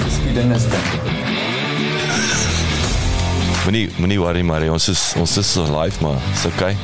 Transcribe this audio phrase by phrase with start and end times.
[0.00, 0.80] Geskiedenis dan.
[3.64, 6.76] Moenie moenie worry maar ons is ons is live maar is okay.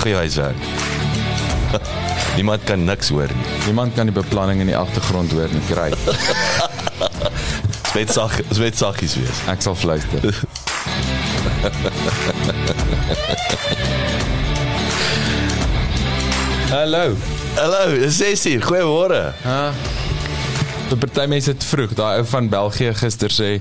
[0.00, 0.56] Goeie huiswerk.
[2.36, 3.46] Niemand kan niks hoor nie.
[3.66, 5.62] Niemand kan die beplanning in die agtergrond hoor nie.
[5.68, 5.90] Kry.
[7.92, 9.38] Dit sag dit saggies wees.
[9.52, 10.20] Ek sal fluister.
[16.72, 17.16] Hallo.
[17.56, 18.62] Hallo, dis 6 uur.
[18.64, 19.34] Goeiemôre.
[19.44, 20.01] Ha.
[20.92, 21.94] Die party mense het vroeg.
[21.96, 23.54] Daai ou van België gister sê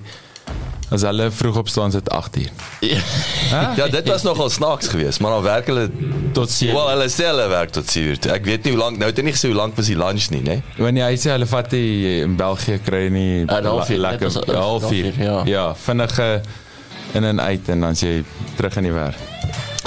[0.91, 2.49] as hulle vroeg opstaan sit 8 uur.
[3.77, 5.85] Ja, dit was nogal snaaks geweest, maar dan werk hulle
[6.35, 6.75] Tot 7.
[6.75, 8.19] wel hulle sê hulle werk tot 7 uur.
[8.35, 10.27] Ek weet nie hoe lank nou het hy nie gesê hoe lank was die lunch
[10.35, 10.57] nie, né?
[10.77, 14.55] Wanneer hy sê hulle vat die in België kry nie Ja, 'n halfuur, lekker 'n
[14.55, 15.13] halfuur.
[15.23, 15.41] ja.
[15.45, 16.41] Ja, vinnige
[17.13, 18.23] in en uit en dan sê jy
[18.57, 19.15] terug in die werk.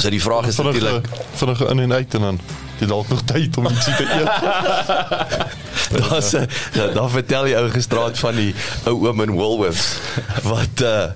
[0.00, 2.40] So die vraag is natuurlik vinnige in en uit en dan
[2.80, 5.52] jy dalk nog tyd om ietsie te eet.
[5.94, 6.30] Daar's
[6.74, 8.54] ja, dan vertel die ou gisterand van die
[8.90, 9.98] ou oom in Woolworths
[10.46, 11.12] wat uh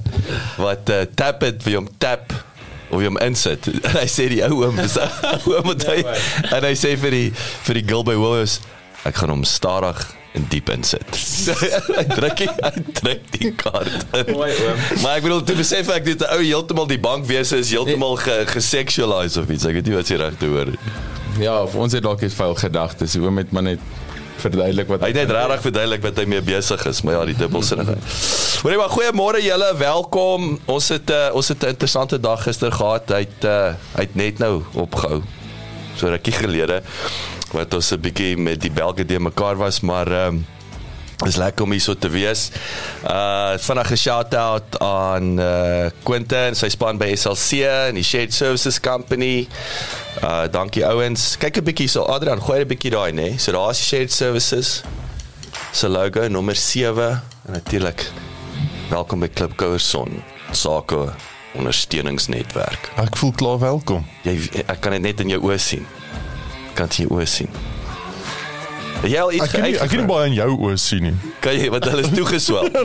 [0.61, 2.35] wat uh, tap het vir hom tap
[2.89, 3.71] of hom insit.
[3.83, 7.17] En hy sê die ou oom dis ou oom wat hy en hy sê vir
[7.17, 8.61] die vir die girl by Woolworths
[9.09, 10.05] ek gaan hom stadig
[10.37, 11.19] en diep insit.
[11.99, 14.35] hy druk hy, hy druk die kaart in.
[14.37, 14.83] Mooi oom.
[15.03, 19.41] Maar ek bedoel toe besef ek dit ou heeltemal die bankwese is heeltemal ge, gesexualize
[19.41, 19.67] of iets.
[19.69, 21.17] Ek weet nie wat se regte woord is.
[21.39, 23.17] Ja, ons het dalk net vuil gedagtes.
[23.17, 23.83] Oom het maar net
[24.39, 27.37] verduidelik wat Hy het net regtig verduidelik wat hy mee besig is, maar ja, die
[27.39, 28.11] dubbelsinnigheid.
[28.63, 30.53] Hoorie maar goeiemôre julle, welkom.
[30.71, 33.11] Ons het uh, ons het 'n interessante dag gister gehad.
[33.11, 35.23] Hy het uh, hy het net nou opgehou.
[35.97, 36.83] So rukkie gelede
[37.53, 40.47] wat ons 'n bietjie met die Belge de mekaar was, maar ehm um,
[41.27, 42.49] is lekker om hier so te wees.
[43.03, 48.79] Uh vinnige shout out aan uh Quentin, sy span by SLC en die Shared Services
[48.81, 49.49] Company.
[50.23, 51.35] Uh dankie ouens.
[51.43, 53.39] Kyk 'n bietjie so Adrian, gooi 'n bietjie daai nê.
[53.39, 54.83] So daar's Shared Services
[55.73, 58.07] se logo nommer 7 en natuurlik
[58.91, 61.13] welkom by Klipkouer Son sake
[61.59, 62.91] ondersteuningsnetwerk.
[62.97, 64.07] Ek voel klaar welkom.
[64.23, 65.87] Jy ek kan dit net in jou oë sien.
[66.75, 67.78] Kan dit in jou oë sien.
[69.03, 71.05] Het Jy al iets Ek kan nie ek kan nie baie in jou oë sien
[71.07, 71.15] nie.
[71.45, 72.67] Kan jy wat hulle is toegeswel.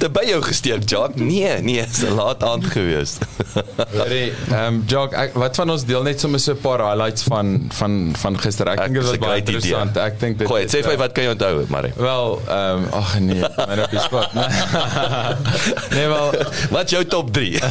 [0.00, 1.14] Dit by jou gesteek, Jock?
[1.20, 3.18] Nee, nee, is 'n laat aand gewees.
[3.96, 7.22] Hoorie, ehm um, Jock, ek, wat van ons deel net sommer so 'n paar highlights
[7.28, 8.68] van van van gister.
[8.68, 9.96] Ek dink dit was baie interessant.
[9.96, 11.92] Ek dink dit Gooi, is, sê vir eh, my wat kan jy onthou, Marie?
[11.96, 14.28] Wel, ehm um, ag nee, maar op die spot.
[15.94, 16.28] nee, wel,
[16.70, 17.62] Wat jou top 3?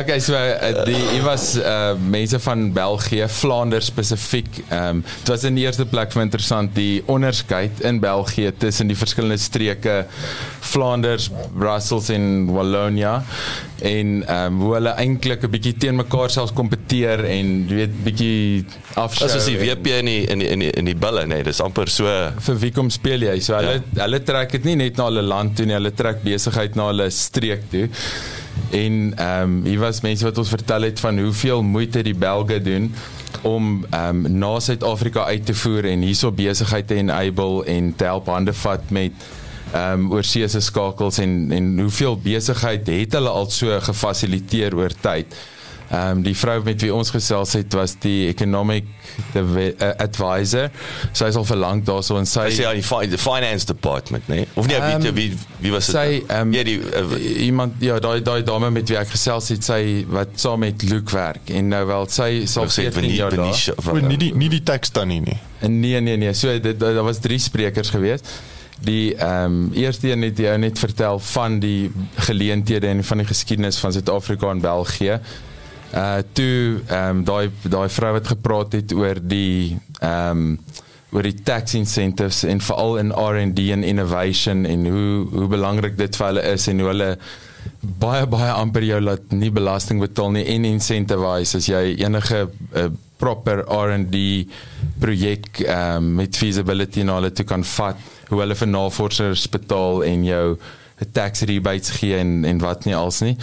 [0.00, 4.29] okay, so uh, die hier was uh, mense van België, Vlaanders spesifiek.
[4.30, 8.90] Ehm um, dit was in die eerste plek vir interessant die onderskeid in België tussen
[8.90, 10.04] die verskillende streke
[10.70, 13.20] Vlaanders, Brussels en Wallonia
[13.80, 17.94] en ehm um, hoe hulle eintlik 'n bietjie teen mekaar selfs kompeteer en jy weet
[18.04, 18.64] bietjie
[18.94, 19.26] afskou.
[19.26, 21.60] Dis as die WP in die in die in die, in die bulle, nee, dis
[21.60, 22.06] amper so
[22.46, 23.38] vir wie kom speel jy?
[23.40, 24.04] So hulle ja.
[24.04, 27.10] hulle trek dit nie net na hulle land toe nie, hulle trek besigheid na hulle
[27.10, 27.88] streek toe.
[28.70, 32.60] En ehm um, hier was mense wat ons vertel het van hoeveel moeite die Belge
[32.62, 32.92] doen
[33.42, 38.04] om ehm um, na Suid-Afrika uit te voer en hierso besigheid te enable en te
[38.04, 39.12] help hande vat met
[39.72, 45.36] ehm um, oorseese skakels en en hoeveel besigheid het hulle al so gefasiliteer oor tyd.
[45.90, 48.84] Ehm um, die vrou met wie ons gesels het was die economic
[49.32, 50.68] the, uh, advisor.
[51.12, 54.44] Sy is al verlang daarso en sy sê aan die fi- finance department, nee.
[54.54, 55.96] Of nee, Ehm, wie wie wie was dit?
[55.96, 59.64] sy ehm ja, die uh, iemand ja daai daai dame met wie ek gesels het
[59.66, 63.34] sy wat saam met Luke werk en nou wel sy sal sê 14 Venie- jaar
[63.34, 63.50] daar.
[63.50, 65.38] Venetia O, nie die nie die teks dan nie nie.
[65.66, 68.30] Nee nee nee, so dit daar was drie sprekers geweest.
[68.80, 73.26] Die ehm um, eerste een het jou net vertel van die geleenthede en van die
[73.26, 75.18] geskiedenis van Suid-Afrika en België.
[75.90, 80.58] Uh toe ehm um, daai daai vrou wat gepraat het oor die ehm um,
[81.10, 86.16] oor die tax incentives en veral in R&D en innovation en hoe hoe belangrik dit
[86.16, 87.08] vir hulle is en hoe hulle
[87.80, 91.58] baie baie amper jou laat nie belasting betaal nie en incentivize.
[91.58, 92.86] As jy enige uh,
[93.18, 94.22] proper R&D
[95.02, 97.98] projek um, met feasibility na hulle toe kan vat
[98.30, 100.46] hoe hulle vir navorsers betaal en jou
[101.00, 103.36] 'n tax rebates gee en en wat nie als nie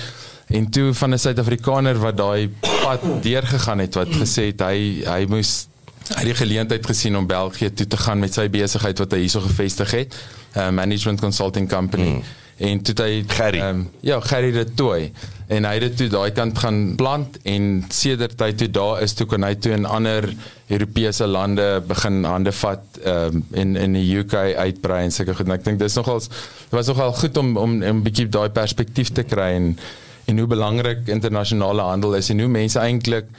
[0.47, 5.25] en toe van 'n Suid-Afrikaner wat daai pad deurgegaan het wat gesê het hy hy
[5.27, 5.67] moes
[6.15, 9.43] hy die geleentheid gesien om België toe te gaan met sy besigheid wat hy hierso
[9.43, 10.15] gevestig het,
[10.55, 12.09] 'n uh, management consulting company.
[12.09, 12.23] Mm.
[12.57, 13.59] En toe hy Gerry.
[13.61, 15.11] Um, ja, Gerry de Tooi
[15.47, 19.13] en hy het dit toe daai kant gaan plant en sedert hy toe daar is
[19.13, 20.25] toe kan hy toe in ander
[20.67, 25.47] Europese lande begin hande vat um, in in die UK uitbrei en seker goed.
[25.47, 29.13] En ek dink dis nogals dit was nogal goed om om 'n bietjie daai perspektief
[29.13, 29.77] te kry en
[30.27, 33.31] en hoe belangrik internasionale handel is en hoe mense eintlik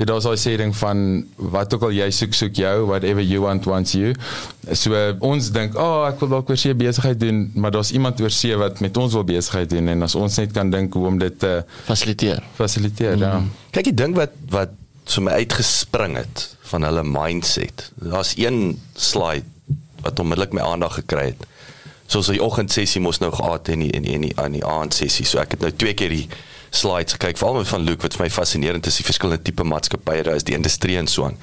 [0.00, 1.00] Ja, daar's daai sê ding van
[1.52, 4.14] wat ook al jy soek soek jou whatever you want wants you.
[4.72, 8.20] So ons dink, "Ag, oh, ek wil dalk weer see besigheid doen, maar daar's iemand
[8.20, 11.06] oor see wat met ons wil besigheid doen en as ons net kan dink hoe
[11.06, 12.42] om dit te uh, Fasiliteer.
[12.54, 13.22] fasiliteer, mm.
[13.22, 13.42] ja.
[13.70, 14.70] Kyk, die ding wat wat
[15.04, 17.92] so my uitgespring het van hulle mindset.
[17.94, 19.44] Daar's een slide
[20.02, 21.46] wat onmiddellik my aandag gekry het.
[22.12, 25.24] Soos die oggendsessie mos nou gehad en die en die, en die aan die aandsessie.
[25.28, 26.26] So ek het nou twee keer die
[26.72, 30.24] slides gekyk, veral met van Luke wat vir my fascinerend is, die verskillende tipe maatskappye
[30.28, 31.36] daar is, die industrie en so aan.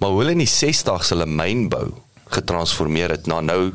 [0.00, 1.86] Maar hoe hulle in die 60's hulle mynbou
[2.32, 3.72] getransformeer het na nou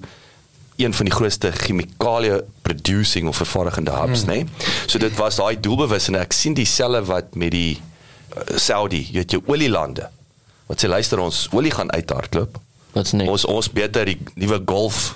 [0.76, 4.32] een van die grootste chemikalie producing of vervaardigende hubs, hmm.
[4.32, 4.38] nê.
[4.44, 4.72] Nee?
[4.86, 9.22] So dit was daai doelbewus en ek sien dieselfde wat met die uh, Saudi, jy
[9.24, 10.10] weet jou olielande.
[10.70, 12.60] Wat sê luister ons olie gaan uithardloop.
[12.96, 15.16] Wat's net Ons ons beter die nuwe golf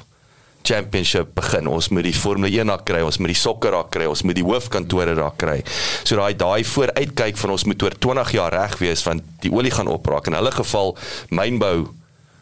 [0.64, 1.68] championship begin.
[1.68, 4.38] Ons moet die Formule 1 daar kry, ons moet die sokker daar kry, ons moet
[4.38, 5.60] die hoofkantore daar kry.
[6.04, 9.74] So daai daai vooruitkyk van ons moet oor 20 jaar reg wees want die olie
[9.74, 10.28] gaan opraak.
[10.28, 10.96] In hulle geval
[11.30, 11.90] mynbou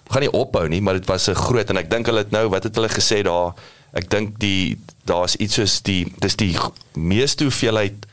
[0.07, 2.47] gaan nie ophou nie, maar dit was 'n groot en ek dink hulle het nou
[2.49, 3.53] wat het hulle gesê daar?
[3.93, 6.55] Ek dink die daar's iets soos die dis die
[6.93, 8.05] meeste hoeveelheid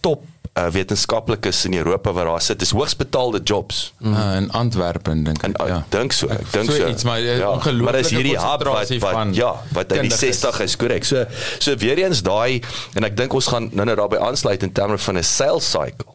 [0.00, 0.22] top
[0.58, 2.58] uh, wetenskaplikes in Europa wat daar sit.
[2.58, 3.92] Dis hoogs betaalde jobs.
[3.98, 4.12] Mm.
[4.14, 5.76] Uh, in Antwerpen dink ek, ja.
[5.78, 8.64] ek dink so, ek dink so iets, maar, eh, ja, ongelooflike maar dis hierdie hub
[8.66, 10.40] wat, wat van ja, wat uit die kundiges.
[10.40, 11.04] 60 is korrek.
[11.04, 11.24] So
[11.58, 12.60] so weer eens daai
[12.98, 16.08] en ek dink ons gaan nou nou daarbey aansluit in terme van 'n sales cycle.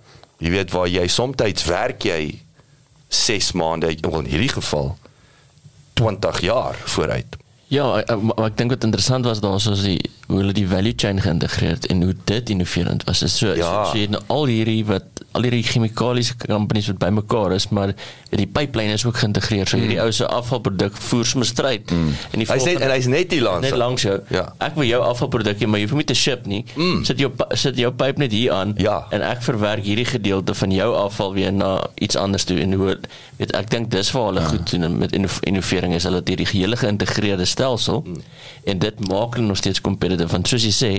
[0.43, 2.39] Jy weet waar jy soms werk jy
[3.09, 4.97] 6 maande in hierdie geval
[5.93, 7.37] 20 jaar vooruit.
[7.67, 10.93] Ja, ek- maar ek dink wat interessant was daar soos die hoe hulle die value
[10.97, 13.19] chain geïntegreer het en hoe dit innoverend was.
[13.19, 13.85] Dit so, Ja.
[13.85, 15.03] so, so jy het nou al hierdie wat
[15.35, 17.93] al hierdie chemikaliese companies wat bymekaar is, maar
[18.35, 19.67] die pipeline is ook geïntegreer.
[19.67, 22.13] So hierdie ou se afvalproduk voer sommer stryd mm.
[22.31, 23.61] en die Hy's net en hy's net hier langs.
[23.69, 24.19] net langs jou.
[24.29, 24.53] Ja.
[24.59, 26.63] Ek wil jou afvalproduk hê, maar jy hoef nie te ship nie.
[26.75, 27.03] Mm.
[27.05, 29.05] Sit jou sit jou pyp net hier aan Ja.
[29.11, 32.97] en ek verwerk hierdie gedeelte van jou afval weer na iets anders toe en hoe
[33.37, 34.47] weet ek dink dis waar hulle ja.
[34.47, 38.21] goed doen met inno- innovering is hulle hierdie gehele geïntegreerde stelsel mm.
[38.65, 40.91] En dit maak hulle nog steeds competitive want soos jy sê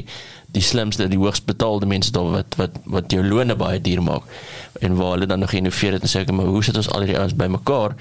[0.56, 4.22] die slimste die hoogs betaalde mense daar wat wat wat jou lone baie duur maak
[4.80, 7.04] en waar hulle dan nog innoveer het en sê ek maar hoe sit ons al
[7.04, 7.96] hierdie ouens bymekaar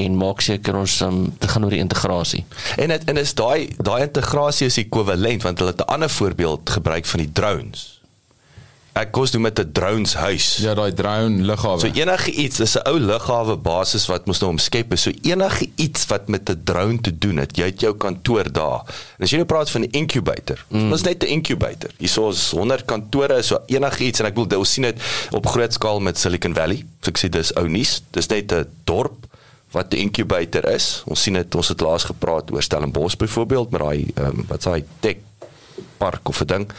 [0.00, 2.44] en maak seker ons um, te gaan oor die integrasie
[2.80, 6.70] En dit en is daai daai integrasie is ekwivalent want hulle het 'n ander voorbeeld
[6.70, 7.99] gebruik van die drones.
[9.00, 10.56] Ek kos doen met 'n drones huis.
[10.60, 11.80] Ja, daai drone lughawe.
[11.80, 15.02] So enige iets, dis 'n ou lughawe basis wat mos nou omskep is.
[15.02, 18.84] So enige iets wat met 'n drone te doen het, jy het jou kantoor daar.
[19.16, 20.92] En as jy nou praat van 'n incubator, mm.
[20.92, 21.90] ons net 'n incubator.
[21.98, 24.96] Hierso is 100 kantore, so enige iets en ek wil ons sien dit
[25.30, 26.84] op groot skaal met Silicon Valley.
[27.00, 28.02] So ek sê dis ou nuus.
[28.10, 29.26] Dis net 'n dorp
[29.70, 31.02] wat 'n incubator is.
[31.06, 34.84] Ons sien dit ons het laas gepraat oor Stellenbosch byvoorbeeld met daai um, wat s'hy
[35.00, 35.16] tech
[35.96, 36.72] park of 'n ding.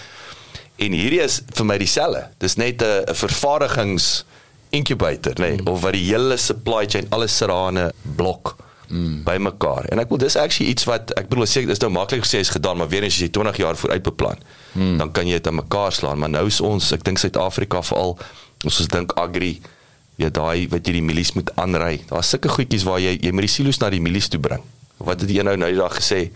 [0.82, 2.26] En hierdie is vir my dieselfde.
[2.42, 4.26] Dis net 'n vervaardigings
[4.70, 5.68] incubator, nê, nee, mm.
[5.68, 8.56] of wat die hele supply chain alles sit daar in 'n blok
[8.88, 9.24] mm.
[9.24, 9.86] bymekaar.
[9.92, 12.50] En ek wil dis actually iets wat ek bedoel seker dis nou maklik gesê is
[12.50, 14.40] gedaan, maar weer as jy 20 jaar vooruit beplan,
[14.72, 14.98] mm.
[14.98, 18.18] dan kan jy dit aan mekaar slaan, maar nou is ons, ek dink Suid-Afrika veral
[18.66, 19.62] ons ons dink agri
[20.16, 22.02] ja daai wat jy die mielies moet aanry.
[22.10, 24.62] Daar's sulke goedjies waar jy jy moet die silo's na die mielies toe bring.
[24.98, 26.32] Wat het jy nou nou die dag gesê?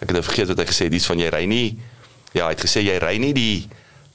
[0.00, 1.78] Ek het nou vergeet wat hy gesê het, dis van jy ry nie
[2.34, 3.56] ja, hy het gesê jy ry nie die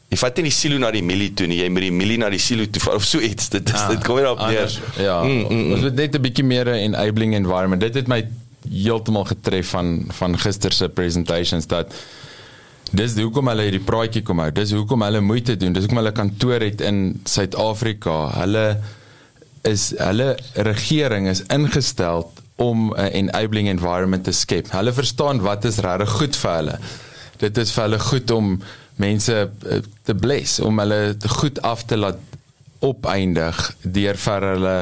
[0.09, 2.31] jy vat nie die silo na die mielie toe nie, jy moet die mielie na
[2.33, 3.51] die silo toe vat of so iets.
[3.53, 4.77] Dit is ah, dit kom nie op neer.
[4.97, 5.19] Ja.
[5.21, 7.81] Mm, mm, ons moet net 'n bietjie meer 'n enabling environment.
[7.81, 8.23] Dit het my
[8.69, 11.93] heeltemal getref van van gister se presentations dat
[12.91, 14.51] dis hoekom hulle hierdie praatjie kom hou.
[14.51, 15.73] Dis hoekom hulle moeite doen.
[15.73, 18.17] Dis hoekom hulle kantoor het in Suid-Afrika.
[18.39, 18.79] Hulle
[19.61, 22.25] is hulle regering is ingestel
[22.57, 24.71] om 'n enabling environment te skep.
[24.71, 26.79] Hulle verstaan wat is regtig goed vir hulle.
[27.37, 28.61] Dit is vir hulle goed om
[28.99, 32.19] mense eh, te bless, om hulle goed af te laat
[32.79, 34.75] opeindig deur vir hulle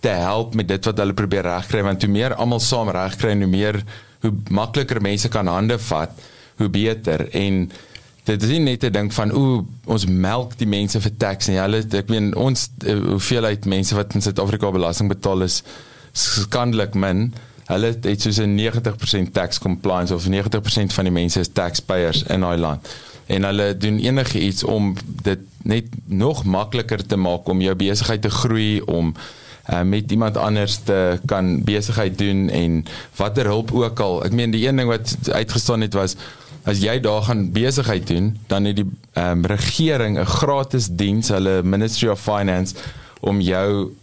[0.00, 1.82] te help met dit wat hulle probeer regkry.
[1.84, 3.80] Want hoe meer almal saam regkry en hoe meer
[4.20, 6.12] hoe makliker mense kan hande vat,
[6.60, 7.24] hoe beter.
[7.36, 7.62] En
[8.28, 11.56] dit is nie net 'n ding van o ons melk die mense vir tax en
[11.56, 15.62] hulle ek meen ons uh, hoeveelheid mense wat in Suid-Afrika belasting betaal is
[16.12, 17.32] skandelik min.
[17.66, 22.40] Hulle het soos 'n 90% tax compliance of 90% van die mense is taxpayers in
[22.40, 22.88] daai land
[23.30, 28.22] en hulle doen enige iets om dit net nog makliker te maak om jou besigheid
[28.22, 29.14] te groei om
[29.70, 32.84] uh, met iemand anders te kan besigheid doen en
[33.16, 34.24] watter hulp ook al.
[34.26, 36.16] Ek meen die een ding wat uitgestaan het was
[36.68, 41.62] as jy daar gaan besigheid doen, dan het die um, regering 'n gratis diens, hulle
[41.62, 42.74] Ministry of Finance
[43.20, 43.94] om jou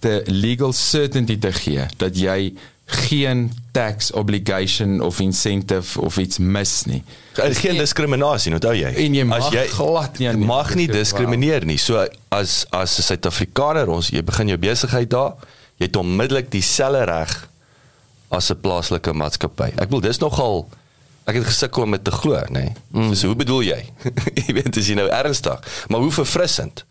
[0.00, 2.52] te legal certainty te gee dat jy
[2.94, 7.02] geen tax obligation of incentive of iets mis nie.
[7.34, 8.92] Is geen diskriminasie, onthou jy?
[9.04, 11.78] En jy mag As jy glad nie mag nie diskrimineer nie.
[11.78, 15.34] So as as 'n Suid-Afrikaner ons jy begin jou besigheid daar,
[15.78, 17.48] jy het onmiddellik dieselfde reg
[18.30, 19.72] as 'n plaaslike maatskappy.
[19.76, 20.68] Ek bedoel dis nogal
[21.24, 22.50] ek het gesukkel om dit te glo, nê.
[22.50, 22.72] Nee.
[22.90, 23.14] Mm.
[23.14, 23.80] So hoe bedoel jy?
[24.46, 26.84] jy weet as jy nou ernstig, maar hoe verfrissend.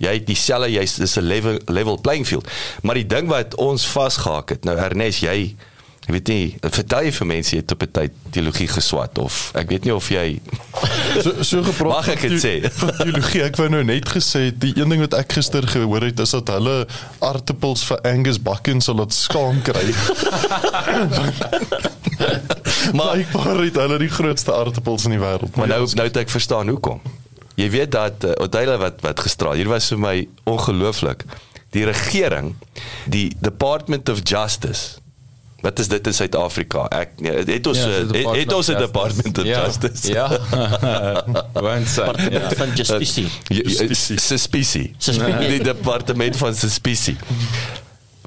[0.00, 2.48] Jy het dieselfde jy's dis 'n level level playing field.
[2.82, 5.54] Maar die ding wat ons vasgehak het, nou Ernest, jy
[6.10, 9.52] Ek weet nie, vertel jy vir mense jy het op 'n tyd teologie geswat of
[9.54, 10.40] ek weet nie of jy
[11.22, 11.92] So so gepraat.
[11.92, 12.72] Mag ek dit sê?
[12.72, 16.18] Van teologie, ek wou nou net gesê die een ding wat ek gister gehoor het
[16.18, 16.86] is dat hulle
[17.20, 19.82] aartappels vir Angus Bucking sal laat skaam kry.
[22.96, 25.54] maar ek paar het hulle die grootste aartappels in die wêreld.
[25.54, 27.00] Maar nou ja, nou het ek verstaan hoekom.
[27.54, 29.58] Jy weet dat uh, Odeile wat wat gestraal.
[29.58, 31.24] Hier was vir my ongelooflik.
[31.70, 32.54] Die regering,
[33.06, 34.98] die Department of Justice.
[35.60, 36.86] Wat is dit in Suid-Afrika?
[36.88, 39.64] Ek nee, het ons Ja, ja, dis het, het ons 'n of Department of Ja,
[39.64, 40.12] Justice.
[40.12, 40.26] Ja.
[41.66, 42.06] Want sy.
[42.06, 43.28] Departement van Justisie.
[44.16, 44.94] Suspicie.
[44.98, 45.48] Suspicie.
[45.48, 47.16] Die departement van suspicie.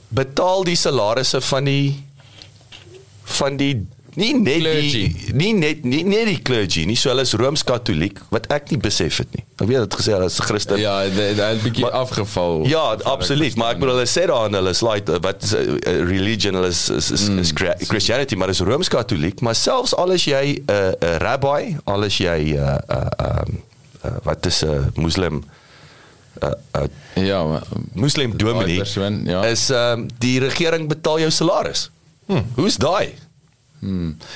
[0.07, 2.03] Betaal die salarisse van die
[3.23, 5.03] van die nie net Clergy.
[5.13, 8.77] die nie net nie net die clergy nie so hulle is rooms-katoliek wat ek nie
[8.77, 9.43] besef het nie.
[9.59, 10.77] Ek weet dit gesê hulle is Christen.
[10.81, 12.65] Ja, dit het bietjie Maar- afgeval.
[12.67, 16.53] Ja, absoluut, maar ek bedoel hulle sê daar hulle slide wat is 'n uh, religion
[16.53, 20.59] hulle is is, is, is Chri- Christianity, maar is rooms-katoliek, maar selfs al is jy
[20.67, 23.61] 'n uh, 'n rabbi, al is jy 'n uh, uh, um,
[24.05, 25.43] uh, wat is 'n uh, moslim
[26.43, 26.83] uh, uh,
[27.25, 27.61] Ja, maar
[27.93, 29.43] moslim dominee persoon, ja.
[29.45, 31.89] is um, die regering betaal jou salaris.
[32.27, 32.41] Hm.
[32.55, 33.13] Hoe's daai?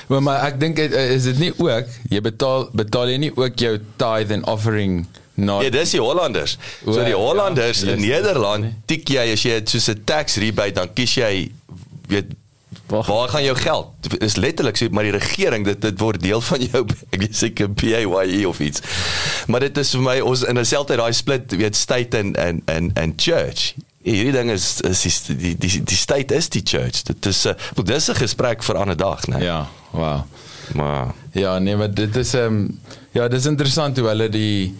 [0.08, 3.58] Maar, maar ek dink het- is dit nie ook jy betaal betaal jy nie ook
[3.58, 6.56] jou tithe and offering na Ja, dis die Hollanders.
[6.84, 10.02] So O, die ja, Hollanders yes, in Nederland tik jy as jy het soos 'n
[10.04, 11.50] tax rebate dan kies jy
[12.08, 12.34] weet
[12.88, 13.86] Waar- waar gaan jou geld?
[14.20, 17.68] Is letterlik so maar die regering dit dit word deel van jou ek is seker
[17.68, 18.80] PAYE of iets.
[19.46, 22.62] Maar dit is vir my ons in 'n selfde daai split weet state en en
[22.66, 23.74] en en church.
[24.02, 27.02] Hierdie ding is is die die die, die state is die church.
[27.02, 29.42] Dit is 'n uh, dis 'n gesprek vir 'n ander dag, né?
[29.42, 30.22] Ja, wow.
[30.74, 32.80] Maar Ja, nee, maar dit is ehm um,
[33.12, 34.74] ja, dis interessant hoe hulle die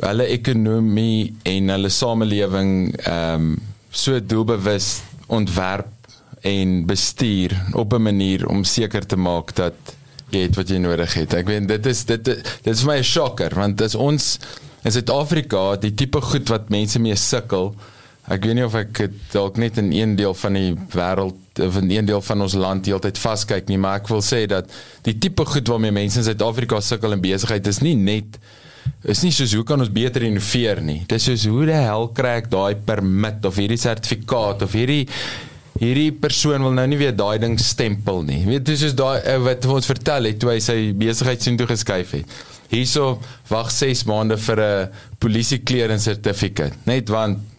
[0.00, 3.58] hulle ekonomie en hulle samelewing ehm um,
[3.90, 5.86] so doelbewus ontwerp
[6.46, 9.74] en bestuur op 'n manier om seker te maak dat
[10.30, 11.34] jy het wat jy nodig het.
[11.34, 14.38] Ek weet dit is dit dit is vir my 'n shocker want dis ons
[14.84, 17.74] in Suid-Afrika die tipe goed wat mense mee sukkel.
[18.30, 19.00] Ek weet nie of ek
[19.32, 22.86] dalk net in een deel van die wêreld of in een deel van ons land
[22.86, 24.70] heeltyd vaskyk nie, maar ek wil sê dat
[25.06, 28.38] die tipe goed waarmee mense in Suid-Afrika sukkel in besigheid is nie net
[29.10, 31.00] is nie soos hoe kan ons beter innoveer nie.
[31.08, 35.04] Dis soos hoe die hel kry ek daai permit of hierdie sertifikaat of hierdie
[35.80, 38.42] hierdie persoon wil nou nie weer daai ding stempel nie.
[38.46, 41.68] Weet jy soos daai ou wat ons vertel het toe hy sy besigheid sien toe
[41.70, 42.40] geskuif het.
[42.70, 43.16] Hierso
[43.50, 46.76] wag 6 maande vir 'n polisie clearance sertifikaat.
[46.86, 47.49] Net want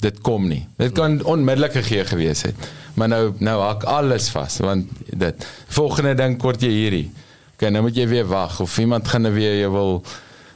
[0.00, 0.62] dit kom nie.
[0.80, 2.68] Dit kan onmiddellik gegee gewees het.
[2.94, 7.06] Maar nou nou hak alles vas want dit volgende ding kort jy hierdie.
[7.54, 10.02] Okay, nou moet jy weer wag of iemand gaan nou weer jou wil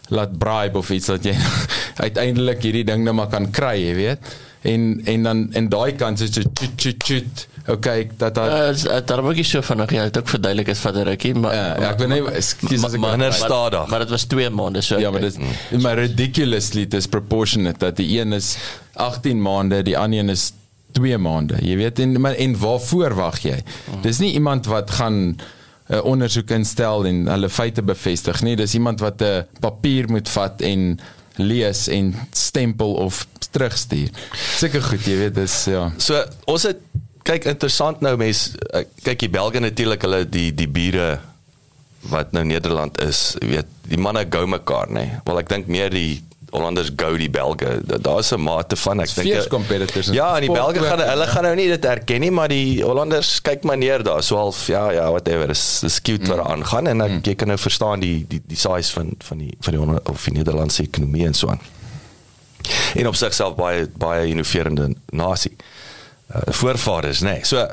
[0.09, 1.35] laat bribe of iets dat jy
[2.07, 4.35] uiteindelik hierdie ding nou maar kan kry, jy weet.
[4.65, 7.49] En en dan en daai kant is dit chut chut chut.
[7.66, 10.97] Okay, dat dat Uh, daar wou ek so vinnig ja, dit ook verduidelik is van
[10.99, 13.87] 'n rukkie, maar ja, ja, ek weet nie ekskuus as ek minder maar, stadig.
[13.88, 14.99] maar dit was 2 maande so.
[14.99, 15.38] Ja, maar dit
[15.71, 18.56] is maar ridiculously disproportionate dat die een is
[18.92, 20.52] 18 maande, die ander een is
[20.92, 21.56] 2 maande.
[21.61, 23.62] Jy weet en maar en waarvoor wag jy?
[24.02, 25.40] Dis nie iemand wat gaan 'n
[25.88, 28.56] uh, ondersoek instel en hulle feite bevestig nie.
[28.56, 30.99] Dis iemand wat 'n uh, papier moet vat en
[31.37, 34.09] lees en stempel of terugstuur.
[34.56, 35.92] Seker goed, jy weet, dis ja.
[35.97, 36.76] So ons het
[37.25, 41.19] kyk interessant nou mense eh, kyk die Belge natuurlik hulle die die bure
[42.12, 45.07] wat nou Nederland is, weet, die manne gou mekaar nê.
[45.07, 45.21] Nee.
[45.25, 46.23] Wel ek dink meer die
[46.54, 47.81] Hollanders gou die Belge.
[47.83, 51.26] Da- Daar's 'n mate van ek dink fierce competitors Ja, en die Belge gaan hulle
[51.26, 54.23] gaan nou nie dit erken nie, maar die Hollanders kyk maar neer daar.
[54.23, 55.49] So half ja, ja, whatever.
[55.49, 58.57] Dis dis cute wat daar aangaan en ek jy kan nou verstaan die die die
[58.57, 61.61] size van van die van die Holla- of die Nederlandse ekonomie en so aan.
[62.95, 65.57] En op sigself baie baie innoverende nasie.
[66.31, 67.38] Uh, voorvaders, nê.
[67.38, 67.45] Nee.
[67.45, 67.66] So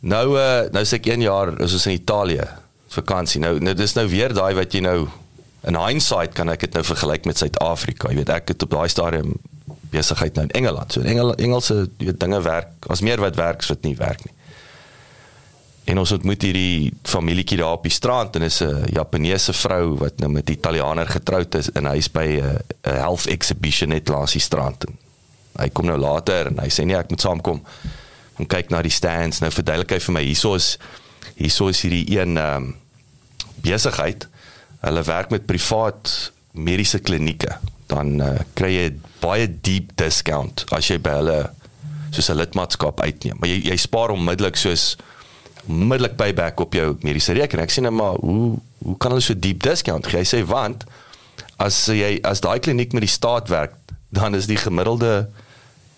[0.00, 2.46] nou uh, nou sê ek 1 jaar is ons in Italië
[2.88, 3.40] vakansie.
[3.40, 5.08] Nou nou dis nou weer daai wat jy nou
[5.68, 8.10] in hindsight kan ek dit nou vergelyk met Suid-Afrika.
[8.10, 9.34] Jy weet ek het op daai stadium
[9.90, 10.92] besigheid nou in Engeland.
[10.92, 13.96] So in Engel, Engelse jy weet dinge werk, as meer wat werk as wat nie
[13.98, 14.34] werk nie.
[15.88, 20.18] En ons ontmoet hierdie familietjie daar op die strand en is 'n Japaneese vrou wat
[20.20, 24.32] nou met 'n Italianer getroud is en hy's by 'n 'n health exhibition net langs
[24.32, 24.84] die strand.
[24.84, 24.98] En
[25.58, 27.62] hy kom nou later en hy sê nee, ek moet saamkom.
[28.38, 29.42] En kyk na die stands.
[29.42, 30.76] Nou verduidelik hy vir my hieso is
[31.38, 32.74] hieso is hierdie een ehm um,
[33.62, 34.28] besigheid.
[34.84, 37.56] Hulle werk met privaat mediese klinieke.
[37.90, 38.88] Dan uh, kry jy
[39.22, 41.38] baie diep discount as jy by hulle
[42.14, 43.36] soos 'n lidmaatskap uitneem.
[43.40, 44.96] Maar jy jy spaar onmiddellik soos
[45.68, 47.66] onmiddellik payback op jou mediese rekening.
[47.66, 50.22] Ek sê net maar hoe hoe kan hulle so diep discount gee?
[50.22, 50.86] Hy sê want
[51.58, 53.74] as jy as daai kliniek met die staat werk,
[54.14, 55.28] dan is die gemiddelde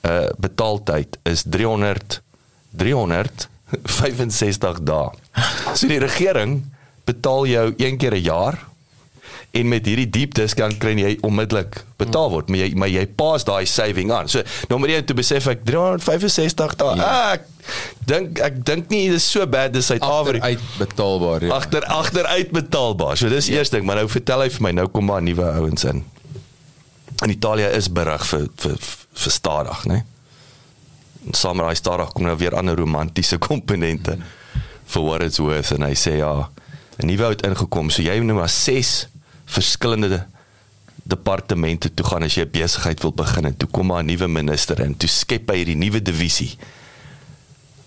[0.07, 2.23] uh betaaltyd is 300
[2.77, 5.11] 365 dae.
[5.75, 6.61] So die regering
[7.09, 8.69] betaal jou een keer 'n jaar
[9.51, 13.45] en met hierdie diep discount kry jy onmiddellik betaal word, maar jy maar jy pas
[13.45, 14.31] daai saving aan.
[14.31, 16.95] So nommer 1 toe besef ek 365 dae.
[17.01, 17.09] Ja.
[17.09, 17.43] Ah, ek
[18.07, 20.01] dink ek dink nie dit is so bad dis uit
[20.79, 21.45] betaalbaar.
[21.45, 21.59] Ja.
[21.59, 23.17] agter agter uitbetaalbaar.
[23.17, 23.59] So dis ja.
[23.59, 26.05] eers ding, maar nou vertel hy vir my nou kom maar nuwe ouens in.
[27.25, 28.79] In Italië is berig vir vir
[29.13, 29.95] vir stadig, né?
[29.95, 31.33] Nee?
[31.37, 34.19] Samurai stadig kom nou weer ander romantiese komponente
[34.85, 36.49] for what it's worth en hy sê ja,
[37.01, 37.91] 'n nuwe oud ingekom.
[37.91, 39.09] So jy moet nou maar 6
[39.45, 40.27] verskillende
[41.03, 44.29] departemente toe gaan as jy 'n besigheid wil begin en toe kom maar 'n nuwe
[44.29, 46.57] minister en toe skep hy hierdie nuwe divisie.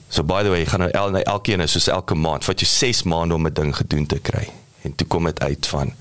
[0.10, 2.60] So by the way, jy gaan nou el, nou elkeen is soos elke maand, vat
[2.60, 4.50] jy 6 maande om 'n ding gedoen te kry.
[4.84, 5.94] En toe kom dit uit van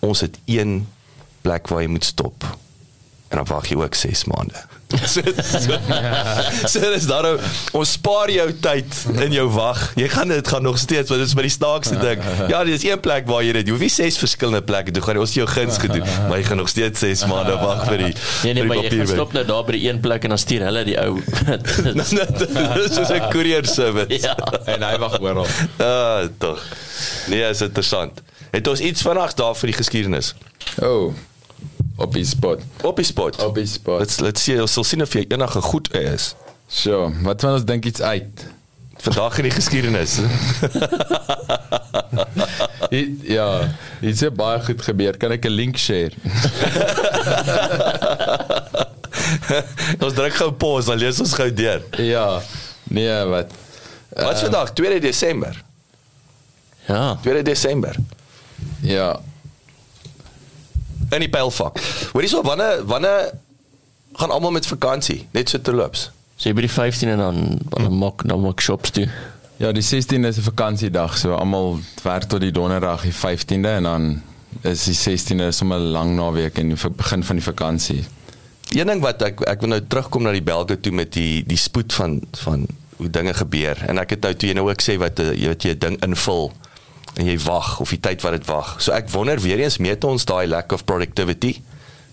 [0.00, 0.86] ons het een
[1.42, 2.44] plek waar jy moet stop.
[3.28, 4.60] En dan wag jy ook 6 maande.
[5.12, 5.20] so
[5.58, 5.78] so,
[6.70, 7.32] so dis daar nou,
[7.74, 9.80] ons spaar jou tyd in jou wag.
[9.98, 12.22] Jy gaan dit gaan nog steeds want dit is by die snaakste ding.
[12.52, 13.66] Ja, dis een plek waar jy dit.
[13.66, 15.18] Jy hoef nie ses verskillende plekke toe gaan.
[15.24, 18.12] Ons het jou guns gedoen, maar jy gaan nog steeds 6 maande wag vir die
[18.14, 20.68] Nee nee, die maar jy stop nou daar by die een plek en dan stuur
[20.70, 21.18] hulle die ou.
[21.98, 24.22] Dis soos 'n courier service.
[24.22, 24.36] ja.
[24.70, 25.50] En hy wag oral.
[25.82, 26.62] Ah, tog.
[27.26, 28.22] Nee, is interessant.
[28.54, 30.34] Het ons iets vanaand daar vir die geskiedenis?
[30.78, 31.10] Oh.
[31.96, 32.60] Op die spot.
[32.82, 33.42] Op die spot.
[33.44, 33.98] Op die spot.
[33.98, 36.34] Let's let's see, ons sal sien of jy enige goed is.
[36.68, 38.46] So, wat van ons dink iets uit?
[38.96, 40.18] Vandag in die geskiedenis.
[42.90, 43.68] Dit ja,
[44.00, 45.16] dit het baie goed gebeur.
[45.18, 46.12] Kan ek 'n link share?
[50.04, 51.82] ons druk gou pause, dan lees ons gou deur.
[51.98, 52.40] Ja.
[52.88, 53.50] Nee, wat?
[54.14, 54.72] Wat is vandag?
[54.72, 55.62] 2 Desember.
[56.86, 57.18] Ja.
[57.22, 57.96] 2 Desember.
[58.80, 59.20] Ja.
[61.10, 61.78] In die pylfak.
[62.12, 63.30] Hoorie so wanneer wanneer
[64.16, 66.10] gaan almal met vakansie, net so terloops.
[66.36, 69.08] So jy by die 15 en dan dan maak dan maak shops toe.
[69.56, 73.82] Ja, die 16de is 'n vakansiedag, so almal werk tot die donderdag die 15de en
[73.82, 74.22] dan
[74.62, 78.04] is die 16de sommer 'n lang naweek en die begin van die vakansie.
[78.68, 81.56] Een ding wat ek ek wil nou terugkom na die Belge toe met die die
[81.56, 82.66] spoed van van
[82.96, 85.48] hoe dinge gebeur en ek het nou toe jy nou ook sê wat eh, jy
[85.52, 86.52] weet jy 'n ding invul
[87.16, 88.76] en jy wag of die tyd wat dit wag.
[88.84, 91.56] So ek wonder weer eens meet ons daai lack of productivity.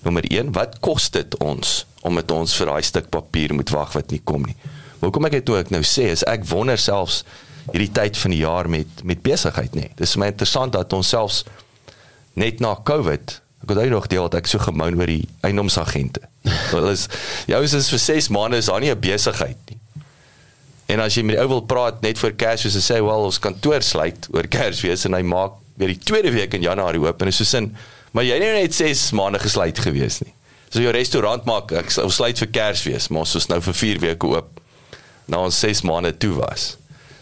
[0.04, 3.94] Nommer 1, wat kos dit ons om met ons vir daai stuk papier moet wag
[3.96, 4.56] wat nie kom nie.
[5.04, 7.24] Hoekom ek dit ek nou sê is ek wonder selfs
[7.72, 9.90] hierdie tyd van die jaar met met besigheid nê.
[10.00, 11.44] Dis vir my interessant dat ons selfs
[12.40, 16.20] net na COVID ek het nog deel dat ek so gemoun oor die eiendomsagente.
[16.74, 17.08] Hulle is
[17.48, 19.80] jou is vir 6 maande is daar nie 'n besigheid nie.
[20.92, 23.40] En as jy met die ou wil praat net voor Kersfees en sê wel ons
[23.40, 27.32] kantoor sluit oor Kersfees en hy maak weer die tweede week in Januarie oop en
[27.32, 27.72] is so sin
[28.14, 30.34] maar jy het nie net 6 maande gesluit gewees nie.
[30.74, 34.02] So jou restaurant maak ek sal sluit vir Kersfees, maar ons is nou vir 4
[34.08, 34.62] weke oop.
[35.30, 36.74] Na ons 6 maande toe was.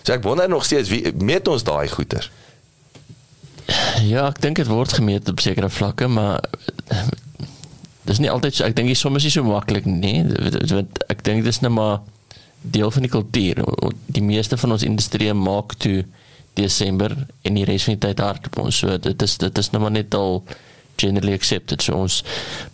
[0.03, 2.27] So ek wonder nog steeds wie meet ons daai goeder?
[4.03, 6.41] Ja, ek dink dit word gemeet op sekere vlakke, maar
[8.07, 10.25] dis nie altyd so ek dink die soms is so maklik nie.
[10.71, 12.01] Want ek dink dis net maar
[12.61, 13.63] deel van die kultuur.
[14.05, 16.05] Die meeste van ons industrie maak toe
[16.53, 18.81] Desember en die res van die tyd hard op ons.
[18.83, 20.43] So dit is dit is nou maar net al
[21.01, 21.81] generally accepted.
[21.81, 22.21] So ons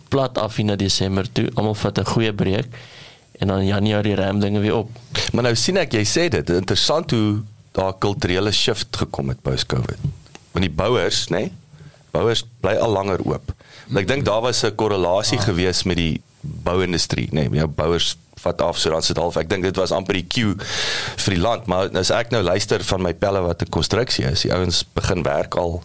[0.08, 1.48] plat af in Desember toe.
[1.54, 2.68] Almal vat 'n goeie breek
[3.38, 4.90] en dan in Januarie ram dinge weer op.
[5.32, 9.42] Maar nou sien ek jy sê dit, interessant hoe daar 'n kulturele shift gekom het
[9.42, 9.98] post-COVID.
[10.52, 11.36] Want die bouers, nê?
[11.36, 11.52] Nee,
[12.10, 13.54] bouers bly al langer oop.
[13.88, 15.44] Maar ek dink daar was 'n korrelasie ah.
[15.44, 17.48] gewees met die bouindustrie, nê?
[17.48, 19.36] Nee, jou bouers vat af so dan sit half.
[19.36, 20.56] Ek dink dit was amper die queue
[21.16, 24.42] vir die land, maar as ek nou luister van my pelle wat 'n konstruksie is,
[24.46, 25.82] die ouens begin werk al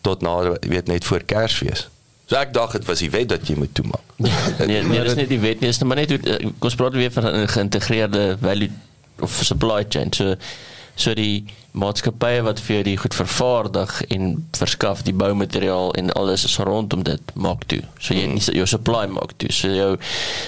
[0.00, 1.88] tot na weet net voor Kersfees.
[2.26, 4.06] So ek dink dit was die wet dat jy moet toemaak.
[4.70, 7.10] nee, nee, dis nie die wet nie, net maar net eh, kom ons praat weer
[7.10, 8.70] van 'n geïntegreerde value
[9.20, 10.12] of supply chain.
[10.12, 10.36] So
[10.94, 16.44] so die maatskappye wat vir jou die goed vervaardig en verskaf die boumateriaal en alles
[16.44, 17.82] is rondom dit maak toe.
[17.98, 19.52] So jy nie jou supply maak toe.
[19.54, 19.90] So jou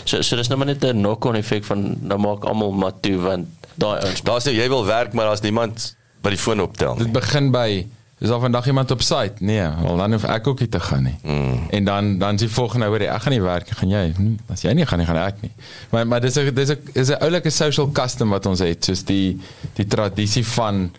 [0.04, 3.16] so so dis nou maar net 'n knock-on effek van nou maak almal maar toe
[3.18, 6.94] want daai ouens Daar's nou jy wil werk, maar daar's niemand wat die foon optel
[6.94, 7.04] nie.
[7.04, 7.86] Dit begin by
[8.22, 9.34] is daar vandag iemand op site?
[9.38, 11.18] Nee, wel dan hoef ek ook nie te gaan nie.
[11.22, 11.66] Mm.
[11.70, 14.12] En dan dan is die volgende hoor ek gaan nie werk, gaan jy?
[14.16, 15.50] Hm, as jy nie gaan nie, gaan ek nie.
[15.90, 19.04] Maar maar dis 'n dis 'n is 'n oulike social custom wat ons het, soos
[19.04, 19.40] die
[19.74, 20.92] die tradisie van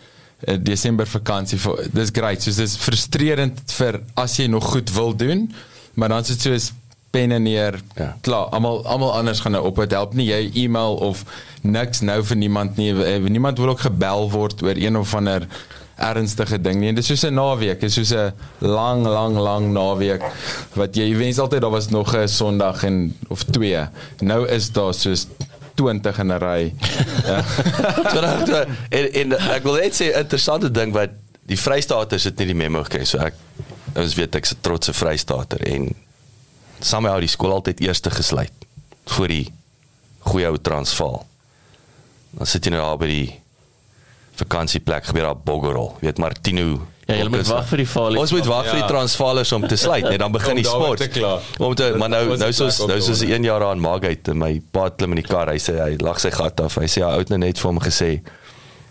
[0.60, 2.41] Desember vakansie vir dis great.
[2.41, 5.51] Soos dis frustrerend vir as jy nog goed wil doen,
[5.93, 6.71] maar dan is dit soos
[7.13, 7.77] penne neer.
[7.95, 8.15] Ja.
[8.25, 11.23] Klaar, almal almal anders gaan nou op dit help nie jy e-mail of
[11.62, 12.91] niks nou vir niemand nie.
[13.03, 15.47] Eh, Niemand wil ook gebel word oor een of ander
[15.95, 16.89] ernstige ding nie.
[16.89, 20.23] En Dit is soos 'n naweek, is soos 'n lang lang lang naweek
[20.73, 23.86] wat jy wens altyd daar was nog 'n Sondag en of twee.
[24.19, 25.27] Nou is daar soos
[25.75, 26.73] 20 in 'n ry.
[27.29, 27.43] ja.
[28.89, 31.09] En, en ek wil net sê interessante ding wat
[31.49, 33.33] die Vrystaaters het nie die memo gekry so ek
[33.99, 35.93] ons weet ek's 'n trotse Vrystater en
[36.79, 38.53] somehow die skool altyd eerste gesluit
[39.05, 39.53] voor die
[40.19, 41.25] goeie ou Transvaal.
[42.31, 43.29] Dan sit jy nou daar by die
[44.39, 46.88] vakansieplek gebeur daar Boggerel, weet Martino.
[47.05, 48.17] Ja, jy moet wag vir die val.
[48.21, 48.87] Ons moet wag vir die Ja.
[48.87, 51.03] Transvaalers om te sluit, net dan begin die sport.
[51.59, 53.39] Om te maar nou nou soos nou soos daar.
[53.39, 55.51] 'n jaar aan Margate in my pa klim in die kar.
[55.51, 56.75] Hy sê hy lag sy gat af.
[56.75, 58.21] Hy sê hy het nou net vir hom gesê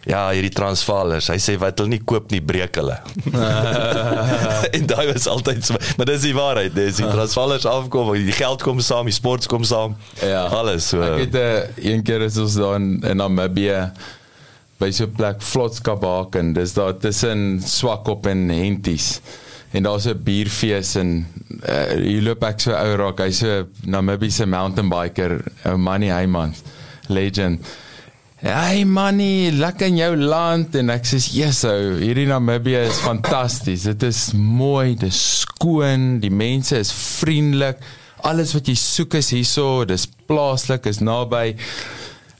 [0.03, 2.96] Ja, hierdie Transvaalers, hy sê wat hulle nie koop nie, breek hulle.
[4.77, 8.64] en daai was altyd so, maar dis die waarheid, dis die Transvaalers afkom, die geld
[8.66, 9.94] kom saam, die sports kom saam.
[10.18, 10.48] Ja.
[10.51, 11.05] Alles so.
[11.07, 13.92] Ek het uh, een keer is ons daar in, in Namibië
[14.83, 16.53] by so 'n plek Flotskabaken.
[16.53, 19.21] Dis daar tussen Swakop en Henties.
[19.71, 21.27] En daar's 'n bierfees en
[21.68, 23.23] uh, hier loop ek so ou raak.
[23.23, 26.62] Hy's so 'n Namibiese mountain biker, ou Manny Heymans,
[27.09, 27.64] legend.
[28.42, 33.87] Hey Manny, lekker in jou land en ek sê yes, ou, hierdie Namibië is fantasties.
[33.87, 37.79] Dit is mooi, dit is skoon, die mense is vriendelik.
[38.23, 41.55] Alles wat jy soek is hierso, dis plaaslik, is naby.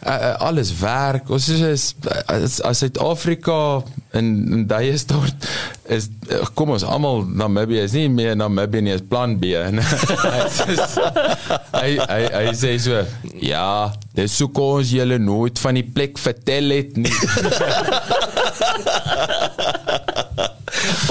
[0.03, 1.31] Uh, alles werk.
[1.31, 1.95] Ons is is
[2.27, 3.85] as, as Suid-Afrika
[4.19, 5.47] in in daai stort
[5.87, 9.53] is uh, kom ons almal Namibië is nie meer Namibië nie, is plan B.
[9.61, 9.85] En hy
[11.83, 12.99] hy hy hy sê so,
[13.39, 17.15] ja, dis so kom ons julle nooit van die plek vertel het nie.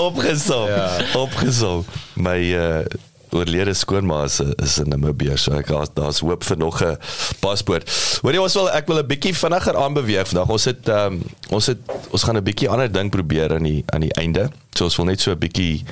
[0.09, 0.67] opgesom.
[0.67, 0.89] Ja.
[1.21, 1.87] Opgesom.
[2.19, 2.83] My uh
[3.31, 6.97] oorlede skoonma is, is in Namibië, so ek daar's daar's hoop vir nog 'n
[7.39, 7.87] paspoort.
[8.21, 10.49] Hoorie ons wil ek wil 'n bietjie vinniger aanbeweeg vandag.
[10.49, 11.79] Ons het um, ons het
[12.11, 14.49] ons gaan 'n bietjie ander ding probeer aan die aan die einde.
[14.75, 15.83] So ons wil net so 'n bietjie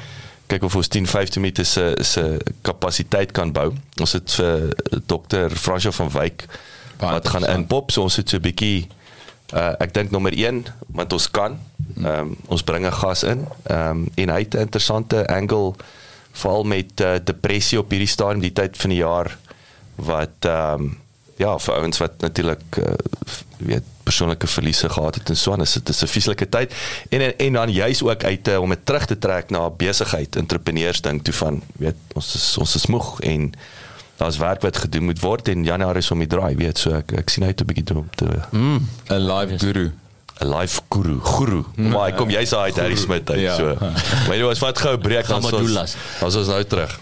[0.48, 3.74] kyk of ons 10 15 minute se se kapasiteit kan bou.
[4.00, 4.74] Ons het vir
[5.06, 6.46] dokter Fransjo van Wyk
[7.00, 7.92] wat gaan inpop.
[7.92, 8.88] So ons het so 'n bietjie
[9.54, 11.60] uh ek dink nommer 1 want ons kan
[11.98, 13.48] ehm um, ons bring 'n gas in.
[13.64, 15.74] Ehm um, en hy het 'n interessante angle
[16.32, 19.38] veral met uh, depressie op hierdie stadium die tyd van die jaar
[19.96, 20.98] wat ehm um,
[21.40, 22.94] ja vir ouens wat natuurlik uh,
[23.58, 26.74] weet persoonlike verliese gehad het en so aan is dit is 'n vieslike tyd.
[27.10, 30.36] En en, en dan juis ook uit uh, om dit terug te trek na besigheid
[30.36, 33.54] entrepreneurs ding toe van weet ons is ons is moeg en
[34.18, 37.12] daar's werk wat gedoen moet word en Januarie is om die draai weet so ek
[37.12, 39.92] ek sien uit 'n bietjie toe om te 'n 'n live guru.
[40.42, 43.56] Live guru guru maar hy kom jy's uit Harry Smit uit Ja.
[43.56, 43.76] so
[44.28, 45.96] maar jy was wat gou breek dan ons Gamadulas.
[46.24, 47.00] ons is nou terug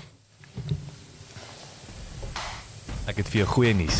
[3.07, 3.99] Ek het vir jou goeie nuus.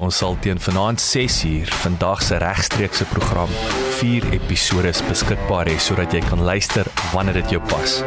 [0.00, 3.50] Ons sal teen vanaand 6uur vandag se regstreekse program
[3.98, 7.98] 4 episode beskikbaar hê sodat jy kan luister wanneer dit jou pas.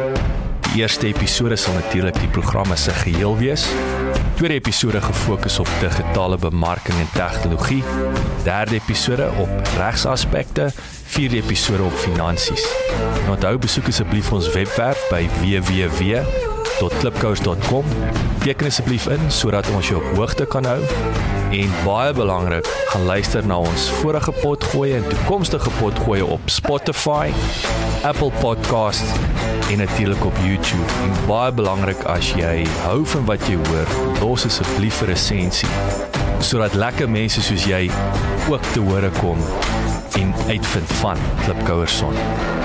[0.72, 3.68] Die eerste episode sal natuurlik die programme se geheel wees.
[4.34, 7.82] Tweede episode gefokus op digitale bemarking en tegnologie.
[8.42, 10.70] Derde episode op regsaspekte.
[11.04, 12.66] Vierde episode op finansies.
[13.24, 15.28] En onthou besoek asseblief ons webwerf by
[16.78, 17.84] www.klipkous.com.
[18.38, 20.80] Teken asseblief in sodat ons jou op hoogte kan hou.
[21.54, 27.30] En baie belangrik, gaan luister na ons vorige potgoeie en toekomstige potgoeie op Spotify,
[28.02, 29.04] Apple Podcast
[29.70, 30.98] en natuurlik op YouTube.
[31.02, 35.70] En baie belangrik as jy hou van wat jy hoor, los asseblief 'n resensie
[36.44, 37.90] sodat lekker mense soos jy
[38.50, 39.38] ook te hore kom
[40.20, 42.63] en uitvind van Klipkouerson.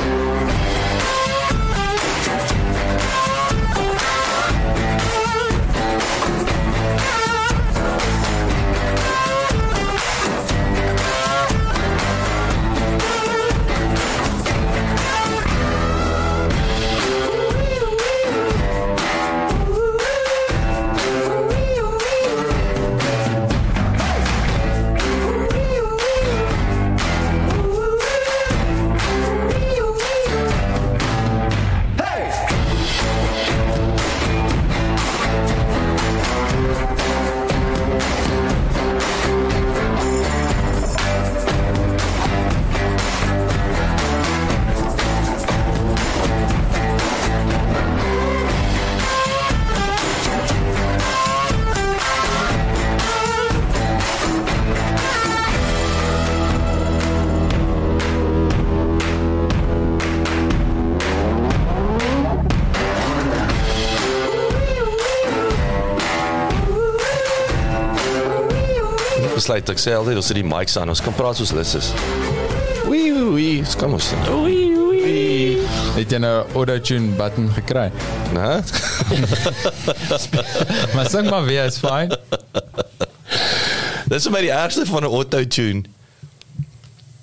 [69.60, 69.70] Aansluit.
[69.70, 70.90] Ek sê altyd ons het die mics aan.
[70.90, 71.92] Ons kan praat soos lus is.
[72.88, 73.64] Wee wee wee.
[73.80, 74.14] Kom ons.
[74.32, 75.58] Oei oei.
[75.98, 77.90] Het jy nou auto-tune button gekry?
[78.34, 78.50] Né?
[80.96, 82.14] Maar sing maar weer, is fyn.
[84.10, 85.84] Dis vir my die ergste van 'n auto-tune.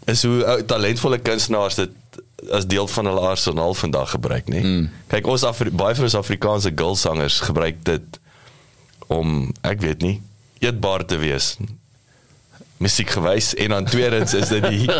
[0.07, 1.91] Is hoe ou talentvolle kunstenaars dit
[2.53, 4.61] as deel van hulle arsenaal vandag gebruik, nê.
[4.63, 4.91] Mm.
[5.11, 8.21] Kyk, ons Afri baie van ons Afrikaanse girlsangers gebruik dit
[9.11, 10.21] om, ek weet nie,
[10.63, 11.57] eetbaar te wees.
[12.83, 14.85] Musiek gewys en dan tweedens is dit die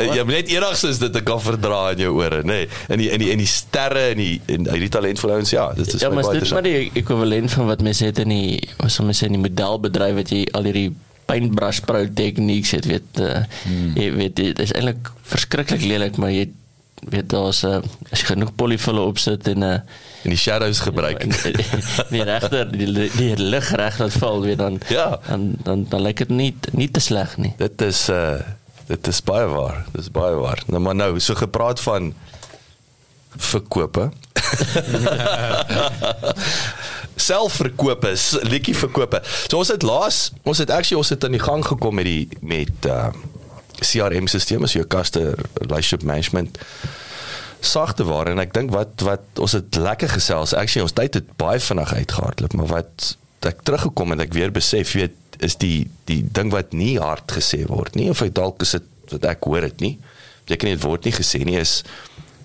[0.00, 2.62] Eh, jy net enigstens dit te kan verdra in jou ore, nê.
[2.62, 2.68] Nee.
[2.94, 5.94] In die in die in die sterre en die en die talentvolle ouens, ja, dit
[5.94, 8.58] is Ja, maar baie is dit maar die ekwivalent van wat mense het in die
[8.78, 10.88] wat sal mense sê in die modelbedryf wat jy al hierdie
[11.30, 13.92] paintbrush pro techniques het weet uh, hmm.
[13.98, 16.48] jy weet dit is eintlik verskriklik lelik maar jy
[17.08, 17.76] weet daar's 'n uh,
[18.12, 19.72] as jy genoeg polyfille opsit en 'n uh,
[20.22, 21.20] En die shadows gebruik.
[22.14, 25.18] die regter die, die lig reg wat val weet dan Ja.
[25.28, 28.34] dan dan dan lyk dit nie nie te sleg nie Dit is uh
[28.86, 29.84] dit is baie waar.
[29.92, 30.62] Dit is baie waar.
[30.66, 32.14] Nou maar nou, so gepraat van
[33.36, 34.10] verkope.
[37.16, 39.20] Selfverkope, s- liedjie verkope.
[39.48, 42.28] So ons het laas, ons het actually ons het aan die gang gekom met die
[42.40, 43.08] met uh
[43.80, 46.58] CRM stelsel, so jou customer relationship management
[47.60, 50.54] sagte waar en ek dink wat wat ons het lekker gesels.
[50.56, 53.10] Actually ons tyd het baie vinnig uitgehardloop, maar wat
[53.48, 57.62] ek teruggekom en ek weer besef weet is die die ding wat nie hard gesê
[57.68, 59.94] word nie of ek dalk is dit wat ek hoor dit nie.
[60.46, 61.80] Beteken nie dit word nie gesê nie is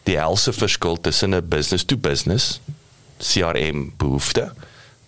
[0.05, 2.59] die helse verskil tussen 'n business to business
[3.19, 4.51] CRM behoefte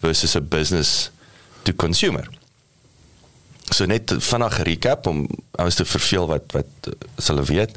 [0.02, 1.12] versus 'n business
[1.64, 2.28] to consumer.
[3.70, 5.28] So net vinnig recap om
[5.60, 7.76] ouens te verveel wat wat as hulle weet.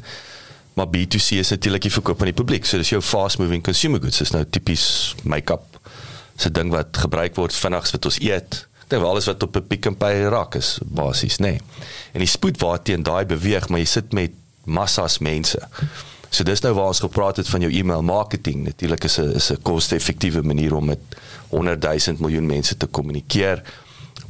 [0.73, 2.65] Maar B2C is natuurlik die verkoop aan die publiek.
[2.65, 4.21] So dis jou fast moving consumer goods.
[4.23, 5.79] Dis nou tipies make-up.
[6.35, 8.67] Dis 'n ding wat gebruik word vinnigs wat ons eet.
[8.87, 11.41] Dink wel alles wat op 'n Pick n Pay raak is basies, nê.
[11.41, 11.61] Nee.
[12.13, 14.31] En die spoed waarteen daai beweeg, maar jy sit met
[14.63, 15.59] massas mense.
[16.29, 18.63] So dis nou waar ons gepraat het van jou e-mail marketing.
[18.63, 20.99] Natuurlik is 'n is 'n koste-effektiewe manier om met
[21.49, 23.61] 100 000 miljoen mense te kommunikeer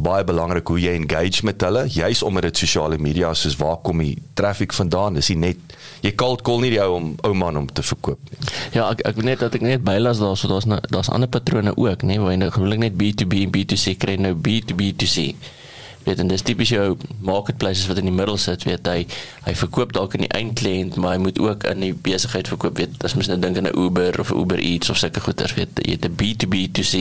[0.01, 1.85] baie belangrik hoe jy engage met hulle.
[1.89, 5.19] Juis omdat dit sosiale media is, soos waar kom die traffic vandaan?
[5.19, 8.21] Dis nie net jy cold call nie die ou om ou man om te verkoop
[8.31, 8.51] nie.
[8.73, 11.29] Ja, ek ek weet net dat ek net bylas daar so daar's nou daar's ander
[11.29, 15.33] patrone ook, nê, waar jy nou gewoonlik net B2B en B2C kry nou B2B2C.
[16.01, 19.03] Weet en dis tipies jou marketplaces wat in die middel sit, weet hy
[19.45, 23.05] hy verkoop dalk aan die eindkliënt, maar hy moet ook in die besigheid verkoop, weet
[23.05, 25.97] as mens nou dink aan 'n Uber of Uber Eats of sulke goeders, weet jy
[26.01, 26.95] 'n B2B2C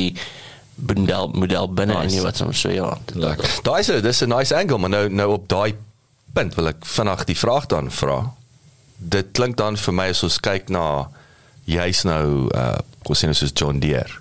[0.86, 2.12] model model binne nice.
[2.12, 2.90] In jy wat soms so ja.
[3.14, 3.60] Lekker.
[3.66, 5.74] daai is dis 'n nice angle maar nou nou op daai
[6.32, 8.30] punt wil ek vinnig die vraag dan vra
[8.98, 11.08] dit klink dan vir my as ons kyk na
[11.64, 14.20] jy's nou uh kom ons sê nou soos John Deere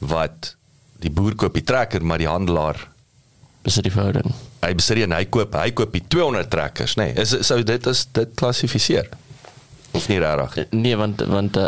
[0.00, 0.54] wat
[1.02, 2.88] die boer koop die trekker maar die handelaar
[3.62, 4.34] Besit die verhouding.
[4.62, 7.86] hy besit en hy koop hy koop die 200 trekkers nê nee, is sou dit
[7.86, 9.08] is dit klassifiseer
[9.92, 11.66] of nie regtig Nee, want want uh,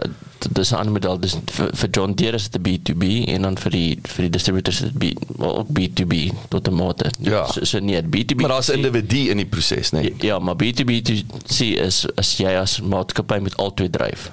[0.48, 1.18] dit is 'n ander model.
[1.18, 4.30] Dis vir, vir John Deere is dit 'n B2B en dan vir die vir die
[4.30, 6.14] distributors is dit B, wel ook B2B
[6.48, 7.10] tot 'n mate.
[7.18, 7.46] Ja.
[7.46, 8.40] So, so nee, B2B.
[8.40, 10.14] maar daar's 'n individu in die proses nê nee.
[10.18, 14.30] Ja, maar B2B2C is as jy as maatskappy met albei dryf.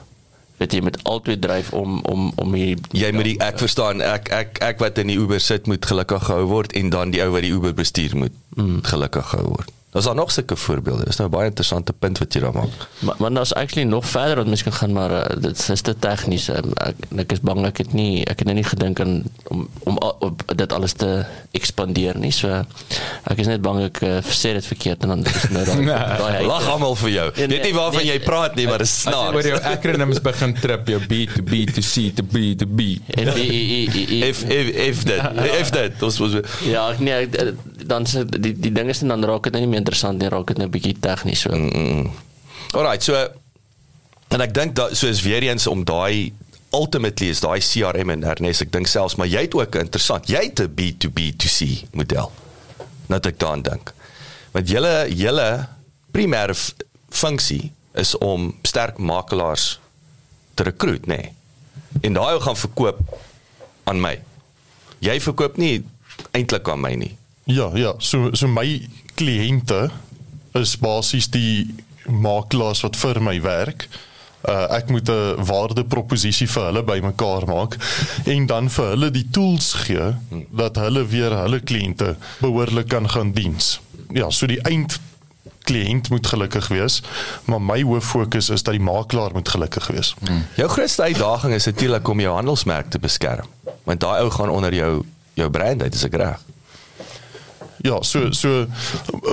[0.57, 4.29] Weet jy met albei dryf om om om hier jy moet die ek verstaan ek
[4.29, 7.31] ek ek wat in die Uber sit moet gelukkig gehou word en dan die ou
[7.31, 8.83] wat die Uber bestuur moet mm.
[8.83, 11.05] gelukkig gehou word Daar's daar nog sulke voorbeelde.
[11.05, 12.69] Dis nou 'n baie interessante punt wat jy daar maak.
[12.99, 15.95] Maar maar daar's actually nog verder wat mens kan gaan maar uh, dit is te
[15.99, 16.47] tegnies.
[16.47, 19.67] Um, ek ek is bang ek het nie ek het nou nie gedink aan om
[19.83, 22.31] om op dit alles te ekspandeer nie.
[22.31, 22.47] So
[23.27, 26.45] ek is net bang ek uh, sê dit verkeerd en dan is nou daai daai
[26.47, 27.27] Lag almal vir jou.
[27.35, 28.11] Nee, Weet nie waarvan nee.
[28.13, 29.47] jy praat nie, maar dit is As jy oor snaaks.
[29.47, 32.79] jou acronyms begin trip, jou B to B to C to B to B.
[33.19, 36.31] En die- die- die- die- If if if that if that ons was
[36.63, 37.51] Ja, nee, eh,
[37.85, 40.29] dan se die die ding is dan dan raak dit nou nie meer interessant nie,
[40.31, 41.55] raak dit nou 'n bietjie tegnies so.
[41.55, 42.11] Mm.
[42.71, 43.15] Alright, so
[44.31, 46.31] en ek dink dat so is weer eens om daai
[46.71, 50.29] ultimately is daai CRM en Ernest, ek dink selfs maar jy het ook interessant.
[50.29, 52.31] Jy het 'n B2B to C model.
[53.07, 53.93] Net ek daaraan dink.
[54.51, 55.67] Want julle julle
[56.11, 56.55] primêre
[57.09, 59.79] funksie is om sterk makelaars
[60.53, 61.15] te rekruut, nê.
[61.17, 61.33] Nee.
[62.01, 62.99] En daai gaan verkoop
[63.83, 64.19] aan my.
[64.99, 65.83] Jy verkoop nie
[66.31, 67.15] eintlik aan my nie.
[67.49, 68.67] Ja, ja, so so my
[69.15, 69.89] kliënte
[70.57, 71.75] is basies die
[72.07, 73.87] makelaars wat vir my werk.
[74.41, 77.77] Uh, ek moet 'n waardeproposisie vir hulle bymekaar maak
[78.25, 80.15] en dan vir hulle die tools gee
[80.49, 83.79] dat hulle weer hulle kliënte behoorlik kan gaan diens.
[84.09, 84.99] Ja, so die eind
[85.63, 87.01] kliënt moet gelukkig wees,
[87.45, 90.15] maar my hoof fokus is dat die makelaar moet gelukkig wees.
[90.19, 90.45] Hmm.
[90.55, 93.45] Jou grootste uitdaging is natuurlik om jou handelsmerk te beskerm.
[93.83, 96.41] Want daai ou gaan onder jou jou brand uit, is ek reg?
[97.81, 98.67] Ja, so so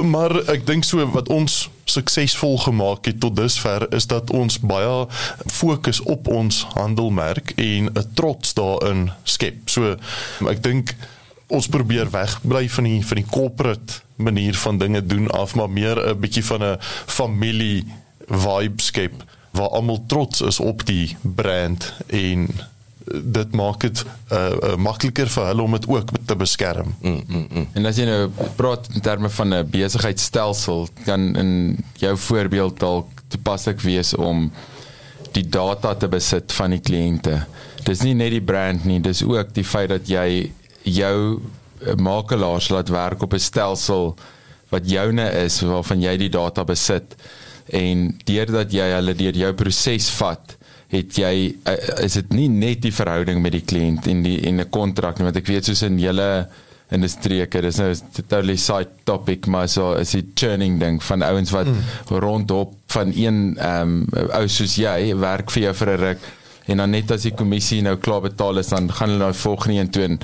[0.02, 5.06] maar ek dink so wat ons suksesvol gemaak het tot dusver is dat ons baie
[5.52, 9.68] fokus op ons handelmerk en 'n trots daarin skep.
[9.68, 9.96] So
[10.48, 10.96] ek dink
[11.48, 15.96] ons probeer wegbly van die van die corporate manier van dinge doen af maar meer
[16.08, 17.84] 'n bietjie van 'n familie
[18.26, 22.48] vibe skep waar almal trots is op die brand en
[23.12, 26.94] dit maak dit uh, uh, makliker vir hulle om dit ook te beskerm.
[27.01, 27.66] Mm, mm, mm.
[27.75, 33.23] En as jy nou praat in terme van 'n besigheidstelsel, kan in jou voorbeeld dalk
[33.29, 34.51] toepaslik wees om
[35.33, 37.47] die data te besit van die kliënte.
[37.85, 40.51] Dis nie net die brand nie, dis ook die feit dat jy
[40.83, 44.16] jou uh, makelaars laat werk op 'n stelsel
[44.68, 47.16] wat joune is waarvan jy die data besit
[47.73, 50.58] en deurdat jy hulle deur jou proses vat
[50.92, 51.35] het jy
[51.68, 55.18] uh, is dit nie net die verhouding met die kliënt en die en 'n kontrak
[55.18, 56.48] nie want ek weet soos in julle
[56.90, 61.53] industrie ek dis nou totally side topic maar so is die churning ding van ouens
[61.53, 62.16] wat mm.
[62.24, 66.20] rondop van een ehm um, ou soos jy werk vir jou vir 'n ruk
[66.68, 69.78] en dan net as die kommissie nou klaar betaal is dan gaan hulle nou volgende
[69.78, 70.18] een toe en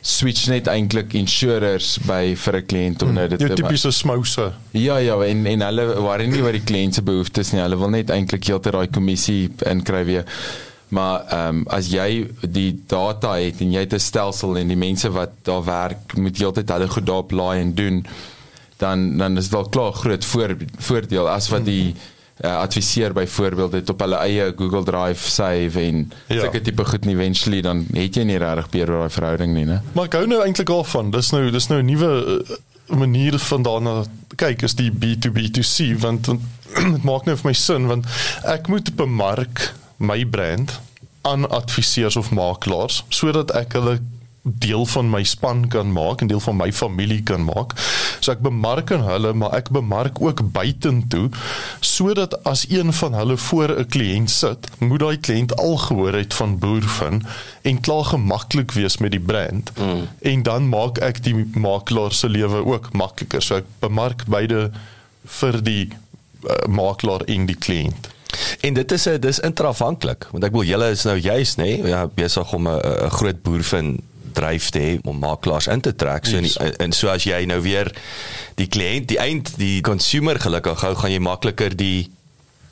[0.00, 4.52] switch net eintlik insurers by vir 'n kliënt om nou dit te tipiese smouse.
[4.72, 7.60] Ja ja en en hulle worry nie oor die kliënt se behoeftes nie.
[7.60, 10.24] Hulle wil net eintlik heeltyd daai kommissie inkry weer.
[10.88, 14.76] Maar ehm um, as jy die data het en jy het 'n stelsel en die
[14.76, 18.06] mense wat daar werk moet heeltyd hulle goed daarop laai en doen
[18.78, 23.12] dan dan is dit wel klaar groot voor, voordeel as wat die hmm uh, adviseer
[23.12, 26.40] byvoorbeeld dit op hulle eie Google Drive save en ja.
[26.40, 29.66] sulke tipe goed nie eventually dan het jy nie regtig beheer oor daai verhouding nie,
[29.68, 29.80] né?
[29.92, 31.10] Maar ek hou nou eintlik al van.
[31.14, 32.58] Dis nou dis nou 'n nuwe uh,
[32.96, 33.94] manier van daarna
[34.36, 36.30] kyk is die B2B2C want
[36.94, 38.06] dit maak nou vir my sin want
[38.44, 40.80] ek moet bemark my brand
[41.22, 43.98] aan adviseurs of makelaars sodat ek hulle
[44.42, 47.74] deel van my span kan maak en deel van my familie kan maak.
[48.20, 51.28] So ek bemark aan hulle, maar ek bemark ook buitentoe
[51.84, 56.34] sodat as een van hulle voor 'n kliënt sit, moet daai kliënt al gehoor het
[56.34, 57.22] van Boerfin
[57.62, 59.72] en klaar gemaklik wees met die brand.
[59.78, 60.08] Mm.
[60.20, 63.42] En dan maak ek die makelaar se lewe ook makliker.
[63.42, 64.70] So ek bemark beide
[65.24, 68.08] vir die uh, makelaar en die kliënt.
[68.60, 71.88] En dit is 'n dis intrafhanklik want ek wil julle is nou juis nê nee,
[71.88, 74.00] ja besig om 'n groot boervin
[74.34, 76.26] dryf te hê om makelaars in te trek.
[76.26, 76.48] So en,
[76.86, 77.92] en so as jy nou weer
[78.60, 82.08] die kliënt, die eind, die consumer gelukkig hou, gaan jy makliker die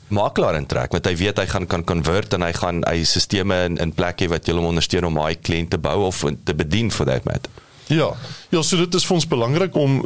[0.09, 3.77] makelaar intrek want hy weet hy gaan kan convert en hy gaan hy stelsels in
[3.77, 7.27] in plek hê wat hom ondersteun om hy kliënte bou of te bedien vir dit
[7.29, 7.49] met.
[7.89, 8.09] Ja.
[8.49, 10.01] Ja, so dit is vir ons belangrik om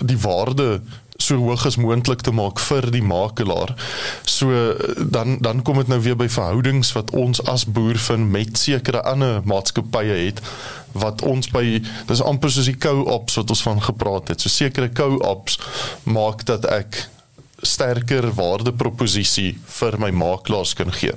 [0.00, 0.80] die waarde
[1.18, 3.74] so hoog as moontlik te maak vir die makelaar.
[4.24, 8.58] So dan dan kom dit nou weer by verhoudings wat ons as boer vind met
[8.58, 10.42] sekere ander maatskappye het
[10.96, 14.40] wat ons by dis amper soos die co-ops wat ons van gepraat het.
[14.40, 15.60] So sekere co-ops
[16.04, 17.04] maak dat ek
[17.64, 21.14] sterker waardeproposisie vir my makelaars kan gee.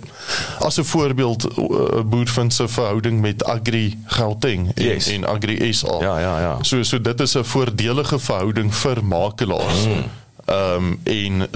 [0.63, 5.07] As 'n voorbeeld uh, Boervind se verhouding met Agri Gauteng en, yes.
[5.07, 5.99] en Agri SA.
[5.99, 6.57] Ja ja ja.
[6.61, 9.85] So so dit is 'n voordelige verhouding vir makelaars.
[9.85, 10.03] Mm.
[10.45, 11.49] Ehm um, en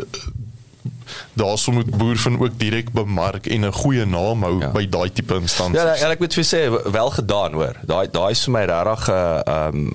[1.33, 4.71] daarso moet Boervind ook direk bemark en 'n goeie naam hou ja.
[4.71, 5.81] by daai tipe instansies.
[5.81, 7.75] Ja, en ek moet vir sê wel gedaan hoor.
[7.81, 9.87] Daai daai is vir my regtig 'n uh, ehm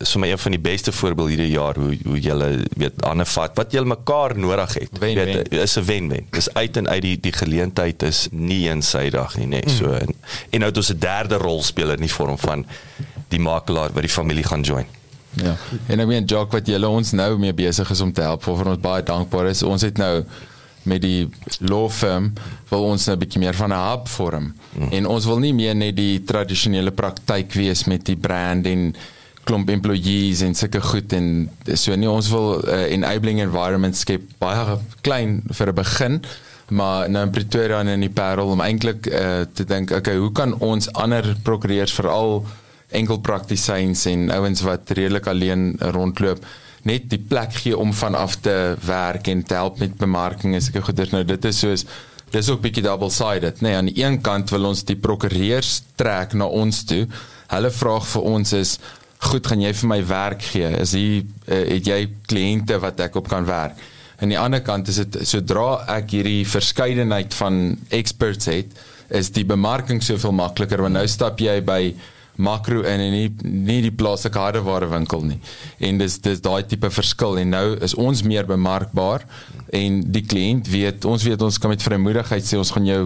[0.00, 3.26] um, so my een van die beste voorbeelde hierdie jaar hoe hoe julle weet ander
[3.26, 4.98] vat wat julle mekaar nodig het.
[4.98, 5.60] Wen, weet wen.
[5.60, 6.26] is 'n wen-wen.
[6.30, 9.86] Dis uit en uit die die geleentheid is nie eensydig nie, net so.
[9.86, 9.94] Mm.
[9.94, 10.14] En,
[10.50, 12.66] en nou het ons 'n derde rolspeler in die vorm van
[13.28, 14.86] die makelaar wat die familie gaan join.
[15.30, 15.56] Ja.
[15.86, 18.66] En ek meen Jock wat julle ons nou mee besig is om te help, vir
[18.66, 19.62] ons baie dankbaar is.
[19.62, 20.24] Ons het nou
[20.82, 21.28] met die
[21.58, 22.32] law firm
[22.70, 24.54] wil ons nou 'n bietjie meer van 'n hub vorm.
[24.72, 24.90] Mm.
[24.90, 28.94] En ons wil nie meer net die tradisionele praktyk wees met die brand en
[29.48, 34.22] klomp employees en sulke goed en so nie ons wil 'n uh, enabling environment skep
[34.38, 36.22] baie klein vir 'n begin
[36.70, 40.32] maar nou in Pretoria en in die Parel om eintlik uh, te dink okay hoe
[40.32, 42.44] kan ons ander prokureurs veral
[42.90, 46.44] enkel praktisyns en ouens wat redelik alleen rondloop
[46.82, 50.62] net die plek gee om van af te werk en te help met bemarking en
[50.62, 51.10] sulke goeders?
[51.10, 51.84] Nou dit is soos
[52.30, 55.80] dis ook bietjie double sided nê nee, aan die een kant wil ons die prokureurs
[55.98, 57.06] trek na ons toe.
[57.50, 58.76] Hulle vraag vir ons is
[59.28, 60.68] goed gaan jy vir my werk gee?
[60.80, 62.00] Is hier uh, het jy
[62.30, 63.80] kliënte wat ek op kan werk?
[64.20, 68.74] Aan die ander kant is dit sodra ek hierdie verskeidenheid van experts het
[69.10, 71.80] is die bemarking soveel makliker want nou stap jy by
[72.40, 75.40] makro in en nie nie die plaaslike hardeware winkel nie.
[75.80, 77.40] En dis dis daai tipe verskil.
[77.42, 79.26] En nou is ons meer bemarkbaar
[79.76, 83.02] en die kliënt weet ons weet ons kan met vrymoedigheid sê ons gaan jou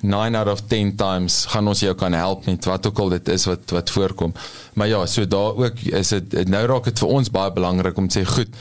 [0.00, 3.28] 9 out of 10 times gaan ons jou kan help met wat ook al dit
[3.28, 4.34] is wat wat voorkom.
[4.74, 8.08] Maar ja, so daar ook is dit nou raak dit vir ons baie belangrik om
[8.08, 8.56] te sê goed,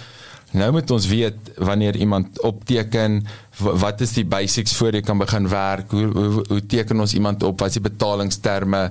[0.52, 3.26] nou moet ons weet wanneer iemand opteken
[3.62, 5.92] wat is die basics voor jy kan begin werk?
[5.94, 7.60] Hoe hoe, hoe teken ons iemand op?
[7.62, 8.88] Wat is die betalingsterme?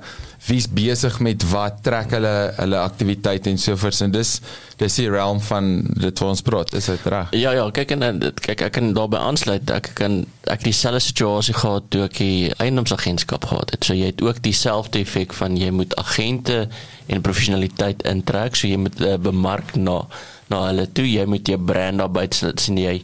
[0.47, 1.81] Wie's besig met wat?
[1.83, 4.37] Trek hulle hulle aktiwiteite en so voort en dis
[4.79, 6.75] dis die realm van dit wat ons praat.
[6.79, 7.35] Is dit reg?
[7.39, 9.71] Ja ja, kyk en kyk ek kan daarbey aansluit.
[9.75, 13.87] Ek kan ek dieselfde situasie gehad toe ek die eiendomsagentskap gehad het.
[13.87, 16.69] So jy het ook dieselfde effek van jy moet agente
[17.11, 20.05] en professionaliteit intrek, so jy moet uh, bemark na
[20.53, 21.07] na hulle toe.
[21.09, 22.79] Jy moet jou brand daar buite sien.
[22.79, 23.01] Jy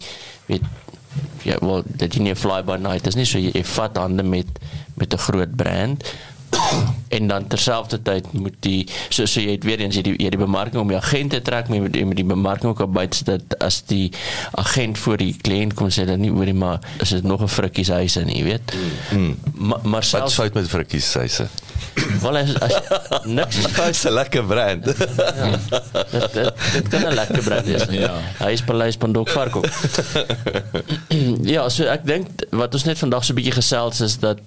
[0.46, 0.66] weet
[1.42, 3.04] ja, wel dit is nie fly by night.
[3.04, 4.46] Dit is nie so jy, jy vat hande met
[4.98, 6.04] met 'n groot brand
[7.16, 10.40] en dan terselfdertyd moet die so so jy het weer eens jy die jy die
[10.40, 13.58] bemarking om die agent te trek met die, met die bemarking ook op buite dat
[13.64, 14.12] as die
[14.60, 17.52] agent voor die kliënt kom sê dan nie oor die maar is dit nog 'n
[17.52, 18.74] frikkies huise nie weet
[19.12, 19.36] mm.
[19.54, 21.48] maar maar Wat selfs is fout met frikkies huise?
[22.22, 22.74] Wel as, as
[23.24, 24.84] niks is fout Dis 'n lekker brand.
[24.84, 27.84] dit, dit, dit kan 'n lekker brand wees.
[27.90, 28.14] Ja.
[28.38, 29.66] Hy is Paleis Pandok Varkop.
[31.54, 34.38] ja, so ek dink wat ons net vandag so 'n bietjie gesels is dat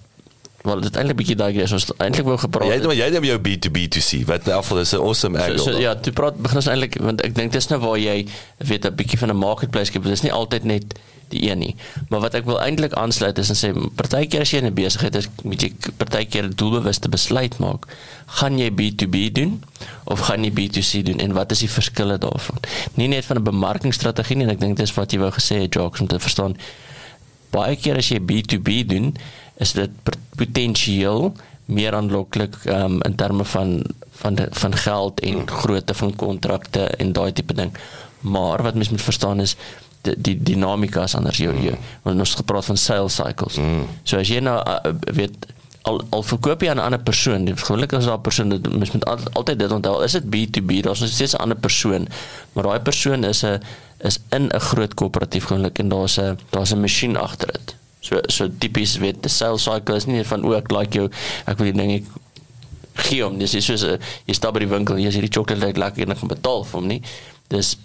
[0.63, 3.23] wel dit eintlik bietjie daai is ons eintlik wou gepraat Jy het- het jy het
[3.25, 4.25] jou B2B2C.
[4.25, 5.63] Wat in geval is 'n awesome So, angle.
[5.73, 8.25] so ja, toe praat begin ons eintlik want ek dink dis nou waar jy
[8.57, 10.03] weet 'n bietjie van 'n marketplace skep.
[10.03, 10.83] Dis nie altyd net
[11.29, 11.75] die een nie.
[12.09, 15.27] Maar wat ek wil eintlik aansluit is en sê partykeer as jy 'n besigheid is,
[15.43, 17.85] moet jy partykeer doelbewuste besluit maak.
[18.25, 19.63] Gaan jy B2B doen
[20.05, 22.57] of gaan jy B2C doen en wat is die verskille daarvan?
[22.95, 25.73] Nie net van 'n bemarkingsstrategie nie en ek dink dis wat jy wou gesê het
[25.73, 26.55] Jacques om te verstaan.
[27.51, 29.15] Baie keer as jy B2B doen,
[29.59, 29.89] is dit
[30.41, 31.31] potensieel
[31.71, 33.81] meer aanloklik um, in terme van
[34.21, 37.71] van de, van geld en grootte van kontrakte en daai tipe ding.
[38.19, 39.55] Maar wat mens moet verstaan is
[40.01, 41.77] die, die dinamika is anders jou jou.
[42.03, 43.57] Want ons gepraat van sales cycles.
[43.57, 43.87] Mm.
[44.03, 45.49] So as jy nou uh, weet
[45.89, 48.69] al al verkoop jy aan 'n ander persoon, die gewoonlik is daar 'n persoon dit
[48.77, 52.07] mens moet al, altyd dit onthou, is dit B2B, daar's nog steeds 'n ander persoon,
[52.53, 53.61] maar daai persoon is 'n
[53.97, 57.75] is in 'n groot koöperatief gewoonlik en daar's 'n daar's 'n masjien agter dit.
[58.01, 61.09] So so tipies weet die sales cycle is nie net van o ek like jou
[61.47, 62.05] ek wil die ding ek
[63.05, 65.77] gee hom dis is soos 'n jy stap by die winkel jy sien die sjokolade
[65.79, 67.01] lekker en ek gaan betaal vir hom nie.
[67.49, 67.77] Dis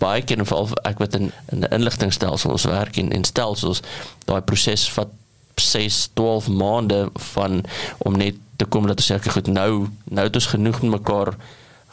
[0.00, 3.82] baie keer en veral ek weet in in 'n inligtingstelsel ons werk in in stelsels
[4.26, 5.08] daai proses vat
[5.60, 7.62] 6 12 maande van
[7.98, 11.34] om net te kom dat ons sê goed nou nou het ons genoeg met mekaar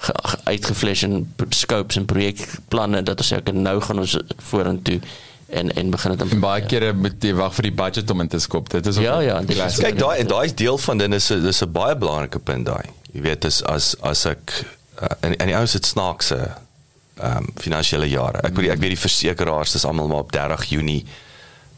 [0.06, 4.18] ge- ge- uitgeflash en p- scopes en projekplanne dat ons sê nou gaan ons
[4.50, 5.00] vorentoe
[5.48, 8.28] en en begin dit en baie kere moet jy wag vir die budget om in
[8.28, 9.80] te skop dit is Ja, ja, dit is-.
[9.84, 12.90] Kyk daai en daai is deel van dit is dis 'n baie belangrike punt daai.
[13.14, 14.66] Jy weet as as as ek
[15.02, 16.40] uh, en en die ouens het snaakse
[17.18, 18.42] ehm um, finansiële jare.
[18.42, 21.06] Ek weet ek weet die versekeraars dis almal maar op 30 Junie.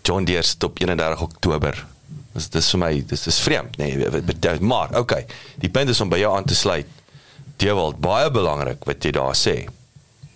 [0.02, 1.86] John Deere sit op 31 Oktober.
[2.34, 3.90] Dis dis vir my dis is vreemd nê.
[3.96, 5.26] Nee, maar okay.
[5.56, 6.88] Die punt is om by jou aan te sluit.
[7.58, 9.66] Dewald baie belangrik wat jy daar sê.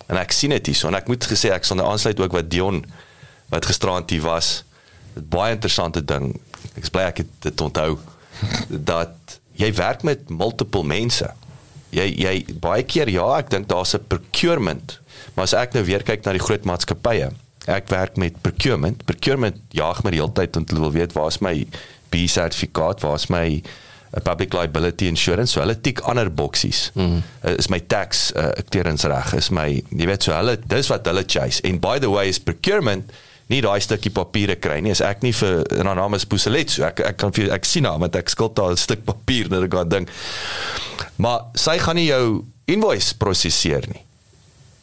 [0.08, 2.50] En ek sien dit hierso en ek moet gesê ek sal nou aansluit ook wat
[2.50, 2.82] Dion
[3.50, 4.62] wat gisterand hier was.
[5.14, 6.32] Dit baie interessante ding.
[6.76, 7.98] Ek is bly ek het dit onthou
[8.68, 11.28] dat jy werk met multiple mense.
[11.94, 14.98] Jy jy baie keer ja, ek dink daar's 'n procurement.
[15.34, 17.30] Maar as ek nou weer kyk na die groot maatskappye,
[17.66, 19.04] ek werk met procurement.
[19.04, 21.66] Procurement jaag my die hele tyd om te wil weet waar is my
[22.10, 25.52] B-sertifikaat, waar is my uh, public liability insurance.
[25.52, 26.90] So hulle tik ander boksies.
[26.94, 27.22] Mm.
[27.44, 29.34] Uh, is my tax uh, clearance reg?
[29.34, 31.62] Is my jy weet so hulle dis wat hulle chase.
[31.62, 33.10] En by the way is procurement
[33.50, 34.94] nie daai stukkie papiere kry nie.
[34.94, 37.66] As ek nie vir en haar naam is Poselet, so ek ek kan vir ek
[37.68, 40.08] sien haar want ek skuld haar 'n stuk papier dat ek gaan dink.
[41.18, 44.04] Maar sy gaan nie jou invoice prosesseer nie.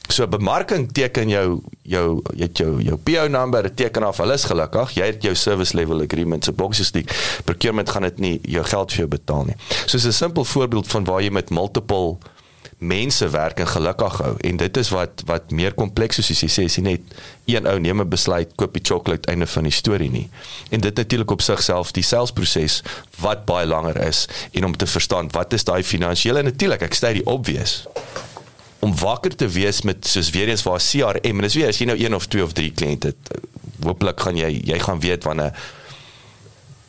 [0.07, 3.28] So bemarking teken jou jou het jou jou PO
[3.61, 4.95] dit teken af hulle is gelukkig.
[4.95, 7.05] Jy het jou service level agreement se boksies die
[7.43, 9.55] procurement gaan dit nie jou geld vir jou betaal nie.
[9.86, 12.18] So 'n simpel voorbeeld van waar jy met multiple
[12.78, 16.65] mense werk en gelukkig hou en dit is wat wat meer kompleks soos jy sê
[16.69, 17.15] is net
[17.49, 20.30] een ou neem 'n besluit koop die chocolate einde van die storie nie.
[20.69, 22.84] En dit natuurlik op sigself die salesproses
[23.19, 27.13] wat baie langer is en om te verstaan wat is daai finansiële natuurlik ek sê
[27.13, 27.88] die obvious
[28.80, 31.86] om wakker te wees met soos weer eens waar CRM en dis weer as jy
[31.86, 33.13] nou een of twee of drie kliënte
[33.84, 35.51] hooplik gaan jy jy gaan weet wanneer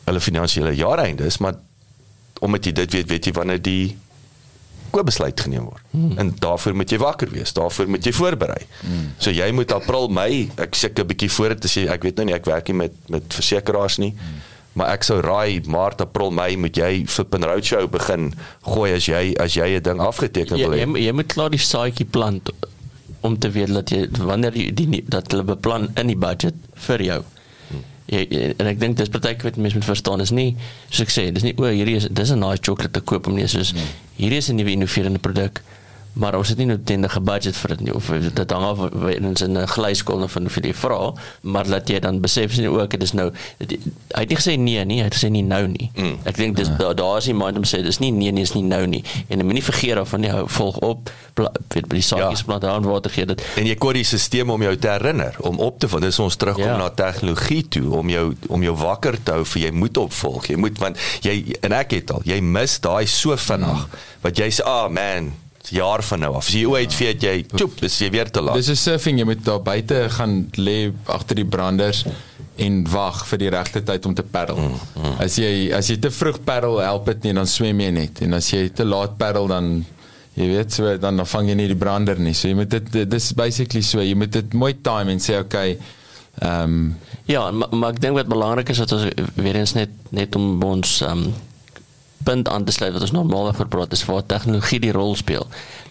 [0.04, 1.54] hulle finansiële jaareinde is maar
[2.40, 3.96] omdat jy dit weet weet jy wanneer die
[4.90, 5.82] koopbesluit geneem word.
[5.90, 6.12] Hmm.
[6.18, 7.52] En daarvoor moet jy wakker wees.
[7.52, 8.66] Daarvoor moet jy voorberei.
[8.80, 9.12] Hmm.
[9.18, 12.26] So jy moet April, Mei, ek seker 'n bietjie voor as jy ek weet nou
[12.26, 14.10] nie ek werk nie met met versekerings nie.
[14.16, 14.40] Hmm.
[14.74, 18.32] Maar ek sou raai Maart, April, Mei moet jy Flip and Roadshow begin
[18.62, 20.86] gooi as jy as jy 'n ding afgeteken jy, wil hê.
[20.86, 22.50] jy, jy moet klaar die saadjie plant
[23.20, 26.54] om te weet dat jy wanneer jy die nie- dat hulle beplan in die budget
[26.74, 27.22] vir jou
[28.08, 30.56] jy, en ek dink dis partykeer wat mense moet verstaan is nie
[30.90, 33.34] soos ek sê dis nie o hierdie is dis 'n nice chocolate te koop om
[33.34, 33.82] nie soos Nee.
[34.18, 35.62] hierdie is 'n nuwe innoverende produk
[36.18, 38.78] maar ons het nie noodwendige budget vir dit nie of dit hang af
[39.14, 41.12] in ons in 'n glyskool van vir die vra
[41.42, 43.70] maar laat jy dan besef sien ook dit is nou dit,
[44.14, 46.18] hy het nie gesê nee nie hy het gesê nie nou nie Mm.
[46.24, 48.54] ek dink dis daar daar is nie mind om sê dis nie nee nee is
[48.54, 51.10] nie nou nie en jy moenie vergeet daarvan nie hou volg op
[51.68, 52.44] weet by die saakies Ja.
[52.44, 55.58] plant aan water gee dit En jy kry die stelsel om jou te herinner, om
[55.58, 56.00] op te van.
[56.00, 56.76] Dis ons terugkom Ja.
[56.76, 60.46] na tegnologie toe om jou om jou wakker te hou vir jy moet opvolg.
[60.48, 63.86] Jy moet want jy en ek het al, jy mis daai so vinnig
[64.22, 65.32] wat jy sê, "Ah oh, man,
[65.70, 68.54] jaar van nou af." As jy ooit weet jy, "Tjoep, is jy weer te laat."
[68.54, 72.04] Dis 'n surfing, jy moet daar buite gaan lê agter die branders
[72.56, 74.56] en wag vir die regte tyd om te paddel.
[74.56, 78.20] Mm, As jy as jy te vroeg paddel, help dit nie, dan swem jy net.
[78.22, 79.84] En as jy te laat paddel dan
[80.34, 82.32] jy weet so dan dan vang jy nie die brander nie.
[82.34, 85.78] So jy moet dit dis basically so, jy moet dit mooi time en sê okay,
[86.40, 86.96] ehm um,
[87.28, 89.04] Ja, maar, maar ek dink wat belangrik is dat ons
[89.36, 91.26] weer eens net net om ons um
[92.24, 95.46] punt aan te sluit wat ons normaalweg oor praat is waar tegnologie die rol speel.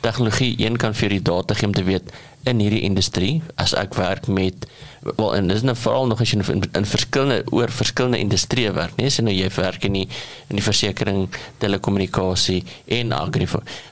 [0.05, 2.11] Tegnologie een kan vir die data gee om te weet
[2.47, 4.67] in hierdie industrie as ek werk met
[5.07, 8.95] wel en dis nou veral nog as jy in, in verskillende oor verskillende industrieë werk,
[8.99, 10.05] nee, sien nou jy werk in die
[10.49, 12.61] in die versekerings, telekommunikasie
[12.99, 13.47] en agri.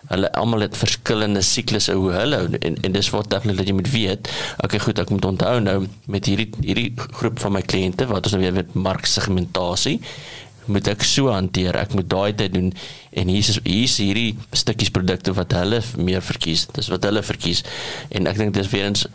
[0.10, 3.92] Hulle almal het verskillende siklusse hoe hulle en, en dis wat tegnologie dat jy moet
[3.94, 4.32] weet.
[4.66, 5.78] Okay, goed, ek moet onthou nou
[6.12, 10.00] met hierdie hierdie groep van my kliënte wat ons nou weer met marksegmentasie
[10.72, 11.78] moet ek so hanteer.
[11.80, 12.74] Ek moet daai tyd doen
[13.12, 16.68] en hier is hier is hierdie stukkies produkte wat hulle meer verkies.
[16.76, 17.64] Dis wat hulle verkies.
[18.10, 19.08] En ek dink dis weer eens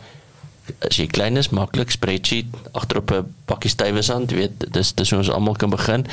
[0.87, 2.47] as jy klein is, maklik spreadsheet
[2.77, 6.05] agterop 'n pakkie stywes aan, jy weet, dis dis hoe ons almal kan begin.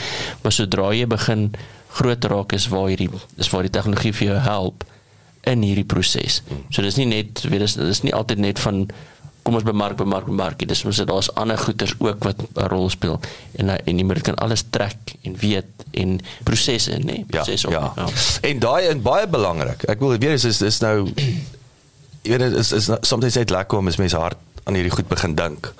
[0.42, 1.52] Maar sodra jy begin
[1.88, 4.84] groot raak is waar hierdie is waar die tegnologie vir jou help
[5.48, 6.42] in hierdie proses.
[6.70, 8.88] So dis nie net weet dis dis nie altyd net van
[9.48, 10.60] kom ons bemark bemark bemark.
[10.68, 13.20] Dis ons daar's ander goeders ook wat 'n rol speel
[13.56, 17.70] en en jy moet kan alles trek en weet en prosesse nê, nee, Ja, prosesse
[17.70, 17.92] ja.
[17.96, 18.06] ja.
[18.42, 19.88] En daai en baie belangrik.
[19.88, 21.08] Ek wil weer is is, is nou
[22.22, 25.08] jy weet dit is is soms net lekker om as mense hard aan hierdie goed
[25.08, 25.72] begin dink.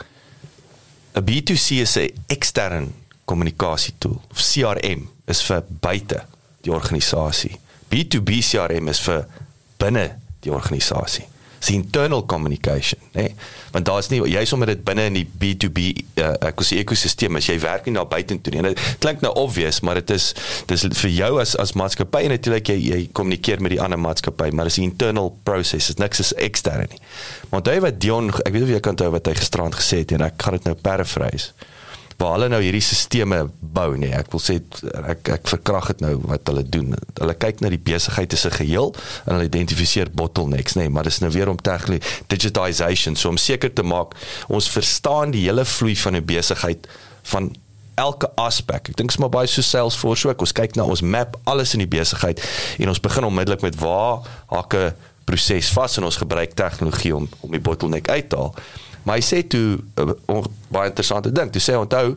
[1.15, 2.93] 'n B2C is 'n ekstern
[3.25, 6.25] kommunikasie tool of CRM is vir buite
[6.65, 7.57] die organisasie.
[7.91, 9.27] B2B CRM is vir
[9.79, 11.25] binne die organisasie.
[11.59, 13.23] Dis internal communication, né?
[13.23, 13.35] Nee?
[13.73, 15.87] Want daar's nie jy sommer dit binne in die B2B
[16.23, 18.63] uh, ek sê ekosisteem as jy werk nie na buitentoe nie.
[18.63, 20.31] En dit klink nou obvious, maar dit is
[20.71, 24.51] dis vir jou as as maatskappy en natuurlik jy jy kommunikeer met die ander maatskappy,
[24.53, 25.91] maar dis 'n internal process.
[25.93, 27.01] Dit niks is ekstern nie.
[27.51, 30.13] Maar onthou wat Dion, ek weet of jy kan onthou wat hy gisterand gesê het
[30.13, 31.53] en ek gaan dit nou paraphrase
[32.19, 34.59] waar hulle nou hierdie stelsels bou nee ek wil sê
[35.13, 38.57] ek ek verkrag dit nou wat hulle doen hulle kyk na die besigheid as 'n
[38.59, 38.95] geheel
[39.27, 43.73] en hulle identifiseer bottlenecks nê maar dis nou weer om tegnologie digitization so om seker
[43.73, 44.17] te maak
[44.49, 46.89] ons verstaan die hele vloei van 'n besigheid
[47.23, 47.53] van
[47.99, 48.89] elke aspek.
[48.89, 50.41] Ek dink dit is maar baie so Salesforce ook.
[50.41, 52.43] Ons kyk na ons map alles in die besigheid
[52.79, 54.95] en ons begin onmiddellik met waar hakke
[55.29, 58.55] proses vas en ons gebruik tegnologie om om die bottleneck uit te haal.
[59.09, 61.51] Maar hy sê toe uh, on, baie interessante ding.
[61.55, 62.15] Toe sê onthou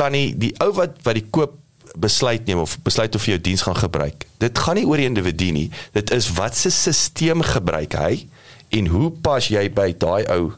[0.00, 1.58] tannie die ou wat wat die koop
[1.96, 4.24] besluit neem of besluit of jy jou diens gaan gebruik.
[4.40, 5.68] Dit gaan nie oor die individu nie.
[5.96, 8.26] Dit is wat se stelsel gebruik hy
[8.74, 10.54] en hoe pas jy by daai ou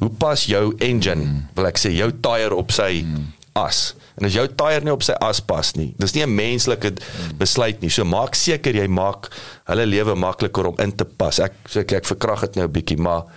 [0.00, 1.42] hoe pas jou engine mm.
[1.56, 3.28] wil ek sê jou tyre op sy mm.
[3.60, 6.94] as en as jou tyre nie op sy as pas nie dis nie 'n menslike
[7.38, 9.30] besluit nie so maak seker jy maak
[9.70, 12.74] hulle lewe makliker om in te pas ek so ek, ek verkrag dit nou 'n
[12.74, 13.30] bietjie maar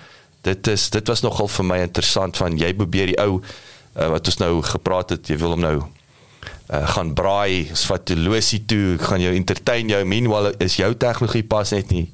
[0.47, 4.31] dit is dit was nogal vir my interessant van jy probeer die ou uh, wat
[4.31, 8.97] ons nou gepraat het jy wil hom nou uh, gaan braai vat toe losie toe
[9.01, 12.07] gaan jou entertain jou meanwhile is jou tegnologie pas net nie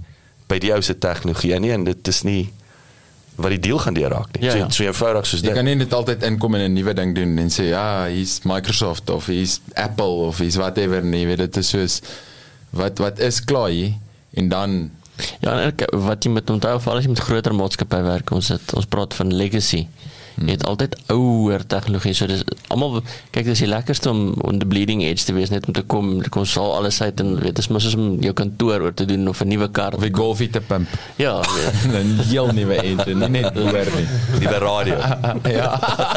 [0.49, 2.43] by die ou se tegnologie nie en dit is nie
[3.35, 4.45] wat die deal gaan deurraak nie.
[4.45, 4.69] Ja, so ja.
[4.69, 5.57] so eenvoudig soos jy dit.
[5.57, 9.09] kan nie net altyd inkom en 'n nuwe ding doen en sê ja, hier's Microsoft
[9.09, 12.01] of hier's Apple of hier's whatever nie, weet dit is soos
[12.69, 13.97] wat wat is klaar hier
[14.33, 14.91] en dan
[15.43, 18.49] Ja, en ek, wat jy met onthou veral as jy met groter maatskappye werk, ons
[18.53, 19.83] het ons praat van legacy.
[20.41, 22.13] Jy het altyd ouer tegnologie.
[22.17, 23.01] So dis almal
[23.35, 26.15] kyk dis die lekkerste om on the bleeding edge te wees net om te kom
[26.33, 29.27] kom sal alles uit en weet dis mos soos om jou kantoor oor te doen
[29.29, 29.93] of 'n nuwe kar.
[29.93, 30.89] of die golfie te pimp.
[31.17, 31.41] Ja.
[31.93, 34.07] 'n heel nuwe engine, nie net hoor nie.
[34.39, 34.97] die radio.
[35.59, 35.69] ja,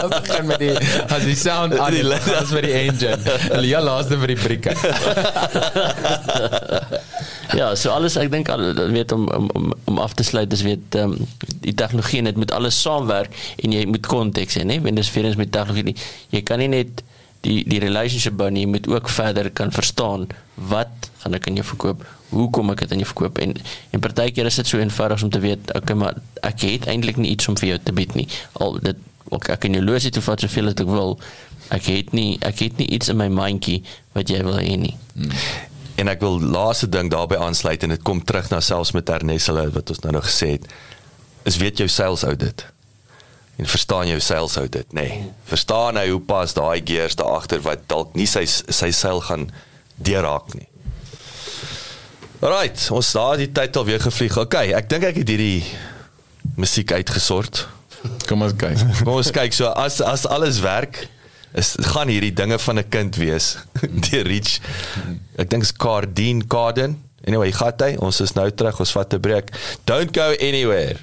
[0.08, 0.76] begin met die
[1.08, 3.18] as die sound aan die as vir die engine.
[3.60, 4.72] Die heel laaste vir die brieke.
[7.56, 8.62] ja, so alles ek dink al
[8.92, 11.16] weet om om om, om af te sluit is weet um,
[11.64, 14.80] die tegnologie net met alles saamwerk en jy moet konteks hê, né?
[14.82, 15.96] Want dis vir ons met tegnologie.
[16.34, 17.02] Jy kan nie net
[17.46, 20.26] die die relationship bou nie, jy moet ook verder kan verstaan
[20.70, 22.04] wat gaan ek aan jou verkoop?
[22.30, 23.38] Hoe kom ek dit aan jou verkoop?
[23.44, 23.54] En
[23.94, 27.34] en partykeer is dit so eenvoudig om te weet, okay, maar ek het eintlik nie
[27.36, 28.26] iets om vir jou te bied nie.
[28.62, 31.16] Al dit ek, ek kan jou losie toe vat soveel as ek wil.
[31.74, 33.80] Ek het nie ek het nie iets in my mandjie
[34.16, 34.94] wat jy wil hê nie.
[35.96, 39.50] En ek wil laaste ding daarbey aansluit en dit kom terug na selfs met Ernest
[39.50, 40.66] hulle wat ons nou nog gesê het.
[41.48, 42.66] Is weet jou sales audit.
[43.56, 45.08] En verstaan jou sales audit, nê.
[45.08, 45.28] Nee.
[45.48, 49.48] Verstaan hy hoe pas daai gears daar agter wat dalk nie sy sy seil gaan
[49.96, 50.68] deurhaak nie.
[52.44, 54.36] Alright, ons daar die tyd alweer gevlieg.
[54.36, 55.64] Okay, ek dink ek het hierdie
[56.60, 57.64] musiek uitgesort.
[58.28, 58.76] Kom ons kyk.
[59.00, 61.06] Kom ons kyk so as as alles werk
[61.56, 63.56] is gaan hierdie dinge van 'n kind wees.
[64.04, 64.60] Die Rich.
[65.40, 67.00] Ek dink is Cardine Carden.
[67.24, 67.96] Anyway, gat hy.
[67.96, 68.78] Ons is nou terug.
[68.84, 69.48] Ons vat 'n breek.
[69.88, 71.00] Don't go anywhere.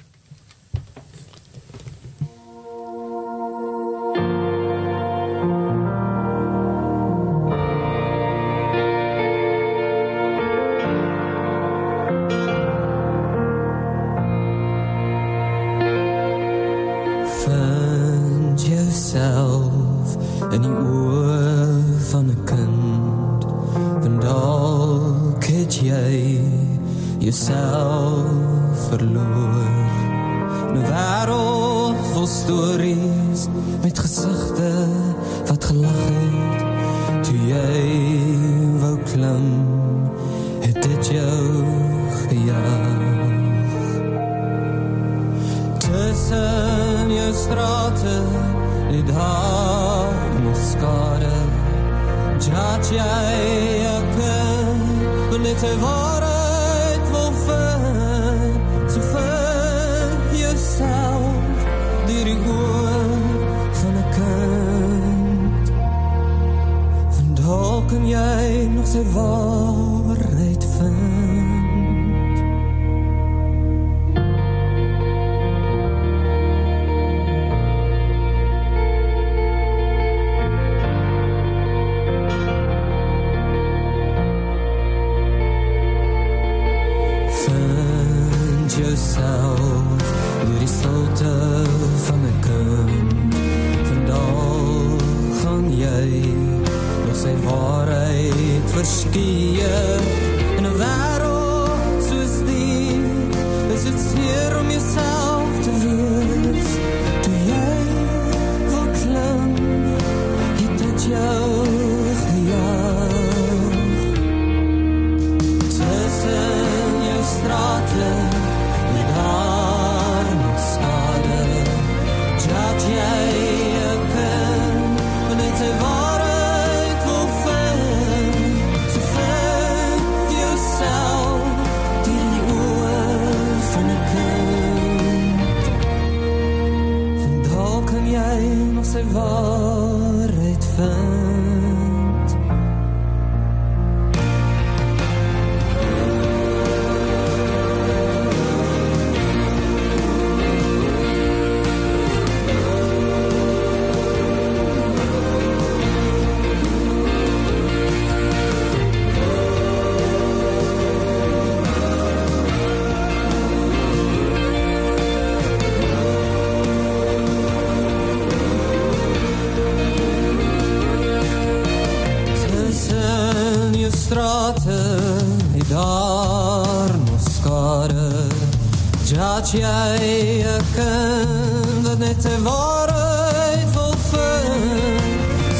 [179.53, 185.05] Jat jy 'n kind wat net sy waarheid wil vind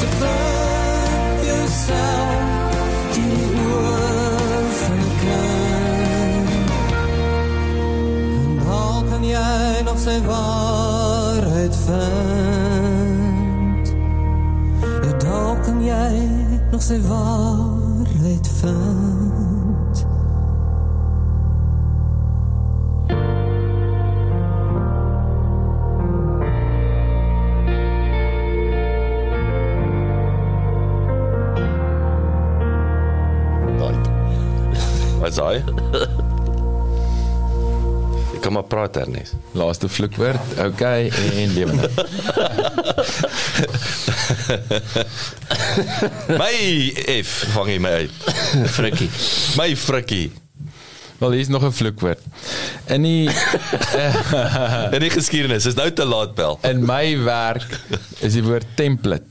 [0.00, 2.74] So vind jouself
[3.14, 6.74] die oor van 'n kind
[8.50, 13.86] En al kan jy nog sy waarheid vind
[15.06, 16.12] Ja, daar kan jy
[16.70, 17.43] nog sy waarheid
[38.74, 39.34] praat Ernest.
[39.54, 40.40] Laaste vloekwoord.
[40.66, 41.90] Okay en lewende.
[46.40, 46.56] My
[47.22, 48.16] F vang jy my uit.
[48.74, 49.10] Frikkie.
[49.60, 50.30] My frikkie.
[51.20, 52.20] Wel hier is nog 'n vloekwoord.
[52.90, 53.28] In die
[54.96, 56.58] In die geskiedenis is nou te laat bel.
[56.62, 57.78] in my werk
[58.20, 59.22] is die woord template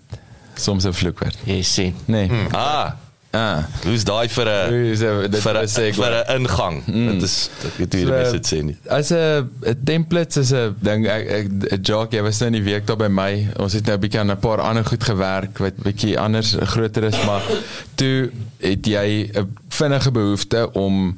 [0.55, 1.37] soms 'n vloekwoord.
[1.43, 1.95] Jy sien.
[2.05, 2.29] Nee.
[2.51, 2.91] Ah,
[3.33, 3.63] Ah.
[3.81, 6.75] Hoe's daai vir 'n dit vir 'n vir 'n ingang?
[6.85, 8.77] Dit is nie hoe die mense dit sê nie.
[8.87, 12.61] As 'n 'n templates is 'n ding ek ek 'n jock jy was nou in
[12.61, 13.47] die week daar by my.
[13.57, 17.03] Ons het nou 'n bietjie aan 'n paar ander goed gewerk wat bietjie anders groter
[17.03, 17.41] is, maar
[17.95, 18.29] toe
[18.59, 21.17] het jy 'n vinnige behoefte om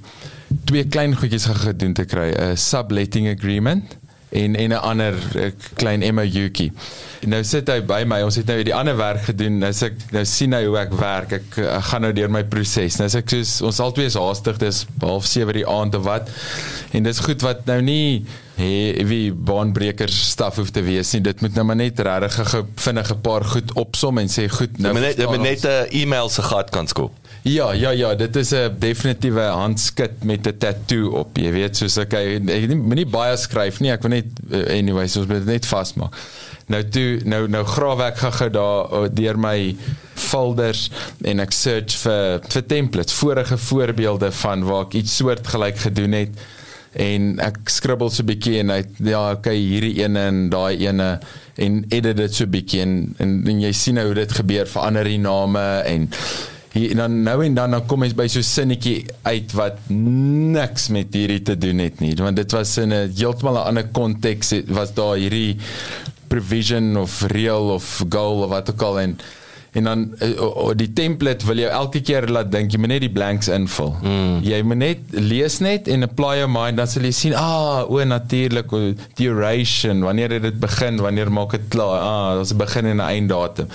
[0.64, 3.98] twee klein goedjies gedoen te kry, 'n subletting agreement
[4.36, 6.72] en en 'n ander eh, klein MOU'tjie.
[7.26, 8.22] Nou sit hy by my.
[8.28, 9.60] Ons het nou die ander werk gedoen.
[9.64, 11.32] Nou sê ek nou sien hy hoe ek werk.
[11.40, 13.00] Ek, ek gaan nou deur my proses.
[13.02, 14.60] Nou sê ek soos ons albei is haastig.
[14.62, 16.30] Dis half 7 die aand of wat.
[16.92, 18.26] En dis goed wat nou nie
[18.56, 21.22] heavy baanbrekers staf hoef te wees nie.
[21.26, 24.94] Dit moet nou maar net regtig 'n vinnige paar goed opsom en sê goed Nou
[24.94, 27.12] nou net jy moet net 'n e-mail se gat kan skop.
[27.42, 31.38] Ja, ja, ja, dit is 'n definitiewe handskit met 'n tattoo op.
[31.38, 33.92] Jy weet, soos ek ek nie moenie baie skryf nie.
[33.92, 36.16] Ek wil net uh, anyways, ons moet dit net vasmaak.
[36.68, 39.76] Nou toe nou nou grawe ek gou daar uh, deur my
[40.16, 40.90] folders
[41.22, 46.30] en ek search vir vir templates, vorige voorbeelde van waar ek iets soortgelyk gedoen het
[46.96, 51.20] en ek skribbel so 'n bietjie en hy ja, okay, hierdie ene en daai ene
[51.58, 54.68] en edit dit so 'n bietjie en, en en jy sien nou hoe dit gebeur,
[54.68, 56.10] verander die name en
[56.76, 60.90] hier en dan nou en dan dan kom jy by so sinnetjie uit wat niks
[60.90, 64.54] met hierdie te doen het nie want dit was in 'n heeltemal 'n ander konteks
[64.68, 65.58] was daar hierdie
[66.28, 69.18] provision of real of goal of wat ook al en
[69.76, 73.12] en dan uh, die template wil jou elke keer laat dink jy moet net die
[73.12, 73.92] blanks invul.
[74.02, 74.38] Mm.
[74.48, 78.00] Jy moet net lees net en apply your mind dan sal jy sien ah o
[78.08, 78.72] natuurlik
[79.20, 83.68] duration wanneer dit begin wanneer maak dit klaar ah daar's 'n begin en 'n einddatum.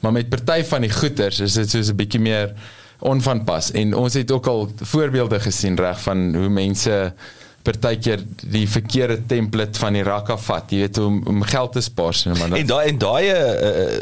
[0.00, 2.54] Maar met party van die goeters is dit soos 'n bietjie meer
[2.98, 7.12] onvanpas en ons het ook al voorbeelde gesien reg van hoe mense
[7.62, 11.80] partykeer die verkeerde template van die rak af vat jy weet om om geld te
[11.80, 14.00] spaar so, maar En dan, daai en daai uh,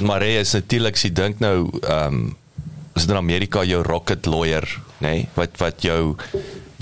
[0.00, 2.36] Mare is natuurlik sy dink nou ehm um,
[2.98, 4.64] is dit in Amerika jou rocket lawyer,
[4.98, 6.16] nê, nee, wat wat jou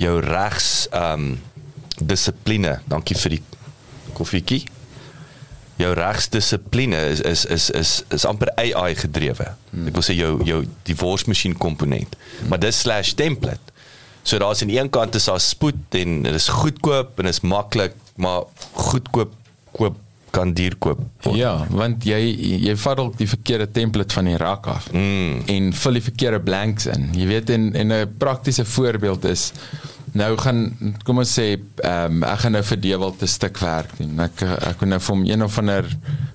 [0.00, 1.36] jou regs ehm um,
[1.96, 3.42] dissipline, dankie vir die
[4.16, 4.64] koffietjie.
[5.80, 9.48] Jou regsdissipline is is is is is amper AI gedrewe.
[9.70, 9.88] Hmm.
[9.88, 12.16] Ek wil sê jou jou divorsmasjien komponent.
[12.16, 12.52] Hmm.
[12.52, 13.74] Maar dis slash template.
[14.26, 17.94] So daar's aan een kant is daar spoed en dit is goedkoop en is maklik,
[18.16, 19.36] maar goedkoop
[19.76, 20.00] koop
[20.36, 21.00] kan duur koop.
[21.24, 21.36] word.
[21.40, 22.20] Ja, want jy
[22.68, 25.42] jy vat dalk die verkeerde template van die rak af Mm.
[25.56, 27.08] en vul die verkeerde blanks in.
[27.16, 29.52] Jy weet en en 'n praktiese voorbeeld is
[30.16, 30.60] nou gaan
[31.04, 31.46] kom ons sê
[31.84, 34.20] ehm um, ek gaan nou vir Dewald 'n stuk werk doen.
[34.20, 35.84] Ek ek wil nou vir hom een of ander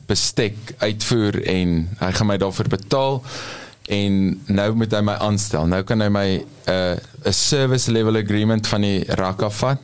[0.08, 3.22] bestek uitvoer en hy gaan my daarvoor betaal
[3.90, 5.66] en nou moet hy my aanstel.
[5.68, 6.96] Nou kan hy my 'n uh,
[7.26, 9.80] 'n service level agreement van die rak af vat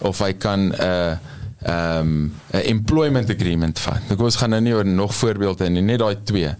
[0.00, 1.16] of hy kan 'n uh,
[1.66, 4.00] um 'n employment agreement vat.
[4.08, 6.54] Kom ons gaan nou nie oor nog voorbeelde nie, net daai twee.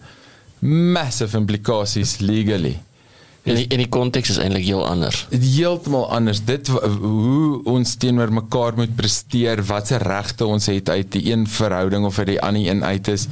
[0.61, 2.79] Massive implikasies legally.
[3.43, 5.27] En die, en die konteks is eintlik heel anders.
[5.31, 6.43] Heeltemal anders.
[6.45, 12.05] Dit hoe ons teenoor mekaar moet presteer, watse regte ons het uit die een verhouding
[12.05, 13.27] of uit die ander een uit is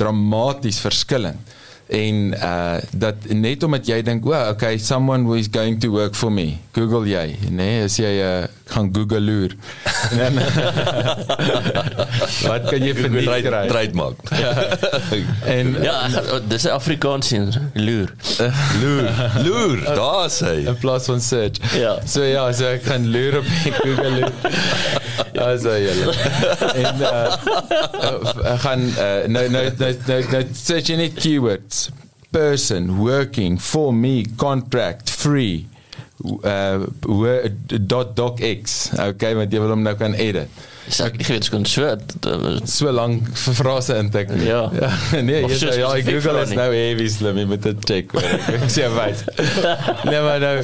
[0.00, 1.58] dramaties verskillend.
[1.90, 5.90] En uh dat net omdat jy dink, o, oh, okay, someone who is going to
[5.90, 6.58] work for me.
[6.72, 7.50] Google jy, nê?
[7.50, 9.56] Nee, as jy uh, gaan Google loer.
[10.14, 10.38] En dan
[12.46, 13.62] Wat kan jy vir Trade- kry?
[13.72, 14.18] Trademark.
[15.56, 15.96] En Ja,
[16.48, 17.32] dis 'n Afrikaans
[17.74, 18.12] loer.
[18.82, 19.10] Loer,
[19.44, 20.52] loer, daar sê.
[20.66, 21.58] in plaas van search.
[21.74, 21.98] Ja.
[22.06, 23.44] So ja, so ek gaan loer op
[23.82, 24.32] Google loer.
[25.32, 26.14] Ja, so julle.
[26.74, 31.79] En uh, ek gaan uh, nou nou nou nou, nou search jy net keywords.
[32.30, 35.66] Person working for me contract free
[36.44, 36.84] uh
[37.86, 38.92] dot docx.
[39.14, 40.52] Okay, want jy wil hom nou kan edit.
[40.90, 44.32] Dis ek nie geweet skoon so d- So lank vir frase intik.
[44.34, 44.48] nie.
[44.50, 44.64] Ja.
[44.74, 44.90] ja
[45.28, 46.58] nee, so sê ja, spesifiek Google vra is nie.
[46.58, 48.12] nou heavy slim, jy moet dit check.
[48.16, 48.26] hoor.
[48.56, 49.22] Ek sê wys.
[50.10, 50.54] Nee, maar nou,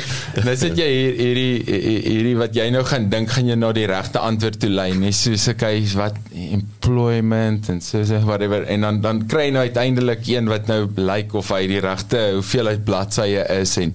[0.49, 1.79] nou sit jy hier hierdie
[2.11, 5.15] hierdie wat jy nou gaan dink gaan jy na die regte antwoord toe lei, nie
[5.17, 9.65] soos ek hy wat employment en so so whatever en dan dan kry jy nou
[9.67, 13.95] uiteindelik een wat nou lyk of hy die regte hoeveelheid bladsye is en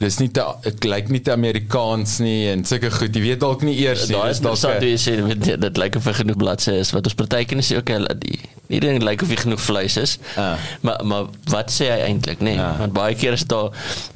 [0.00, 3.14] dis nie te ek lyk nie te Amerikaans nie en sulke goed.
[3.14, 4.16] Jy weet dalk nie eers nie.
[4.16, 6.92] Dis is dalk hoe jy sê weet jy, dit lyk of er genoeg bladsye is
[6.96, 8.38] wat ons partykeer sê okay die
[8.70, 10.16] nie ding lyk of hier genoeg vleis is.
[10.38, 10.54] Ah.
[10.86, 12.54] Maar maar wat sê hy eintlik nê?
[12.54, 12.62] Nee?
[12.64, 12.78] Ah.
[12.78, 13.70] Want baie keer is daar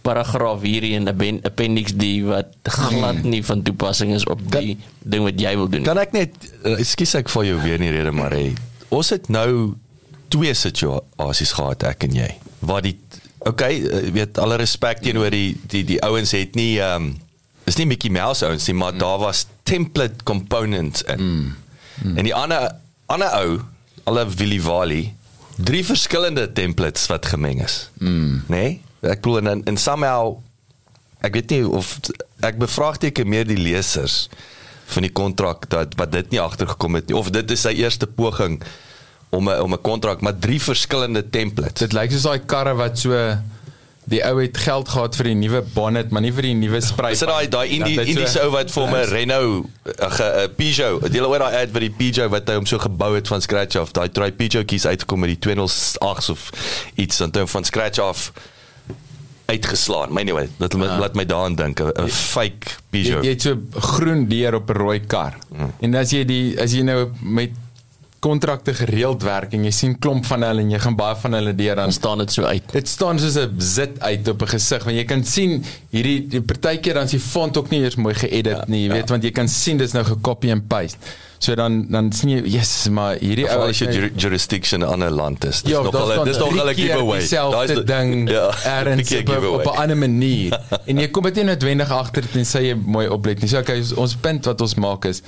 [0.06, 3.28] paragraaf hierdie en 'n ben- appendix D wat glad Hmm.
[3.30, 5.82] nie van toepassing is op die ding wat jy wil doen.
[5.82, 6.30] Kan ek net
[6.64, 8.54] uh, ekskuus ek vir jou weer nie rede maar hey,
[8.88, 9.74] ons het nou
[10.28, 12.30] twee situasies gehad ek en jy.
[12.60, 12.96] Waar die
[13.48, 17.12] okay, uh, weet alle respek teenoor die die die ouens het nie ehm um,
[17.64, 18.98] is nie Mickey Mouse ouens nie, maar mm.
[19.00, 21.20] daar was template components in.
[21.20, 21.54] Mm.
[22.02, 22.16] Mm.
[22.16, 22.74] En die ander
[23.06, 23.60] ander ou,
[24.04, 25.14] alle Willie Wally
[25.56, 27.90] drie verskillende templates wat gemeng is.
[27.98, 28.42] Mm.
[28.46, 28.80] Nee?
[29.00, 30.40] Ek bedoel en en somehow
[31.24, 31.96] ek weet nie of
[32.44, 34.28] ek bevraagteken meer die lesers
[34.92, 38.06] van die kontrak dat wat dit nie agtergekom het nie of dit is sy eerste
[38.06, 38.58] poging
[39.34, 41.80] om 'n om 'n kontrak maar drie verskillende templates.
[41.80, 43.36] Dit lyk soos daai karre wat so
[44.06, 47.12] die ou het geld gehad vir die nuwe bonnet, maar nie vir die nuwe spray.
[47.12, 50.54] Is dit daai daai Indie Dat Indie ou wat vir 'n Renault 'n ge- 'n
[50.56, 53.14] Peugeot, het jy al oor daai ad vir die Peugeot wat hy hom so gebou
[53.14, 53.92] het van scratch af.
[53.92, 56.50] Daai drie Peugeot kies uitgekom met die 208s of
[56.96, 58.32] iets dan toe van scratch af
[59.46, 60.12] uitgeslaan.
[60.12, 63.24] Maar anyway, dit laat, laat my daaraan dink, 'n 'n fake jy, Peugeot.
[63.24, 65.34] jy het so groen deur op 'n rooi kar.
[65.52, 65.72] Mm.
[65.80, 67.50] En as jy die as jy nou met
[68.24, 71.52] kontrakte gereeld werk en jy sien klomp van hulle en jy gaan baie van hulle
[71.58, 72.72] deur dan staan dit so uit.
[72.72, 75.60] Dit staan soos 'n zit uit op 'n gesig want jy kan sien
[75.92, 78.92] hierdie die partykeer dan is die font ook nie eers mooi geëdit ja, nie, jy
[78.92, 80.98] weet want jy kan sien dis nou gekopie en paste.
[81.44, 84.92] So dan dan sien jy yes, maar hierdie Ou as jy jur- jurisdiction in 'n
[84.92, 85.62] ander land is.
[85.62, 87.18] Dis Ja, nogal 'n dis nogal 'n giveaway.
[87.18, 88.50] Dieselfde die- ding ja,
[88.82, 89.76] drie op, op 'n giveaway.
[89.82, 90.60] ander manier.
[90.86, 93.48] en jy kom dit nie noodwendig agter tensy jy mooi oplet nie.
[93.48, 95.22] So okay, ons punt wat ons maak is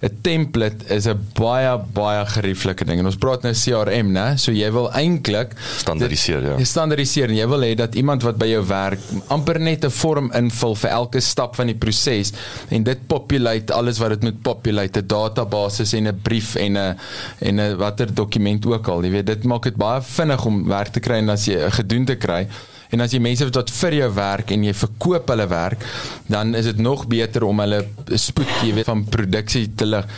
[0.00, 2.98] 'n template is 'n baie baie gerieflike ding.
[3.00, 4.36] En ons praat nou CRM, né?
[4.38, 6.56] So jy wil eintlik Standaardiseer, ja.
[6.56, 8.98] Jy standaardiseer en jy wil hê dat iemand wat by jou werk
[9.28, 12.32] amper net 'n vorm invul vir elke stap van die proses
[12.70, 16.96] en dit populate alles wat dit moet populate, 'n database en 'n brief en 'n
[17.40, 19.02] en 'n watter dokument ook al.
[19.02, 22.04] Jy weet, dit maak dit baie vinnig om werk te kry en as jy gedoen
[22.04, 22.46] te kry.
[22.90, 25.84] En as jy mense het wat vir jou werk en jy verkoop hulle werk,
[26.26, 27.84] dan is dit nog beter om hulle
[28.18, 30.08] spoed, jy weet, van produksie te lig.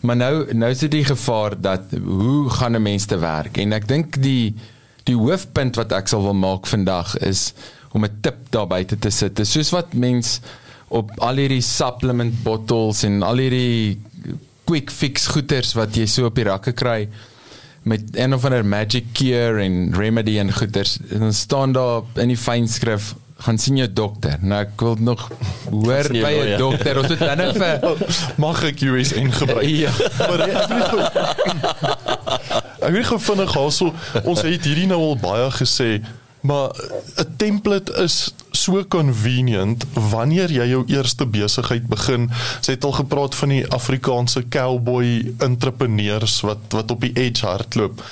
[0.00, 3.58] Maar nou nou is dit die gevaar dat hoe gaan 'n mens te werk?
[3.58, 4.54] En ek dink die
[5.04, 7.52] die hoofpunt wat ek sal wil maak vandag is
[7.92, 9.36] om 'n tip daar buite te sit.
[9.36, 10.40] Dis soos wat mens
[10.88, 13.98] op al hierdie supplement bottles en al hierdie
[14.64, 17.08] quick fix goeders wat jy so op die rakke kry
[17.86, 22.28] met een of ander magic cure en remedy en goeders en dan staan daar in
[22.28, 24.38] die fynskrif gaan sien jou dokter.
[24.40, 25.28] Nou ek wil nog
[25.70, 26.58] hoor by 'n lawyer.
[26.58, 26.98] dokter.
[26.98, 27.96] Ons moet dan vir
[28.46, 29.68] Mag ek USN gebruik?
[29.68, 29.90] Ja.
[30.18, 30.40] Maar
[32.80, 33.92] ek weet gou vinnig also
[34.24, 36.00] ons het hierdie nou al baie gesê,
[36.40, 36.74] maar
[37.22, 42.30] 'n template is so convenient wanneer jy jou eerste besigheid begin.
[42.60, 48.02] Sy het al gepraat van die Afrikaanse cowboy entrepreneurs wat wat op die edge hardloop.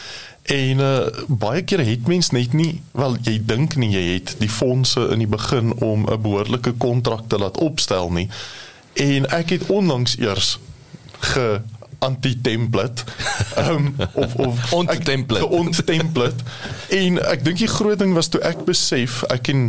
[0.44, 4.50] En uh, baie keer het mens net nie, wel jy dink nie jy het die
[4.52, 8.28] fondse in die begin om 'n behoorlike kontrak te laat opstel nie.
[8.92, 10.58] En ek het onlangs eers
[11.20, 11.60] ge
[12.04, 13.04] anti-template
[13.64, 15.44] um, of of Ont-template.
[15.46, 16.44] geont-template
[17.00, 19.66] en ek dink die groot ding was toe ek besef ek en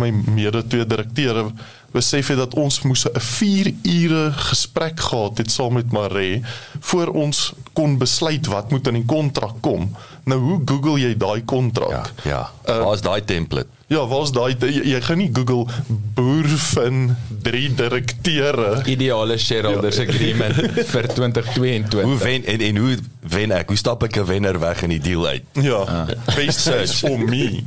[0.00, 1.48] my mede twee direkteure
[1.94, 6.42] besef het dat ons moes 'n 4 ure gesprek gehad het saam met Maree
[6.80, 9.88] voor ons kon besluit wat moet in die kontrak kom
[10.28, 12.50] nou hoe google jy daai Ja, kontrak ja.
[12.68, 13.77] Uh, Waar's daai template?
[13.88, 15.64] Ja waar's daai jy, jy gaan nie google
[16.14, 20.02] boervin drie direkteure ideale shareholders Ja.
[20.08, 20.54] agreement
[20.90, 22.02] vir 2022.
[22.04, 22.96] Hoe wen en en hoe
[23.28, 23.68] wen ek?
[23.68, 25.42] Hoe stap ek 'n wenner weg in die deal uit?
[25.52, 27.62] Ja, best case for me.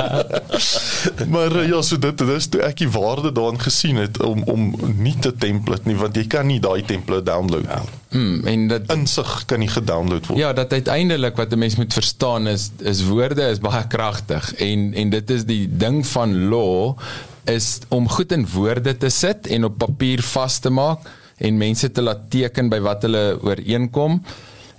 [1.34, 4.74] maar uh, ja, so dit dis toe ek die waarde daarin gesien het om om
[4.96, 7.98] nie te template nie want jy kan nie daai template download nie.
[8.10, 10.38] Mm, en dit Insig kan nie gedownload word.
[10.40, 14.94] ja, dat uiteindelik wat 'n mens moet verstaan is is woorde is baie kragtig en
[14.94, 16.96] en dit is die ding van law
[17.44, 20.98] is om goed in woorde te sit en op papier vas te maak
[21.36, 24.22] en mense te laat teken by wat hulle ooreenkom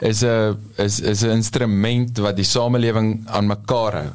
[0.02, 4.10] is 'n is is 'n instrument wat die samelewing aan mekaar hou.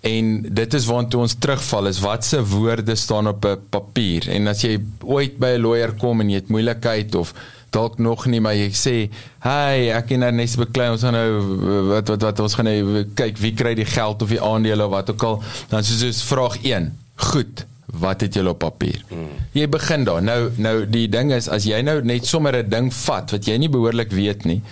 [0.00, 4.28] En dit is waartoe ons terugval is wat se woorde staan op 'n papier.
[4.28, 7.34] En as jy ooit by 'n lawyer kom en jy het moeilikheid of
[7.70, 11.30] dalk nog nie maar jy sê, "Hey, ek en Ernest beklei ons gaan nou
[11.88, 14.90] wat wat wat ons gaan nou kyk wie kry die geld of die aandele of
[14.90, 16.98] wat ook al." Dan is soos vraag 1.
[17.16, 17.66] Goed.
[17.86, 19.04] Wat het julle op papier?
[19.52, 20.22] Jy begin daar.
[20.22, 23.56] Nou nou die ding is as jy nou net sommer 'n ding vat wat jy
[23.56, 24.62] nie behoorlik weet nie.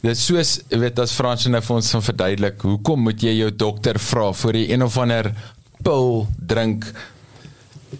[0.00, 3.50] Dit soos jy weet as Frans nou vir ons gaan verduidelik, hoekom moet jy jou
[3.50, 5.32] dokter vra voor jy een of ander
[5.82, 6.86] pil drink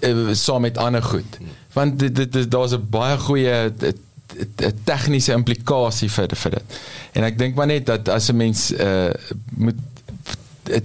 [0.03, 1.39] uh, saam met ander goed?
[1.75, 3.95] Want dit dit daar's 'n baie goeie eh, t-
[4.27, 6.79] t- t- tegniese implikasie vir vir dit.
[7.15, 9.11] En ek dink maar net dat as 'n mens uh,
[9.57, 9.77] moet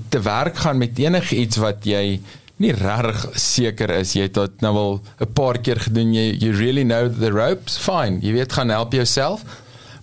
[0.10, 2.20] te werk gaan met enigiets wat jy
[2.58, 6.54] nie regtig seker is jy het dit nou al 'n paar keer gedoen jy you
[6.54, 9.44] really know the ropes fine jy weet gaan help jouself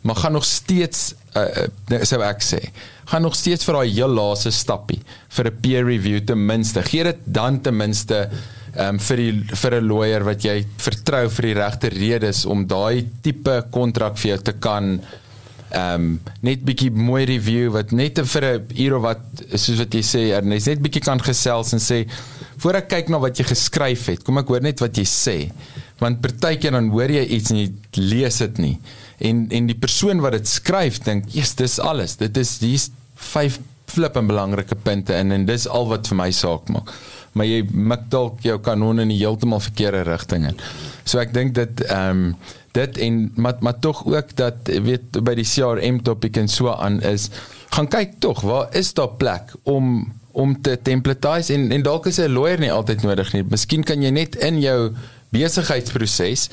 [0.03, 2.61] maar gaan nog steeds uh, sou ek sê
[3.11, 5.01] gaan nog steeds vir daai heel laaste stappie
[5.37, 6.83] vir 'n peer review ten minste.
[6.83, 8.29] Gee dit dan ten minste
[8.79, 9.33] um, vir die
[9.63, 14.37] vir 'n lawyer wat jy vertrou vir die regte redes om daai tipe kontrak vir
[14.37, 15.01] jou te kan
[15.71, 19.23] ehm um, net bietjie mooi review wat net vir 'n uur of wat
[19.55, 22.07] soos wat jy sê Ernest net bietjie kan gesels en sê
[22.59, 25.51] voor ek kyk na wat jy geskryf het kom ek hoor net wat jy sê.
[26.01, 28.79] Want partykeer dan hoor jy iets en jy lees dit nie
[29.21, 32.17] en en die persoon wat dit skryf dink eers dis alles.
[32.21, 32.91] Dit is hier's
[33.33, 33.61] vyf
[33.91, 36.93] flip en belangrike punte in en dis al wat vir my saak maak.
[37.35, 40.59] Maar jy mik dalk jou kanon in die heeltemal verkeerde rigting in.
[41.05, 45.35] So ek dink dit ehm um, dit en maar maar tog ook dat weet by
[45.35, 47.25] die CRM topik en so aan is
[47.75, 52.21] gaan kyk tog waar is daar plek om om te templatize en en dalk is
[52.23, 53.43] 'n lawyer nie altyd nodig nie.
[53.43, 54.95] Miskien kan jy net in jou
[55.31, 56.49] besigheidsproses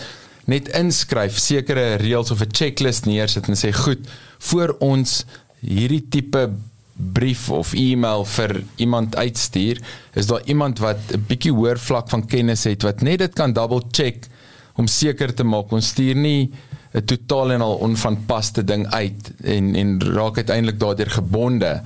[0.47, 4.07] net inskryf sekere reëls of 'n checklist neersit en sê goed,
[4.39, 5.25] voor ons
[5.59, 6.49] hierdie tipe
[6.97, 9.77] brief of e-mail vir iemand uitstuur,
[10.13, 13.53] is daar iemand wat 'n bietjie hoër vlak van kennis het wat net dit kan
[13.53, 14.27] double check
[14.75, 16.51] om seker te maak ons stuur nie
[16.93, 21.81] 'n totaal en al onvanpaste ding uit en en raak uiteindelik daardeur gebonde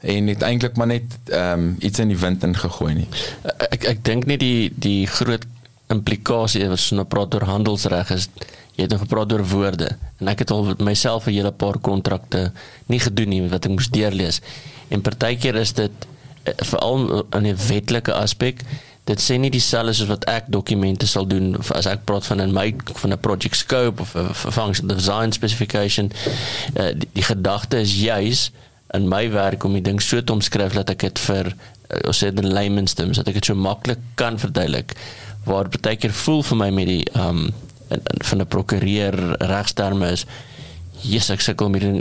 [0.00, 3.08] en het eintlik maar net ehm um, iets in die wind ingegooi nie.
[3.70, 5.46] Ek ek dink nie die die groot
[5.92, 8.28] implikasie as ons nou praat oor handelsreg is
[8.76, 9.88] jy het nog gepraat oor woorde
[10.20, 12.52] en ek het al myself 'n hele paar kontrakte
[12.86, 14.40] nie gedoen nie wat ek moes deurlees.
[14.88, 15.92] En partykeer is dit
[16.44, 18.60] eh, veral in 'n wetlike aspek
[19.06, 22.52] dit sê nie dieselfde soos wat ek dokumente sal doen as ek praat van in
[22.54, 26.10] my van 'n project scope of 'n function design specification
[26.74, 28.50] uh, die, die gedagte is juis
[28.94, 32.18] in my werk om die ding so te omskryf dat ek dit vir uh, ons
[32.18, 34.96] sê in layman's terms dat ek dit so maklik kan verduidelik
[35.46, 37.48] waar baie keer voel vir my met die um
[38.26, 40.26] van 'n prokureur regsterme is
[41.04, 42.00] Jesus ek sukkel met die,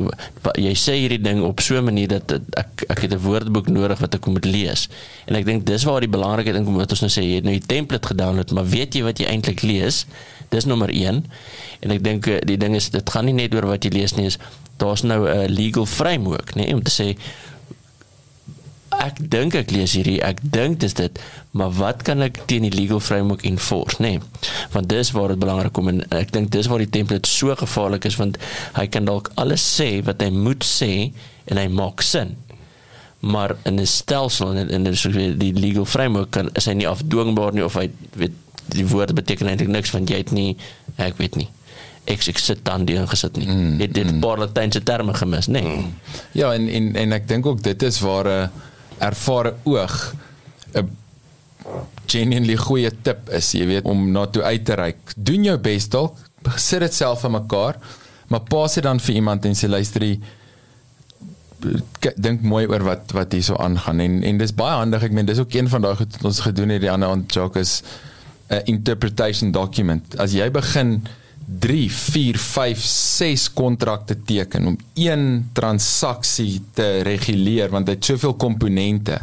[0.63, 3.99] jy sê hierdie ding op so 'n manier dat ek ek het 'n woordeboek nodig
[3.99, 4.87] wat ek moet lees.
[5.27, 7.53] En ek dink dis waar die belangrikheid inkom wat ons nou sê jy het nou
[7.53, 10.05] die template gedownload, maar weet jy wat jy eintlik lees?
[10.49, 11.25] Dis nommer 1.
[11.81, 14.15] En ek dink eh, die ding is dit gaan nie net oor wat jy lees
[14.15, 14.37] nie, is
[14.77, 17.17] daar's nou 'n legal framework, nee, om te sê
[19.03, 21.19] ek dink ek lees hierdie, ek dink dis dit,
[21.57, 24.15] maar wat kan ek teen die legal framework enforce, nê?
[24.17, 27.55] Nee, want dis waar dit belangrik kom en ek dink dis waar die template so
[27.55, 28.39] gevaarlik is want
[28.77, 31.11] hy kan dalk alles sê wat hy moet sê
[31.51, 32.35] en hy maak sin.
[33.25, 37.53] Maar in 'n stelsel en in die, die legal framework kan is hy nie afdwingbaar
[37.53, 38.33] nie of hy weet
[38.69, 40.57] die woorde beteken eintlik niks want jy het nie
[40.97, 41.49] ek weet nie
[42.05, 43.47] ek ek sit dan die ingesit nie.
[43.49, 44.21] Mm, het dit 'n mm.
[44.21, 45.61] paar latynse terme gemis, nê?
[45.61, 45.85] Nee.
[46.31, 48.47] Ja, en en en ek dink ook dit is waar 'n uh,
[48.99, 50.13] ervare oog
[50.73, 50.89] 'n
[52.05, 55.13] genuinely goeie tip is, jy weet, om na toe uit te reik.
[55.17, 56.17] Doen jou bes dalk,
[56.55, 57.75] sit dit self aan mekaar,
[58.27, 60.19] maar pas dit dan vir iemand en sê luister jy
[62.21, 65.25] dink mooi oor wat wat hier so aangaan en en dis baie handig ek meen
[65.25, 67.81] dis ook een van daai goed wat ons gedoen het die ander aan Jock is
[68.49, 71.07] 'n interpretation document as jy begin
[71.45, 79.19] 3 4 5 6 kontrakte teken om een transaksie te reguleer want dit soveel komponente.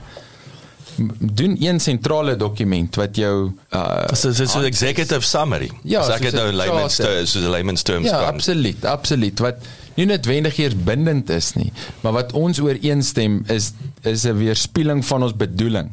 [1.18, 5.70] Doen een sentrale dokument wat jou uh so so, so executive summary.
[5.82, 8.34] Ja so ek het nou layman's terms so layman's terms ja kan.
[8.34, 9.42] absoluut absoluut.
[9.42, 9.66] Wat
[9.96, 15.22] nie noodwendig eers bindend is nie maar wat ons ooreenstem is is 'n weerspieëling van
[15.22, 15.90] ons bedoeling.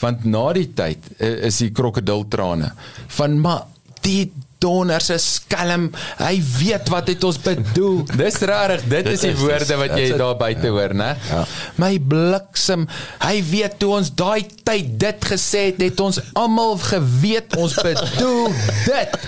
[0.00, 2.72] Want na die tyd is die krokodiltrane
[3.06, 3.62] van maar
[4.02, 4.32] die
[4.62, 5.88] donder se skelm.
[6.20, 8.02] Hy weet wat dit ons bedoel.
[8.22, 8.84] Dis rarig.
[8.90, 11.12] Dit is die woorde wat jy daar buite hoor, né?
[11.30, 11.44] Ja.
[11.82, 12.86] My bliksem.
[13.22, 18.52] Hy weet toe ons daai tyd dit gesê het, het ons almal geweet ons bedoel
[18.86, 19.18] dit.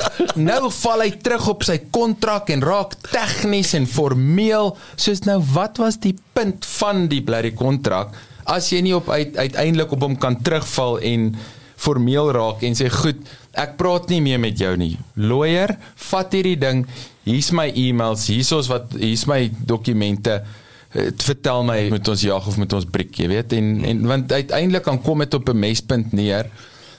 [0.41, 4.75] Nou val hy terug op sy kontrak en raak tegnies en formeel.
[5.01, 8.15] Soos nou, wat was die punt van die blerrie kontrak
[8.45, 11.33] as jy nie op uit, uiteindelik op hom kan terugval en
[11.85, 13.21] formeel raak en sê goed
[13.55, 14.97] ek praat nie meer met jou nie.
[15.21, 15.77] Lawyer,
[16.11, 16.85] vat hierdie ding.
[17.25, 20.41] Hier's my e-mails, hier's wat hier's my dokumente.
[20.95, 23.53] Eh, vertel my moet ons jag of moet ons breek, jy weet?
[23.59, 26.51] En en want uiteindelik kan kom dit op 'n mespunt neer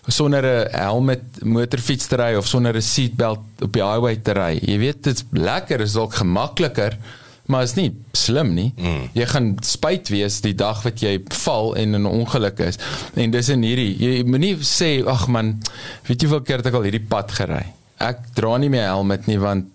[0.08, 1.12] sonder 'n helm
[1.42, 4.60] motorfiets te ry of sonder 'n seatbelt op die highway te ry.
[4.62, 6.98] Jy weet dit's lekker, is dalk gemakliker
[7.46, 8.72] maar is nie slim nie.
[8.78, 9.10] Mm.
[9.14, 12.80] Jy gaan spyt wees die dag wat jy val en in 'n ongeluk is.
[13.14, 15.62] En dis in hierdie jy moenie sê ag man,
[16.08, 17.66] weet jy hoeveel keer het ek al hierdie pad gery?
[18.00, 19.66] Ek dra nie my helm nie want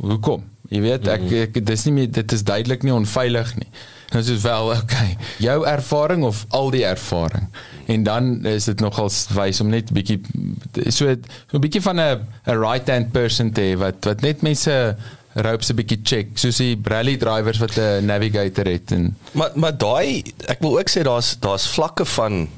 [0.00, 0.44] hoekom?
[0.70, 1.34] Jy weet ek, mm.
[1.42, 3.70] ek dis nie meer dit is duidelik nie onveilig nie.
[4.10, 5.16] Dit is wel okay.
[5.38, 7.48] Jou ervaring of al die ervaring.
[7.86, 10.20] En dan is dit nogal wys om net bietjie
[10.88, 14.96] so 'n bietjie van 'n 'n right hand person te wat wat net mense
[15.34, 19.76] ropes 'n bietjie check soos die rally drivers wat 'n navigator het en maar maar
[19.76, 22.48] daai ek wil ook sê daar's daar's vlakke van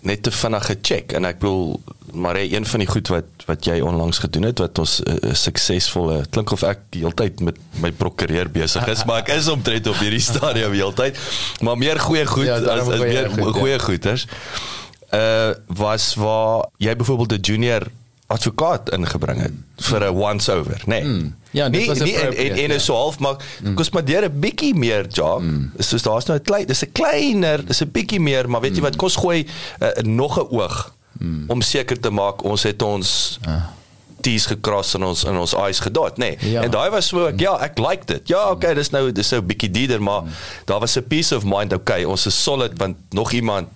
[0.00, 1.80] net te vinnig gecheck en ek bedoel
[2.12, 5.18] maar hey, een van die goed wat wat jy onlangs gedoen het wat ons 'n
[5.26, 9.86] uh, suksesvolle klink of ek heeltyd met my prokureur besig is maar ek is omtrent
[9.86, 11.18] op hierdie stadium heeltyd
[11.60, 13.60] maar meer goeie goed Ja, ja, as, as goeie meer goed, ja.
[13.60, 14.26] goeie goeders
[15.14, 17.90] uh was waar jy byvoorbeeld 'n junior
[18.26, 21.02] advokaat ingebring het vir 'n once over nê nee.
[21.02, 21.34] Hmm.
[21.54, 22.74] Ja, dit nee, was nee, en en en ja.
[22.74, 23.36] is so half maar
[23.74, 25.40] kos maar deur 'n bietjie meer job.
[25.40, 25.72] Mm.
[25.78, 28.82] Soos daar's nou 'n klein dis 'n kleiner, dis 'n bietjie meer, maar weet jy
[28.82, 29.46] wat kos gooi
[29.80, 31.44] uh, nog 'n oog mm.
[31.46, 33.62] om seker te maak ons het ons Ah.
[34.20, 36.36] T's gekras en ons in ons I's gedot, nê.
[36.40, 36.50] Nee.
[36.52, 36.62] Ja.
[36.62, 38.28] En daai was so ek ja, ek like dit.
[38.28, 40.28] Ja, okay, dis nou dis nou 'n bietjie dierder, maar mm.
[40.64, 43.68] daar was 'n peace of mind, okay, ons is solid want nog iemand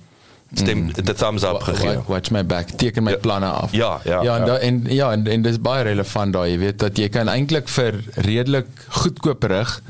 [0.54, 0.92] stem mm.
[1.04, 1.94] the thumbs up gegee.
[1.96, 3.16] Watch, watch my back, teken my Ja.
[3.16, 3.72] planne af.
[3.72, 4.46] Ja, ja, Ja, en ja.
[4.46, 7.68] da, en ja, en, en dis baie relevant daai, jy weet dat jy kan eintlik
[7.68, 9.82] vir redelik goedkoperig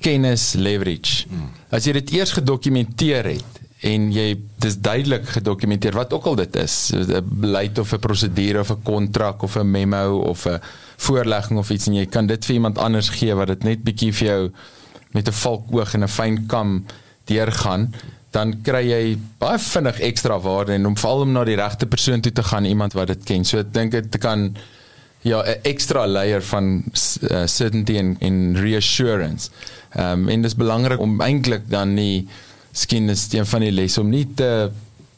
[0.00, 1.26] kennis leverage.
[1.28, 1.50] Hmm.
[1.70, 6.56] As jy dit eers gedokumenteer het en jy dis duidelik gedokumenteer wat ook al dit
[6.56, 10.60] is, 'n beleid of 'n prosedure of 'n kontrak of 'n memo of 'n
[10.96, 14.12] voorlegging of iets en jy kan dit vir iemand anders gee wat dit net bietjie
[14.14, 14.50] vir jou
[15.12, 16.84] met 'n valkoog en 'n fyn kam
[17.24, 17.94] deurgaan
[18.32, 19.00] dan kry jy
[19.40, 22.64] baie vinnig ekstra waarde en om veral om na die regte persoon toe te gaan
[22.64, 23.44] iemand wat dit ken.
[23.44, 24.52] So ek dink dit kan
[25.22, 29.50] ja 'n ekstra layer van uh, certainty en en reassurance.
[29.94, 32.28] Ehm um, en dit is belangrik om eintlik dan nie
[32.72, 34.70] skien is een van die lesse om nie te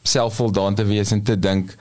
[0.03, 1.75] selfvoldaan te wees en te dink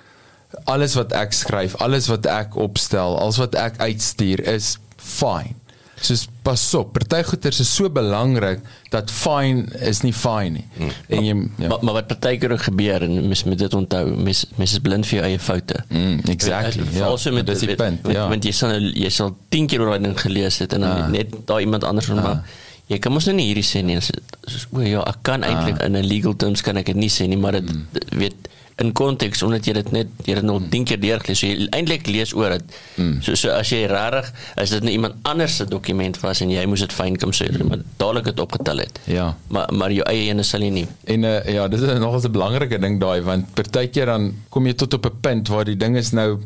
[0.65, 5.64] alles wat ek skryf, alles wat ek opstel, alles wat ek uitstuur is fyn.
[6.05, 8.61] Soos pas op, party goeters is so belangrik
[8.93, 10.65] dat fyn is nie fyn nie.
[10.77, 10.91] Hmm.
[11.09, 11.69] En jy ja.
[11.71, 15.07] Maar, maar wat partykeer ook gebeur en mens moet dit onthou, mens mens is blind
[15.09, 15.81] vir jou eie foute.
[15.89, 16.85] Mm, exactly.
[16.93, 18.05] Ja, Also met dis die punt.
[18.13, 18.29] Ja.
[18.29, 21.09] Want jy sal jy sal 10 keer oor daai ding gelees het en dan Ah.
[21.09, 22.45] net daar iemand anders van maar
[22.87, 23.97] jy kan mos nou nie hierdie sê nie.
[24.01, 27.27] Soos, o ja, ek kan eintlik in 'n legal terms kan ek dit nie sê
[27.27, 27.87] nie, maar dit Mm.
[28.19, 28.35] weet
[28.83, 31.39] in konteks omdat jy dit net jy het dit nog 10 keer deurgelees.
[31.39, 32.79] So jy eintlik lees oor dit.
[32.97, 33.21] Mm.
[33.23, 36.65] So so as jy regtig as dit nou iemand anders se dokument was en jy
[36.71, 39.01] moes dit fyn kom sê, maar dadelik dit opgetel het.
[39.11, 39.31] Ja.
[39.55, 40.87] Maar maar jou eie ene sal jy nie.
[41.15, 44.75] En uh, ja, dis is nog 'n belangrike ding daai want partykeer dan kom jy
[44.75, 46.41] tot op 'n punt waar die ding is nou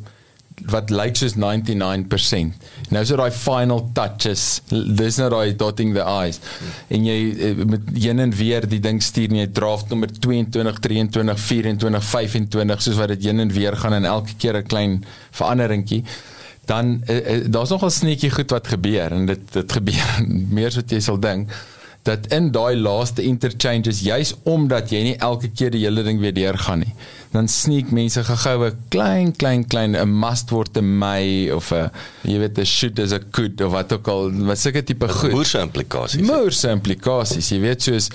[0.67, 2.71] wat lyk soos 99%.
[2.91, 4.63] Nou is dit daai final touches.
[4.71, 6.41] Dis nou daai dotting the i's.
[6.89, 10.81] En jy eh, met heen en weer die ding stuur en jy draft nommer 22,
[10.89, 15.05] 23, 24, 25 soos wat dit heen en weer gaan en elke keer 'n klein
[15.31, 16.05] veranderingkie
[16.69, 20.25] dan uh, uh, daar's nogal sneetjie goed wat gebeur en dit dit gebeur
[20.57, 21.53] meer as wat jy sal dink
[22.03, 26.35] dat in daai laaste interchanges juis omdat jy nie elke keer die hele ding weer
[26.35, 26.95] deurgaan nie
[27.33, 31.91] dan sneek mense gou-gou 'n klein klein klein 'n must word 'n my of 'n
[32.25, 35.31] jy weet 'n should is 'n could of wat ook al wat sulke tipe goed.
[35.31, 36.27] Moerse implikasies.
[36.27, 38.09] moerse implikasies jy weet soos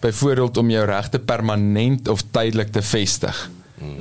[0.00, 3.50] byvoorbeeld om jou regte permanent of tydelik te vestig.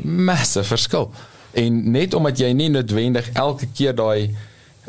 [0.04, 1.12] Massive verskil.
[1.54, 4.36] En net omdat jy nie noodwendig elke keer daai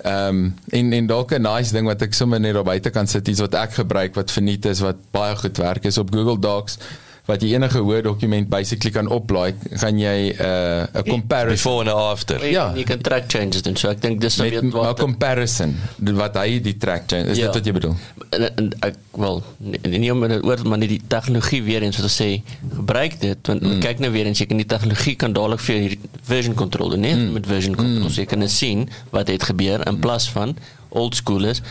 [0.07, 3.07] ehm um, en en dalk 'n nice ding wat ek sommer net daar buite kan
[3.07, 6.39] sit iets wat ek gebruik wat verniet is wat baie goed werk is op Google
[6.39, 6.79] Docs
[7.27, 11.81] wat jy enige Word dokument basically kan oplaai gaan jy 'n uh, 'n comparison Before
[11.81, 12.39] and after.
[12.41, 12.73] Jy, Ja.
[12.75, 13.77] jy kan track changes doen.
[13.77, 17.31] So ek dink dis nou met weet 'n wat comparison wat hy die track change
[17.31, 17.47] is Ja.
[17.47, 17.97] dit wat jy bedoel
[18.31, 21.99] en, en ek wel nie, nie om dit oor maar nie die tegnologie weer eens
[21.99, 22.29] wat ons sê
[22.75, 23.83] gebruik dit want mm.
[23.85, 26.95] kyk nou weer eens jy kan die tegnologie kan dadelik vir jou hierdie version control
[26.95, 27.37] doen net mm.
[27.37, 28.15] met version control mm.
[28.15, 30.57] so jy kan net sien wat het gebeur in plaas van
[30.97, 31.63] old school is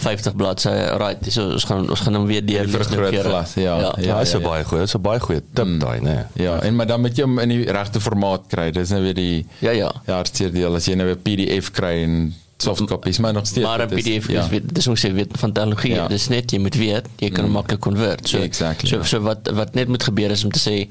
[0.00, 3.22] 50 bladsye right so ons gaan ons gaan hom weer deur Die lees kere.
[3.28, 3.78] glas, ja.
[3.80, 4.48] Ja, Ja, dis 'n ja.
[4.48, 6.26] baie goeie, dis 'n baie goeie tip daai, né?
[6.34, 8.70] Ja, en maar dan moet jy hom in die regte formaat kry.
[8.70, 9.92] Dis nou weer die Ja, ja.
[10.06, 13.66] Ja, hartseer deel as jy nou 'n PDF kry en soft copies, maar nog steeds.
[13.66, 14.42] maar 'n dit is- PDF ja.
[14.44, 16.08] is weet dis moet sê weet van tegnologie Ja.
[16.08, 19.02] dis net jy moet weet jy kan hom maklik convert so Exactly, so, ja.
[19.04, 20.88] so wat wat net moet gebeur is om te sê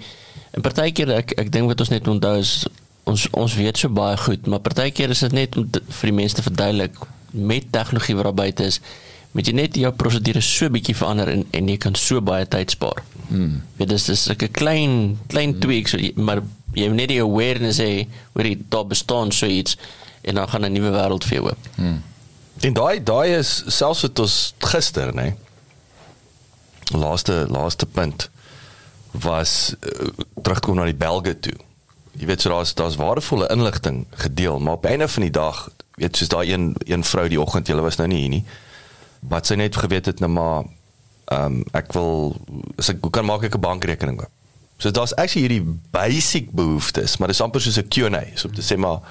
[0.51, 2.65] en partykeer ek ek dink wat ons net onthou is
[3.05, 6.15] ons ons weet so baie goed maar partykeer is dit net om te, vir die
[6.15, 6.91] mense te verduidelik
[7.31, 8.81] met tegnologie wat daar buite is
[9.31, 12.71] moet jy net jou prosedure so bietjie verander en en jy kan so baie tyd
[12.71, 13.03] spaar.
[13.29, 13.61] Mm.
[13.77, 15.59] Dit is dis 'n klein klein mm.
[15.59, 16.41] tweak so jy, maar
[16.73, 19.77] jy moet net die awareness hê oor die daar bestaan so iets
[20.21, 21.67] en dan gaan 'n nuwe wêreld vir jou oop.
[21.75, 22.03] Hmm.
[22.59, 25.35] En daai daai is selfs wat ons gister, né?
[26.91, 28.29] Laaste laaste punt
[29.11, 30.07] was uh,
[30.41, 31.55] terugkom na die Belge toe.
[32.19, 35.69] Jy weet so daar's daar's waardevolle inligting gedeel, maar op einde van die dag,
[35.99, 38.43] weet soos daai een een vrou die oggend, julle was nou nie hier nie.
[39.29, 40.67] Wat sy net geweet het nou maar
[41.29, 42.35] ehm um, ek wil
[42.81, 44.31] as ek kan maak ek 'n bankrekening oop.
[44.79, 48.63] So daar's actually hierdie basic behoeftes, maar dis amper soos 'n Q&A, so om te
[48.63, 49.01] sê maar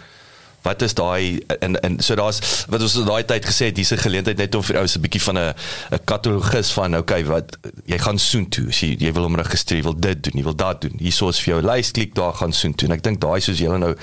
[0.63, 4.03] Wat is daai en en so daar's wat ons daai tyd gesê het hier's 'n
[4.03, 5.55] geleentheid net om vir ouens 'n bietjie van 'n
[5.95, 7.57] 'n katalogus van okay wat
[7.87, 10.43] jy gaan soen toe as jy jy wil hom registreer, jy wil dit doen, jy
[10.43, 10.95] wil dat doen.
[10.99, 12.89] Hierso is vir jou lys klik daar gaan soen toe.
[12.89, 13.95] En ek dink daai soos julle nou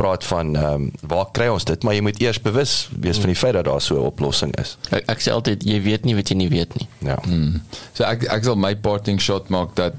[0.00, 2.74] praat van ehm um, waar kry ons dit, maar jy moet eers bewus
[3.04, 4.76] wees van die feit dat daar so 'n oplossing is.
[4.90, 6.88] Ek, ek sê altyd jy weet nie wat jy nie weet nie.
[7.04, 7.18] Ja.
[7.24, 7.60] Hmm.
[7.92, 9.94] So ek ek sal my parting shot maak dat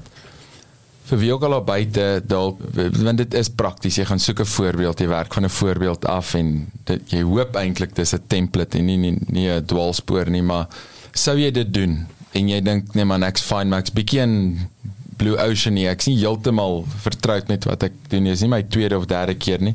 [1.10, 2.60] vir wie ook al daar buite dalk
[3.02, 6.34] want dit is prakties jy gaan soek 'n voorbeeld jy werk van 'n voorbeeld af
[6.34, 10.42] en dit, jy hoop eintlik dis 'n template en nie nie nie 'n dwaalspoor nie
[10.42, 10.66] maar
[11.12, 14.68] sou jy dit doen en jy dink nee man ek's fine maar ek's bietjie in
[15.22, 18.62] blue ocean nie ek's nie heeltemal vertroud met wat ek doen nie is nie my
[18.76, 19.74] tweede of derde keer nie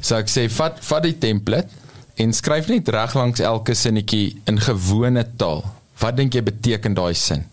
[0.00, 1.84] so ek sê vat vat die template
[2.22, 5.64] en skryf net reg langs elke sinnetjie in gewone taal
[6.00, 7.46] wat dink jy beteken daai sin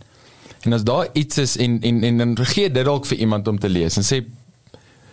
[0.64, 3.60] En as daar iets is en en en dan gee dit dalk vir iemand om
[3.60, 4.22] te lees en sê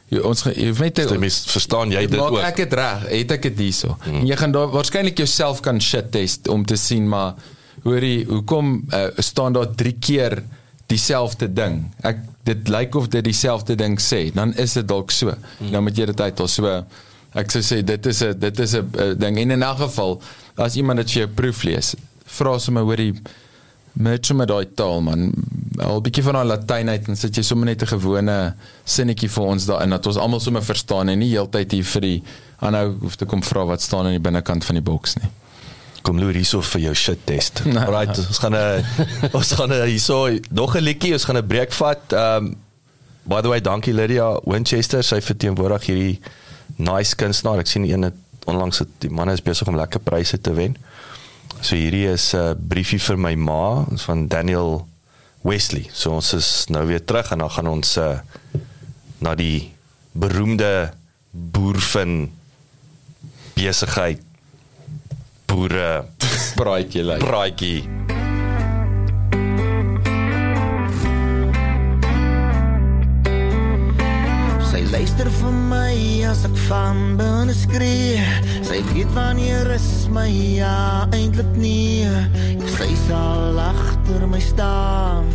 [0.08, 2.38] jy, ons jy hoef net te mis verstaan jy dit ook.
[2.46, 3.96] ek dit reg, het ek dit hierso.
[4.04, 4.20] Hmm.
[4.22, 7.34] En jy gaan daar waarskynlik jouself kan shit test om te sien maar
[7.82, 10.42] hoorie, hoekom uh, staan daar drie keer
[10.90, 11.84] dieselfde ding?
[12.06, 15.32] Ek dit lyk of dit dieselfde ding sê, dan is dit dalk so.
[15.58, 15.70] Hmm.
[15.70, 16.74] Dan moet jy dit uit al so
[17.38, 20.20] ek sou sê dit is 'n dit is 'n uh, ding en in elk geval
[20.56, 21.94] as iemand dit vir jou proef lees,
[22.26, 23.14] vra sommer hoorie
[23.92, 25.32] merge met daai taal man.
[25.78, 28.54] Al 'n bietjie van daai Latyn uit en sit jy sommer net 'n gewone
[28.84, 32.22] sinnetjie vir ons daarin dat ons almal sommer verstaan en nie heeltyd hier vir die
[32.58, 35.30] aanhou hoef te kom vra wat staan aan die binnekant van die boks nie.
[36.02, 37.62] Kom loer hierso vir jou shit test.
[37.70, 37.78] Nee.
[37.84, 38.84] Alright, ons gaan 'n
[39.38, 42.12] ons gaan 'n hierso nog 'n liedjie, ons gaan 'n breek vat.
[42.12, 42.56] Um
[43.24, 46.20] by the way, dankie Lydia Winchester, sy verteenwoordig hierdie
[46.76, 47.60] nice kunstenaar.
[47.60, 48.16] Ek sien een het
[48.48, 50.76] onlangs het die man is besig om lekker pryse te wen.
[51.60, 54.86] So hierdie is 'n uh, briefie vir my ma van Daniel
[55.42, 55.88] Wesley.
[55.92, 58.18] So ons is nou weer terug en dan gaan ons uh,
[59.18, 59.72] na die
[60.12, 60.92] beroemde
[61.30, 62.30] boervin
[63.54, 64.20] besigheid
[65.50, 66.04] boere
[66.54, 67.22] Praatjie lyk.
[67.24, 67.82] praatjie.
[74.70, 75.96] Sy luister vir my
[76.30, 78.22] as ek van binne skree.
[78.66, 82.06] Sy weet wanneer is my ja eintlik nie.
[82.76, 85.26] Sy sal agter my staan.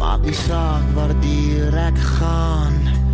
[0.00, 3.09] Maak nie saak waar die ek gaan.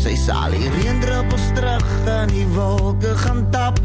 [0.00, 3.76] Sy sal die reendruppels terug in die wolke gaan tap.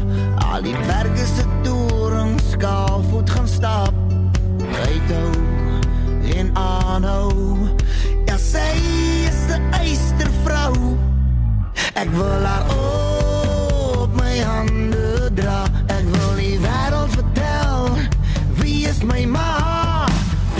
[0.48, 3.98] Al die berge se torings skaalvoet gaan stap.
[4.78, 5.32] Ryhou
[6.38, 7.68] en aanhou.
[8.24, 8.64] Ja, sy
[9.28, 10.96] is 'n eystervrou.
[11.94, 15.68] Ek wil haar op my hande dra.
[15.92, 17.92] Ek wil die wêreld vertel
[18.56, 20.08] wie is my ma.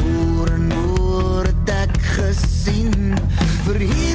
[0.04, 3.16] Oor en oor het ek gesien.
[3.64, 4.05] Vir hierdie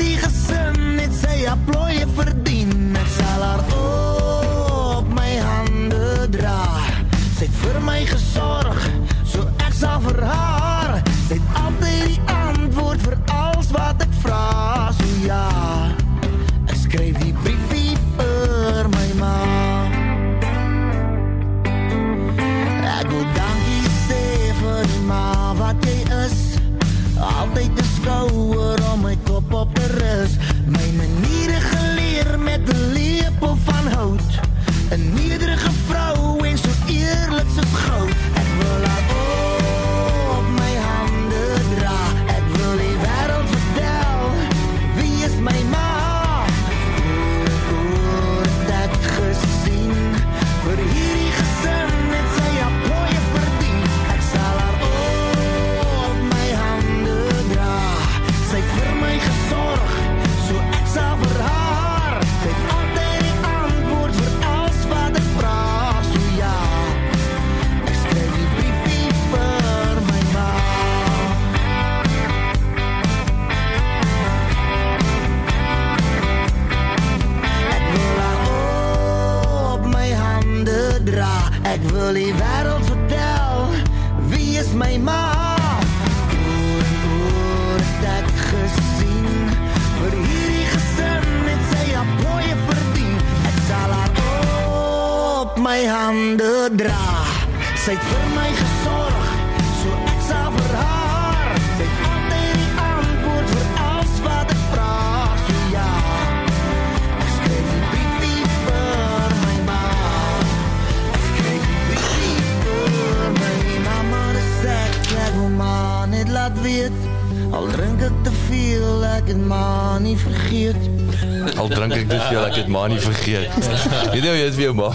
[123.39, 124.11] nie vergeet.
[124.11, 124.89] Weet jy hoe jy is vir jou ma?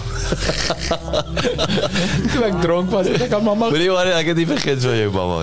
[2.32, 4.96] Toe ek dronk was, het ek aan mamma jy wat ek het nie vergeet van
[4.96, 5.36] jou mamma.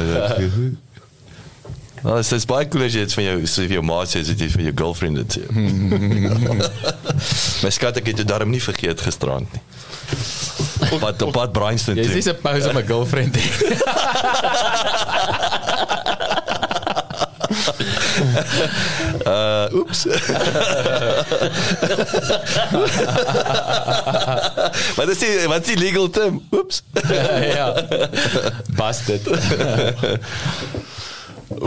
[2.04, 4.20] Nou, dit is baie cool as jy dit van jou so vir jou ma sê
[4.28, 5.32] dit is vir jou girlfriend dit.
[7.64, 9.64] My skat ek het dit daarom nie vergeet gisterand nie.
[11.00, 12.04] Wat op pad Bryanston toe.
[12.04, 13.38] is 'n pause met my girlfriend.
[19.28, 20.06] Uh oeps.
[24.96, 26.42] wat is die wat is die legal term?
[26.52, 26.84] Oeps.
[27.58, 27.86] ja.
[28.76, 29.30] Busted.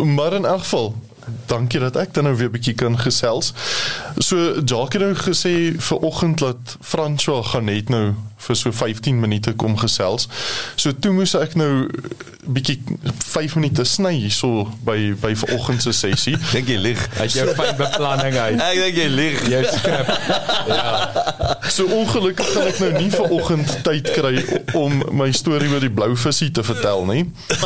[0.05, 0.95] Maar in elk geval,
[1.47, 3.53] dankie dat ek dan nou weer 'n bietjie kan gesels.
[4.19, 8.15] So Jacques het nou gesê vir oggend dat François gaan net nou
[8.47, 10.29] vir so 15 minute kom gesels.
[10.77, 11.89] So toe moes ek nou
[12.47, 12.79] bietjie
[13.27, 16.37] 5 minute sny hierso by by vanoggend se sessie.
[16.55, 17.03] Dink jy lieg?
[17.23, 18.61] As jou fyn beplanning uit.
[18.63, 19.43] Ek dink jy lieg.
[19.51, 20.13] Jou skrip.
[21.75, 24.35] So ongelukkig gaan ek nou nie vanoggend tyd kry
[24.79, 27.25] om my storie oor die blou visie te vertel nie.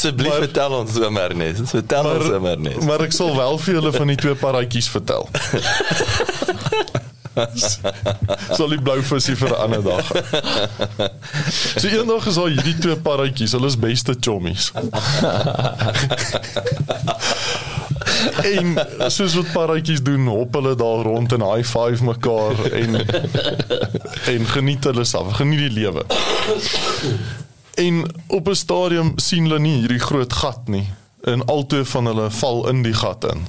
[0.00, 1.68] Asseblief vertel ons oor Ernest.
[1.74, 2.84] Vertel ons oor Ernest.
[2.88, 5.28] maar ek sal wel vir julle van die twee paradjies vertel.
[8.56, 10.06] sal die blou visie vir 'n ander dag.
[11.76, 14.70] So eendag is daar hierdie twee paradjies, hulle is beste chommies.
[18.54, 18.74] en
[19.10, 23.00] soos wat paradjies doen, hop hulle daar rond en high five mekaar en
[24.34, 26.04] en geniet hulle self, geniet die lewe.
[27.80, 30.88] En op 'n stadium sien hulle nie hierdie groot gat nie.
[31.22, 33.46] En altoe van hulle val in die gat in.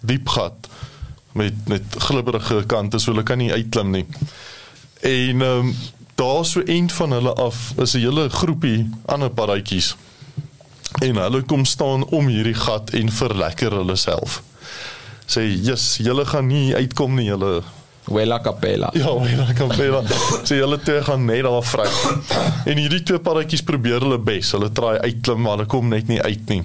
[0.00, 0.68] Diep gat
[1.32, 4.06] met met glibberige kante, so hulle kan nie uitklim nie.
[5.00, 5.74] En ehm um,
[6.14, 9.96] daar so eind van hulle af is 'n hele groepie ander paradjies.
[11.00, 14.42] En hulle kom staan om hierdie gat en verlekker hulle self.
[15.26, 17.62] Sê, "Jesus, julle gaan nie uitkom nie, julle
[18.04, 18.90] Wela Capella.
[18.92, 20.02] Ja, Wela Campbell.
[20.42, 21.86] so julle twee gaan net daar vry.
[22.64, 24.50] En hierdie twee paradjies probeer hulle bes.
[24.56, 26.62] Hulle traai uitklim, maar hulle kom net nie uit nie.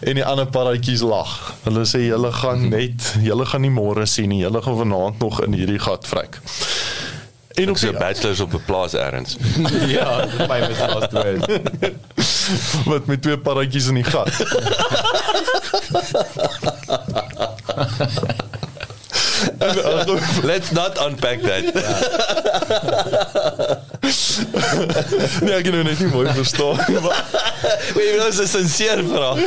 [0.00, 1.54] En die ander paradjies lag.
[1.64, 4.42] Hulle sê julle gaan net, julle gaan nie môre sien nie.
[4.44, 6.40] Julle gaan vanaand nog in hierdie gat vrek.
[7.58, 9.36] En so die, bachelors op 'n plaas ergens.
[9.96, 11.46] ja, my mis last word.
[12.84, 14.30] wat met twee paradjies in die gat.
[20.50, 21.64] Let's not unpack that.
[25.42, 26.76] nee, ek kan nou net nie mooi verstaan.
[26.88, 26.98] nie,
[27.96, 29.38] Weet jy, dit is 'n sincere vraag.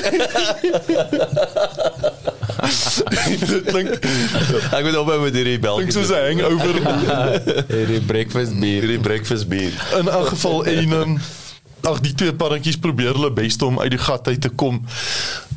[3.39, 3.89] dit klink
[4.71, 5.75] Ek moet ophou met hierdie bel.
[5.81, 6.75] klink soos 'n hangover.
[7.71, 8.81] Hierdie breakfast beer.
[8.83, 9.71] hierdie breakfast bier.
[9.99, 11.19] In elk geval en um,
[11.87, 14.81] ag die twee paradjies probeer hulle bes om uit die gat uit te kom.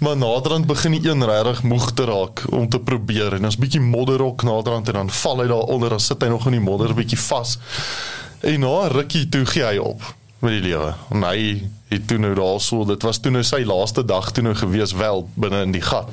[0.01, 3.80] Maar naderhand begin die een regtig moeg te raak om te probeer en ons bietjie
[3.80, 7.20] modderrok naderhand en dan val hy daaronder dan sit hy nog in die modder bietjie
[7.28, 7.59] vas.
[8.40, 10.02] En na 'n rukkie toe gee hy op
[10.44, 10.92] met die lewe.
[11.14, 11.40] En hy
[11.90, 15.24] het toe nou daarso, dit was toe nou sy laaste dag toe nou gewees wel
[15.40, 16.10] binne in die gat.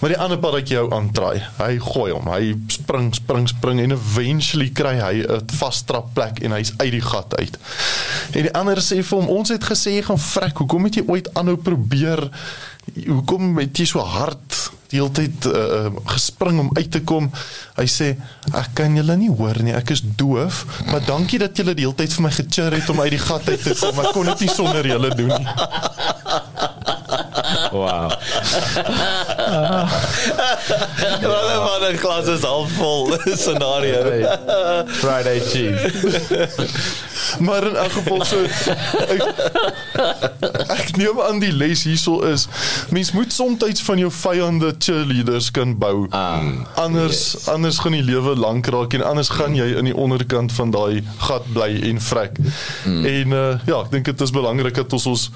[0.00, 1.36] Maar die ander paradjie hou aan try.
[1.58, 2.30] Hy gooi hom.
[2.32, 7.04] Hy spring, spring, spring en eventually kry hy 'n vastrap plek en hy's uit die
[7.04, 7.58] gat uit.
[8.32, 10.56] En die ander sê vir hom, ons het gesê jy gaan vrek.
[10.58, 12.28] Hoekom het jy ooit aanhou probeer?
[13.06, 17.30] Hoekom het jy so hard die hele tyd uh, gespring om uit te kom?
[17.78, 18.12] Hy sê,
[18.52, 19.74] ek kan julle nie hoor nie.
[19.76, 23.00] Ek is doof, maar dankie dat julle die hele tyd vir my gechir het om
[23.04, 24.02] uit die gat uit te kom.
[24.04, 25.48] Ek kon dit nie sonder julle doen nie.
[27.70, 28.10] Wow.
[31.22, 34.26] Wat van 'n glas is half vol scenario.
[34.86, 35.90] Friday cheese.
[37.38, 38.42] Maar in elk geval so
[39.14, 39.22] ek,
[40.68, 42.46] ek neem aan die les hierso is
[42.90, 46.06] mens moet soms van jou vyande cheerleaders kan bou.
[46.10, 46.42] Ah,
[46.74, 47.48] anders yes.
[47.48, 51.02] anders gaan die lewe lank raak en anders gaan jy in die onderkant van daai
[51.28, 52.38] gat bly en vrek.
[52.84, 53.04] Mm.
[53.04, 55.30] En uh, ja, ek dink dit is belangrik dat ons ons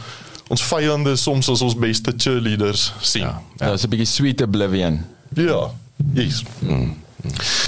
[0.52, 3.24] ons vyande soms as ons beste cheerleaders sien.
[3.24, 5.04] Ja, dit is 'n bietjie sweet oblivion.
[5.34, 5.70] Ja.
[6.12, 6.42] Yes.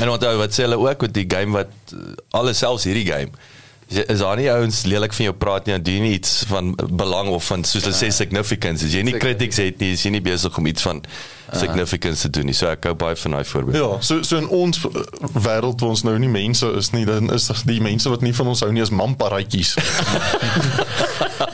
[0.01, 3.33] En onthou wat sê hulle ook met die game wat uh, alles selfs hierdie game
[3.89, 7.29] is daar nie ouens lelik van jou praat nie en doen nie iets van belang
[7.31, 10.23] of van soos hulle sê significance as jy nie critics het nie is jy nie
[10.25, 11.05] besig om iets van
[11.53, 12.55] significance te doen nie.
[12.57, 13.79] So ek hou baie van daai voorbeeld.
[13.79, 15.05] Ja, so so in ons uh,
[15.39, 18.51] wêreld waar ons nou nie mense is nie, dan is die mense wat nie van
[18.51, 19.77] ons hou nie as mamparatjies.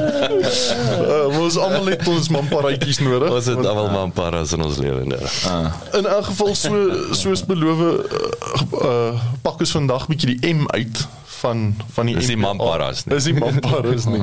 [0.00, 3.30] uh, ons almal het ons mamparatjies nodig.
[3.30, 5.20] ons het almal maar 'n paar as in ons lewe nou
[5.98, 6.74] In elk geval so
[7.12, 7.92] soos beloof uh,
[8.84, 9.12] uh,
[9.42, 11.06] pak ons vandag bietjie die M uit
[11.40, 12.46] van van die Dis die MPA.
[12.54, 13.14] mamparas nie.
[13.14, 14.20] Dis die mamparas nie.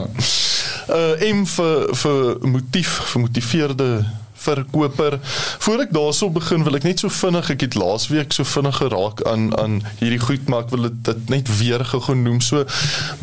[0.88, 3.90] Uh M vir vir motief, vir motiveerde
[4.38, 5.20] verkoper.
[5.60, 9.24] Voor ek daarso begin, wil ek net so vinnig, ek het laasweek so vinnig geraak
[9.30, 12.42] aan aan hierdie goed, maar ek wil dit, net weer genoem.
[12.42, 12.66] So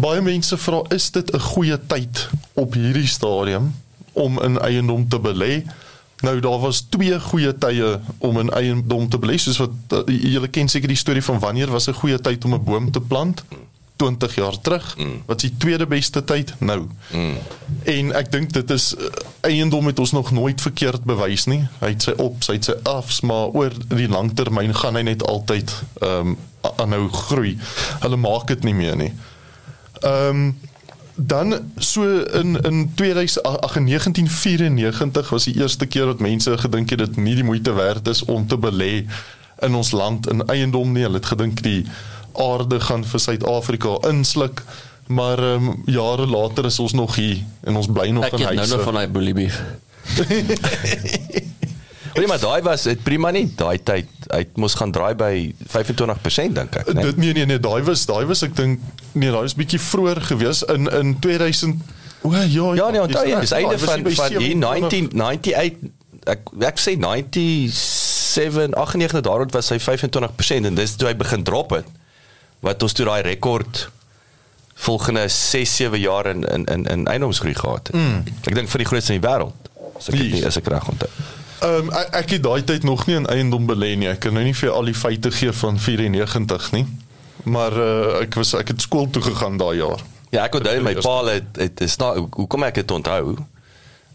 [0.03, 3.75] baie mense vra, is dit 'n goeie tyd op hierdie stadium
[4.13, 5.65] om in eiendom te belê?
[6.25, 10.49] Nou daar was twee goeie tye om in eiendom te belê, soos wat uh, julle
[10.49, 13.45] ken seker die storie van wanneer was 'n goeie tyd om 'n boom te plant?
[14.05, 14.97] 20 jaar terug.
[14.99, 15.23] Mm.
[15.27, 16.81] Wat is die tweede beste tyd nou?
[17.13, 17.37] Mm.
[17.83, 19.09] En ek dink dit is uh,
[19.49, 21.63] eiendom het ons nog nooit verkeerd bewys nie.
[21.81, 25.25] Hy het sy ops, hy het sy afs, maar oor die langtermyn gaan hy net
[25.25, 25.73] altyd
[26.03, 26.37] ehm um,
[26.81, 27.59] aanhou groei.
[28.01, 29.13] Hulle maak dit nie meer nie.
[30.01, 30.55] Ehm um,
[31.15, 37.35] dan so in in 1994 was die eerste keer dat mense gedink het dit nie
[37.35, 39.07] die moeite werd is om te belê
[39.61, 41.07] in ons land in eiendom nie.
[41.07, 41.87] Hulle het gedink die
[42.39, 44.63] aarde gaan vir Suid-Afrika insluk.
[45.07, 48.39] Maar ehm um, jare later is ons nog hier en ons bly nog Ek in
[48.39, 48.67] het huise.
[48.69, 49.63] nou nog van daai bully beef.
[52.15, 53.49] Hoorie maar daai was dit prima nie.
[53.59, 55.33] Daai tyd hy moes gaan draai by
[55.67, 57.03] 25% dink ek, né?
[57.09, 58.81] Dit nee nee nee, daai was daai was ek dink
[59.13, 61.83] nee, daai was bietjie vroeër gewees in in 2000
[62.25, 62.47] O ja,
[62.79, 65.11] Ja nee, onthou jy, dis einde van van hier 27.
[65.11, 65.91] 1998
[66.25, 66.41] ek
[66.71, 71.91] ek sê 97 98 daaroor was hy 25% en dis toe hy begin drop het.
[72.61, 73.89] Wat ons toe daai rekord
[74.75, 77.97] volgende 6 7 jaar in in in in eiendomsgroei gehad het.
[77.97, 78.23] Mm.
[78.43, 79.71] Ek dink vir die grootste in die wêreld.
[79.97, 81.11] As ek nie as ek reg onthou.
[81.65, 84.09] Ehm um, ek, ek het daai tyd nog nie in eiendom belê nie.
[84.11, 86.87] Ek kan nou nie vir al die feite gee van 94 nie.
[87.45, 90.03] Maar uh, ek was ek het skool toe gegaan daai jaar.
[90.31, 93.37] Ja, ek onthou my pa het het is nou hoekom ek dit onthou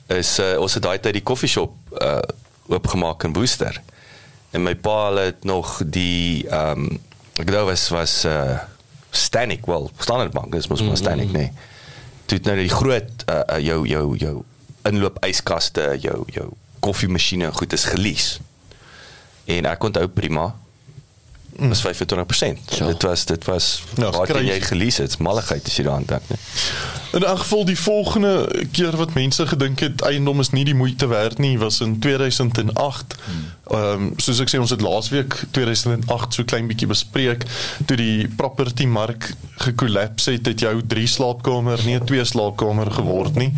[0.09, 2.19] is uh, ons het daai tyd die koffieshop uh
[2.69, 3.79] oopgemaak in Woester.
[4.53, 6.99] En my pa het nog die ehm um,
[7.39, 8.59] ek dink was was uh
[9.09, 11.49] Stanik, wel, Standard Bank, dis mos maar Stanik, nee.
[12.29, 14.33] Toe het nou die groot uh, uh jou jou jou
[14.85, 16.51] inloop yskaste, jou jou
[16.85, 18.27] koffiemasjiene en goed is gelees.
[19.49, 20.51] En ek onthou prima
[21.67, 22.75] was 25%.
[22.77, 22.85] Ja.
[22.85, 26.21] Dit was dit was Ja, ja, wat jy gelees het, malligheid as jy daaraan dink,
[26.27, 26.39] nee.
[27.11, 31.07] In 'n geval die volgende keer wat mense gedink het eiendom is nie die moeite
[31.07, 33.15] werd nie, was in 2008.
[33.67, 37.45] Ehm um, soos ek sê ons het laasweek 2008 so klein bietjie bespreek
[37.85, 43.35] toe die property mark gekollapse het, het jou 3 slaapkamer nie 'n 2 slaapkamer geword
[43.35, 43.53] nie.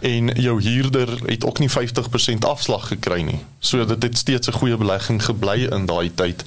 [0.00, 3.40] En jou huurder het ook nie 50% afslag gekry nie.
[3.58, 6.44] So dit het steeds 'n goeie belegging gebly in daai tyd.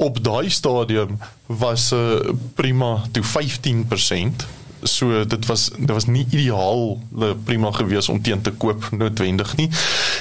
[0.00, 4.48] Op daai stadium was 'n uh, prima toe 15%
[4.82, 9.56] so dit was dit was nie ideaal le prima gewees om teen te koop noodwendig
[9.56, 9.68] nie.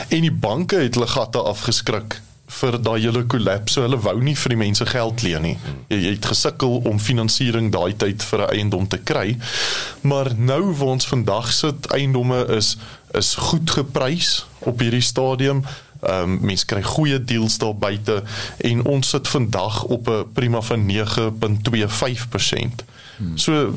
[0.07, 4.35] En die banke het hulle gatte afgeskrik vir daai hele kollaps so hulle wou nie
[4.41, 5.55] vir die mense geld leen nie.
[5.91, 9.37] Jy, jy het gesukkel om finansiering daai tyd vir 'n eiendom te kry.
[10.01, 12.77] Maar nou waar ons vandag sit eiendomme is
[13.13, 15.63] is goed geprys op hierdie stadium
[15.99, 18.23] Ehm um, mense kry goeie deals daar buite
[18.57, 22.83] en ons sit vandag op 'n prima van 9.25%.
[23.17, 23.37] Hmm.
[23.37, 23.73] So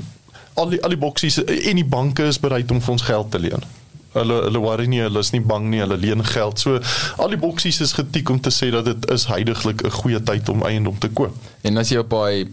[0.55, 3.39] al die al die boksies en die banke is bereid om vir ons geld te
[3.39, 3.65] leen.
[4.13, 6.61] Hulle hulle worry nie, hulle is nie bang nie, hulle leen geld.
[6.61, 6.79] So
[7.17, 10.49] al die boksies is getik om te sê dat dit is heidaglik 'n goeie tyd
[10.49, 11.35] om eiendom te koop.
[11.63, 12.49] En as jy op daai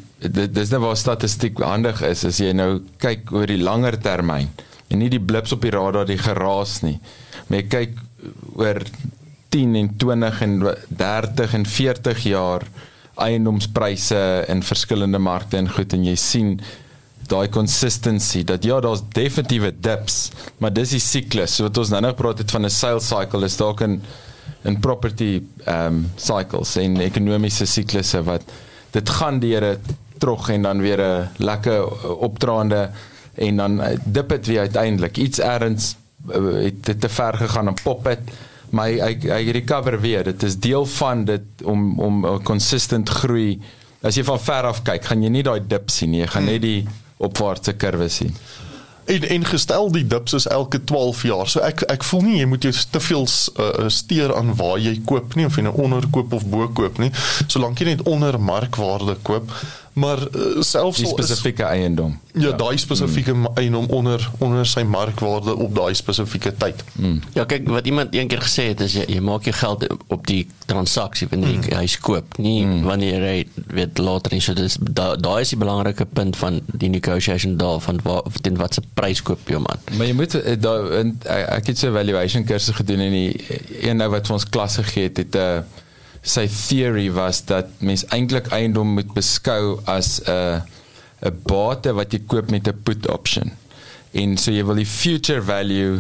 [0.52, 4.50] dis nou waar statistiek handig is as jy nou kyk oor die langer termyn
[4.90, 7.00] en nie die blips op die radar die geraas nie.
[7.48, 7.98] Maar jy kyk
[8.56, 8.82] oor
[9.50, 12.68] 10 en 20 en 30 en 40 jaar
[13.20, 16.54] eiendomspryse in verskillende markte en goed en jy sien
[17.30, 22.02] daai consistency dat ja daar's definitiewe dips maar dis die siklus so wat ons nou
[22.02, 24.02] nou gepraat het van 'n sales cycle is dalk 'n
[24.64, 28.44] in property um cycles en ekonomiese siklusse wat
[28.92, 31.86] dit gaan deur 'n trog en dan weer 'n lekker
[32.18, 32.90] opdraande
[33.40, 35.18] en dan dip dit weer uiteindelik.
[35.18, 35.96] Iets erns
[36.30, 38.20] uh, het dit te ver gegaan en pop dit
[38.72, 43.10] maar hy hy, hy recover weer dit is deel van dit om om 'n consistent
[43.10, 43.60] groei
[44.02, 46.46] as jy van ver af kyk gaan jy nie daai dip sien nie jy gaan
[46.46, 46.88] net die
[47.18, 48.36] opwaartse kurwe sien
[49.10, 51.48] En en gestel die dips is elke 12 jaar.
[51.50, 55.00] So ek ek voel nie jy moet jou te veel uh, steur aan waar jy
[55.10, 57.10] koop nie of jy nou onder koop of bo koop nie.
[57.50, 59.50] Solank jy net onder markwaarde koop.
[59.94, 63.48] Maar uh, selfs die spesifieke eiendom Ja, daai spesifieke mm.
[63.54, 66.84] eiendom onder onder sy markwaarde op daai spesifieke tyd.
[66.94, 67.22] Mm.
[67.34, 70.28] Ja, kyk wat iemand een keer gesê het is jy, jy maak jou geld op
[70.30, 71.80] die transaksie wanneer jy mm.
[71.82, 72.86] huis koop, nie mm.
[72.86, 74.44] wanneer jy weet later nie.
[74.46, 78.62] So dis daai da is die belangrike punt van die negotiation daar van waar teen
[78.62, 79.84] watse prys koop jy hom aan.
[79.98, 83.60] Maar jy moet eh, daar in ek het so 'n valuation kursus gedoen en die
[83.82, 85.88] een nou wat vir ons klas gegee het het 'n uh,
[86.22, 90.62] sy theory was dat mens eintlik eiendom moet beskou as 'n
[91.22, 93.52] 'n bate wat jy koop met 'n put option.
[94.12, 96.00] en so jy wil die future value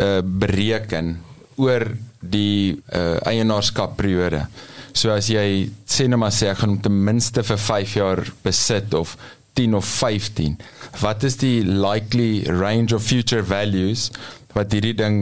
[0.00, 1.16] uh bereken
[1.60, 1.86] oor
[2.20, 4.44] die uh eienaarskapperiode.
[4.92, 8.24] So as jy sê net maar sê ek gaan hom ten minste vir 5 jaar
[8.44, 9.16] besit of
[9.58, 10.56] 10 of 15.
[11.02, 14.08] Wat is die likely range of future values
[14.54, 15.20] wat hierdie ding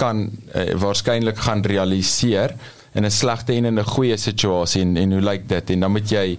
[0.00, 2.54] kan uh, waarskynlik gaan realiseer
[2.96, 5.70] in 'n slegte en in 'n goeie situasie en, en hoe lyk dit?
[5.70, 6.38] En dan moet jy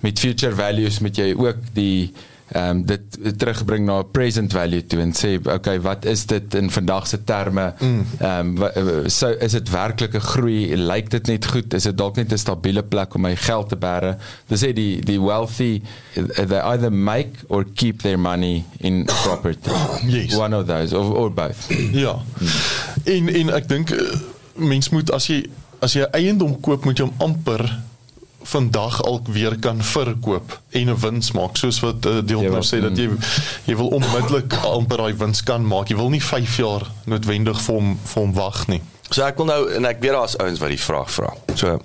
[0.00, 2.12] met future values moet jy ook die
[2.52, 6.68] ehm um, dit terugbring na present value toe en sê okay wat is dit in
[6.70, 10.76] vandag se terme ehm um, so is dit werklike groei?
[10.76, 11.74] Lyk dit net goed?
[11.74, 14.16] Is dit dalk net 'n stabiele plek om my geld te bære?
[14.48, 15.80] Dis sê die die wealthy
[16.14, 19.70] they either make or keep their money in property.
[20.12, 20.34] Yes.
[20.36, 21.68] one of those or, or both.
[21.92, 22.18] Ja.
[23.04, 24.20] En en ek dink eh,
[24.54, 25.46] mens moet as jy
[25.82, 27.64] as jy eiendom koop moet jy hom amper
[28.44, 32.66] vandag al weer kan verkoop en 'n wins maak soos wat uh, Dion Ja, wat-
[32.66, 33.08] sê dat jy
[33.66, 35.88] jy wil onmiddellik amper daai wins kan maak.
[35.88, 38.80] Jy wil nie 5 jaar noodwendig vir hom vir hom wag nie.
[39.10, 41.30] So ek wil nou en ek weet daar's ouens wat die vraag vra.
[41.54, 41.78] So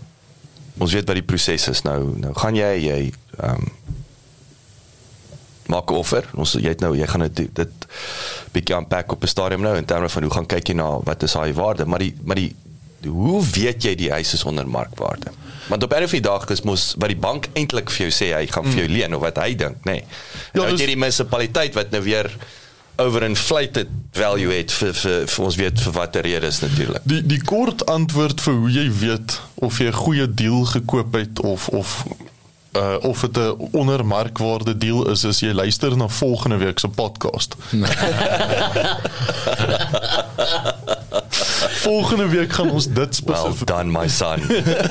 [0.79, 2.13] ons weet wat die proses is nou.
[2.17, 3.71] Nou gaan jy jy ehm um,
[5.67, 6.23] maak 'n offer.
[6.35, 7.87] Ons jy het nou jy gaan dit dit
[8.53, 11.23] bietjie aanpak op 'n stadium nou in terme van hoe gaan kyk jy na wat
[11.23, 12.55] is daai waarde, maar die maar die
[13.05, 15.31] hoe weet jy die huis is onder markwaarde?
[15.67, 18.33] Want op 'n of die dag is mos wat die bank eintlik vir jou sê
[18.35, 19.91] hy gaan vir jou leen of wat hy dink, nê.
[19.91, 20.03] Nee.
[20.03, 20.07] Ja,
[20.53, 22.31] Ja, nou dis- jy die munisipaliteit wat nou weer
[22.97, 27.01] overinflated value het vir vir, vir ons weet vir watter redes natuurlik.
[27.03, 31.39] Die die kort antwoord vir hoe jy weet of jy 'n goeie deal gekoop het
[31.39, 32.05] of of
[32.73, 37.55] uh of dit 'n ondermarkwaarde deal is as jy luister na volgende week se podcast.
[41.87, 44.39] volgende week gaan ons dit Well spesifiek done my son.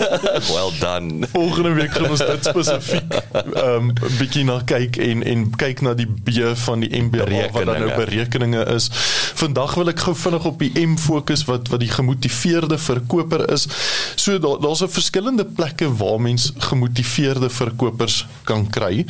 [0.54, 1.26] well done.
[1.32, 5.94] volgende week gaan ons dit spesifiek ehm um, bietjie na kyk en en kyk na
[5.94, 6.34] die B
[6.64, 8.64] van die MBA wat dan nou Berekeninge.
[8.74, 8.88] is.
[9.36, 13.66] Vandag wil ek gou vinnig op die M fokus wat wat die gemotiveerde verkoper is.
[14.14, 19.04] So daar daar's 'n verskillende plekke waar mens gemotiveerde verkopers kan kry.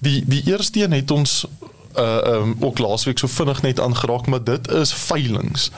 [0.00, 1.44] Die die eerste een het ons
[1.98, 5.70] uh um, ook laasweek so vinnig net aangeraak, maar dit is veilings.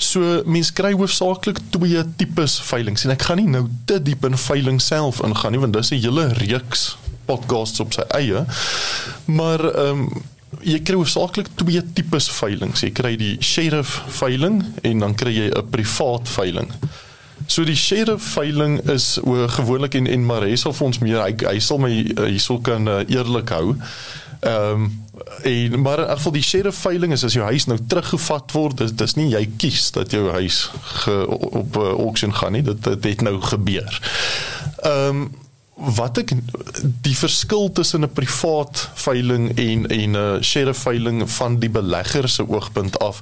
[0.00, 4.36] So mense kry hoofsaaklik twee tipes veilinge en ek gaan nie nou te diep in
[4.38, 6.96] veiling self ingaan nie want dis 'n hele reeks
[7.28, 8.44] podcasts op sy eie.
[9.24, 10.22] Maar ehm um,
[10.66, 12.80] jy kry hoofsaaklik twee tipes veilinge.
[12.80, 16.72] Jy kry die sheriff veiling en dan kry jy 'n privaat veiling.
[17.50, 21.32] So die sheriff veiling is o gewoonlik en en Mares sal vir ons meer hy,
[21.50, 23.74] hy sal my uh, hierso kan uh, eerlik hou.
[24.40, 24.90] Ehm um,
[25.44, 28.94] en maar in geval die sheriff veiling is as jou huis nou teruggevat word, dis
[28.96, 30.62] dis nie jy kies dat jou huis
[31.02, 34.00] ge, op uh, auction gaan nie, dit dit het nou gebeur.
[34.78, 35.30] Ehm um,
[35.80, 36.32] wat ek
[37.04, 42.48] die verskil tussen 'n privaat veiling en en 'n sheriff veiling van die belegger se
[42.48, 43.20] oogpunt af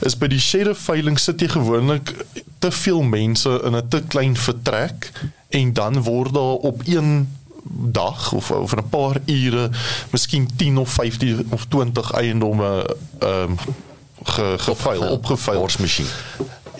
[0.00, 2.14] is by die sheriff veiling sit jy gewoonlik
[2.58, 5.12] te veel mense in 'n te klein vertrek
[5.48, 7.28] en dan word daar op een
[7.92, 9.70] dag of of 'n paar ure
[10.10, 13.56] miskien 10 of 15 of 20 eiendomme ehm um,
[14.24, 16.06] ge, geveil opgeveil Borsmasjien.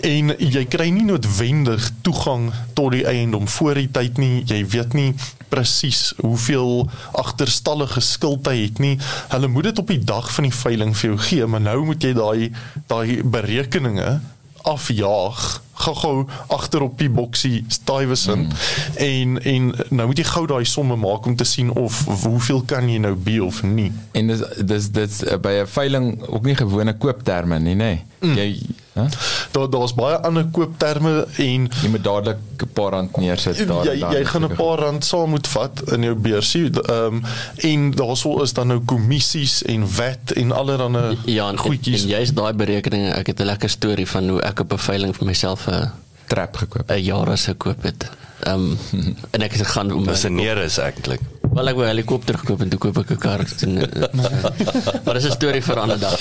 [0.01, 4.41] en jy kry nie noodwendig toegang tot die eiendom voor die tyd nie.
[4.49, 5.13] Jy weet nie
[5.51, 6.87] presies hoeveel
[7.19, 8.95] agterstallige skuld hy het nie.
[9.33, 12.03] Hulle moet dit op die dag van die veiling vir jou gee, maar nou moet
[12.03, 12.51] jy daai
[12.87, 14.19] daai berekeninge
[14.63, 18.97] afjaag gou-gou agter op die boksie Stuyvesant mm.
[19.07, 22.89] en en nou moet jy gou daai somme maak om te sien of, hoeveel kan
[22.89, 23.91] jy nou be of nie.
[24.17, 28.35] en dis dis dis uh, by 'n veiling ook nie gewone koopterme nie nê nee.
[28.35, 28.49] jy
[28.93, 29.05] hè
[29.51, 33.99] Daar daar's baie ander koopterme en jy moet dadelik 'n paar rand neersit daar jy
[33.99, 37.23] jy gaan 'n paar rand saam moet vat in jou beursie ehm um,
[37.55, 42.09] en daarso is dan nou kommissies en wet en allerlei Ja, en, en, goedjies en
[42.09, 43.13] jy's daai berekeninge.
[43.13, 45.91] Ek het 'n lekker storie van hoe ek op 'n veiling vir myself 'n
[46.27, 48.09] trap gekoop 'n Yaris gekoop het.
[48.39, 48.77] Ehm um,
[49.33, 51.21] en ek het gegaan om Dis 'n neer is eintlik.
[51.53, 53.45] Wel ek wou 'n helikopter gekoop en toe koop ek 'n kar.
[53.59, 53.83] En, uh,
[55.03, 56.19] maar dis 'n storie vir 'n ander dag.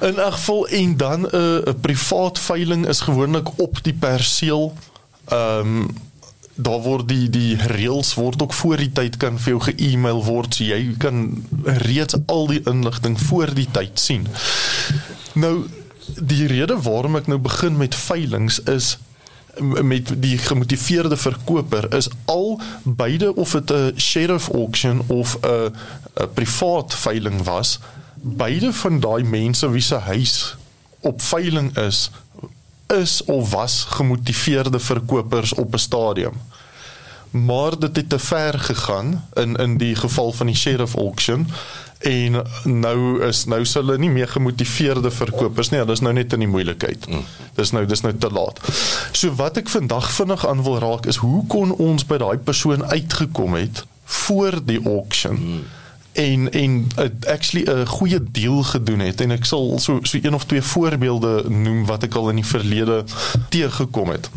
[0.00, 4.72] In elk geval en dan 'n uh, 'n privaat veiling is gewoonlik op die perseel
[5.28, 5.88] ehm um,
[6.54, 10.54] daar word die die reëls word ook voor die tyd kan vir jou ge-email word
[10.54, 14.26] so jy kan reeds al die inligting voor die tyd sien.
[15.32, 15.66] Nou
[16.04, 18.98] die rede waarom ek nou begin met veilings is
[19.62, 25.74] met die gemotiveerde verkoper is al beide of dit 'n sheriff auction of 'n
[26.14, 27.78] 'n privaat veiling was
[28.24, 30.56] beide van daai mense wie se huis
[31.00, 32.10] op veiling is
[32.94, 36.40] is of was gemotiveerde verkopers op 'n stadium
[37.30, 41.46] maar dit het te ver gegaan in in die geval van die sheriff auction
[41.98, 46.32] en nou is nou s hulle nie meer gemotiveerde verkopers nie, hulle is nou net
[46.36, 47.06] in die moeilikheid.
[47.56, 48.60] Dis nou dis nou te laat.
[49.12, 52.84] So wat ek vandag vinnig aan wil raak is hoe kon ons by daai persoon
[52.84, 55.64] uitgekom het voor die auction?
[56.14, 60.34] En en uh, actually 'n goeie deal gedoen het en ek sal so so een
[60.34, 63.04] of twee voorbeelde noem wat ek al in die verlede
[63.48, 64.30] teëgekom het.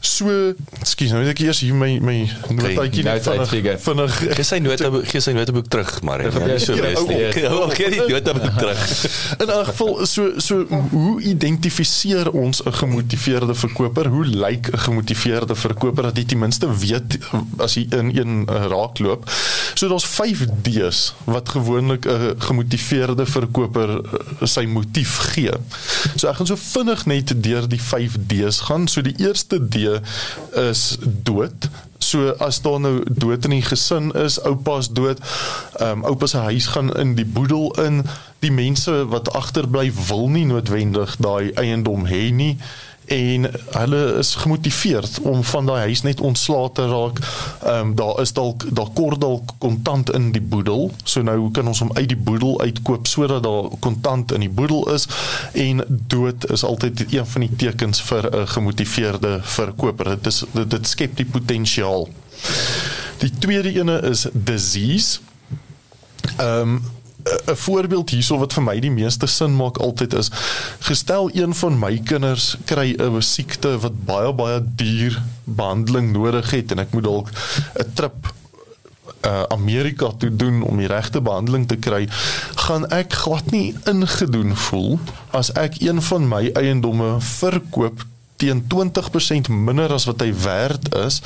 [0.00, 0.30] So,
[0.78, 2.14] ekskuus, nou ek eers hier my my
[2.54, 3.78] notaatjie net note uitfigure.
[3.82, 7.00] vinnig vinnig Gee sy noteboek, gee sy noteboek terug, maar Dit gebeur so so bes
[7.08, 7.16] nie.
[7.18, 8.84] best, Ja, gee die noteboek terug.
[9.42, 10.60] In 'n geval so so
[10.92, 14.06] hoe identifiseer ons 'n gemotiveerde verkoper?
[14.06, 17.18] Hoe lyk 'n gemotiveerde verkoper dat jy ten minste weet
[17.58, 19.26] as jy in een uh, raakloop?
[19.74, 25.50] So daar's 5 D's wat gewoonlik 'n gemotiveerde verkoper uh, sy motief gee.
[26.16, 28.86] So ek gaan so vinnig net deur die 5 D's gaan.
[28.88, 29.87] So die eerste D
[30.52, 31.68] is dood.
[31.98, 35.18] So as daar nou dood in die gesin is, oupa's dood,
[35.78, 38.04] ehm um, oupa se huis gaan in die boedel in.
[38.38, 42.54] Die mense wat agterbly wil nie noodwendig daai eiendom hê nie
[43.08, 47.20] en hulle is gemotiveerd om van daai huis net ontslae te raak.
[47.64, 50.90] Ehm um, daar is dalk daar kort dalk kontant in die boedel.
[51.04, 54.92] So nou kan ons hom uit die boedel uitkoop sodat daar kontant in die boedel
[54.94, 55.08] is
[55.52, 60.04] en dood is altyd een van die tekens vir 'n gemotiveerde verkoper.
[60.16, 62.08] Dit is dit, dit skep die potensiaal.
[63.18, 65.18] Die tweede ene is disease.
[66.36, 70.30] Ehm um, 'n voorbeeld hierso wat vir my die meeste sin maak altyd is
[70.78, 76.70] gestel een van my kinders kry 'n siekte wat baie baie duur behandeling nodig het
[76.70, 78.32] en ek moet dalk 'n trip
[79.26, 82.08] uh, Amerika toe doen om die regte behandeling te kry,
[82.54, 84.98] gaan ek glad nie ingedoen voel
[85.30, 88.04] as ek een van my eiendomme verkoop
[88.38, 91.18] teen 20% minder as wat hy werd is,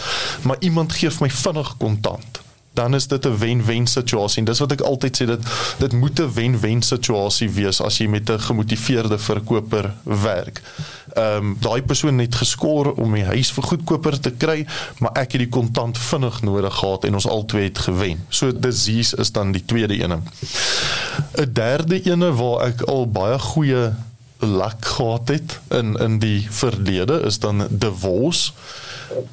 [0.43, 2.41] maar iemand gee my vinnig kontant
[2.73, 5.43] dan is dit 'n wen-wen situasie en dis wat ek altyd sê dit
[5.79, 10.63] dit moet 'n wen-wen situasie wees as jy met 'n gemotiveerde verkoper werk.
[11.15, 14.67] Ehm um, daai persoon het geskoor om die huis vir goedkoper te kry,
[14.99, 18.25] maar ek het die kontant vinnig nodig gehad en ons albei het gewen.
[18.29, 20.19] So disease is dan die tweede ene.
[21.37, 23.93] 'n Derde ene waar ek al baie goeie
[24.39, 28.53] luck gehad het in in die verlede is dan divorce.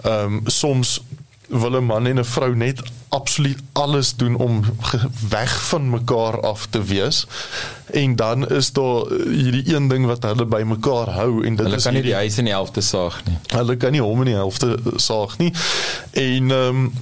[0.04, 1.02] Ehm um, soms
[1.48, 4.62] wil 'n man en 'n vrou net absoluut alles doen om
[5.30, 7.26] weg van mekaar af te wees.
[7.92, 11.76] En dan is daar hierdie een ding wat hulle by mekaar hou en dit Hulle
[11.76, 13.38] is kan nie die hierdie- huis in die helfte saag nie.
[13.48, 15.54] Hulle kan nie hom in die helfte saag nie.
[16.12, 16.94] En ehm um,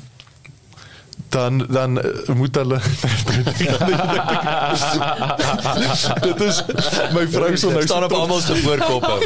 [1.29, 2.79] dan dan uh, moet hulle
[6.21, 6.61] Dit is
[7.13, 9.17] my vrou sal nou staan op almal se voorkoppe.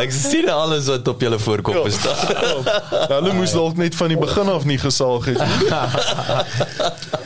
[0.00, 1.90] Ek sien alles wat op julle voorkoppe Ja.
[1.90, 2.68] staan.
[3.10, 5.68] Hulle moes dalk net van die begin af nie gesaag het nie.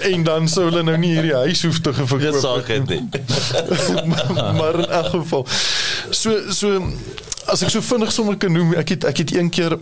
[0.14, 3.08] en dan sou hulle nou nie hierdie huis hoef te verkoop Gesaag het nie.
[4.06, 5.46] maar, maar in elk geval
[6.10, 6.82] so so
[7.48, 9.78] as ek so vinnig sommer kan noem ek het ek het een keer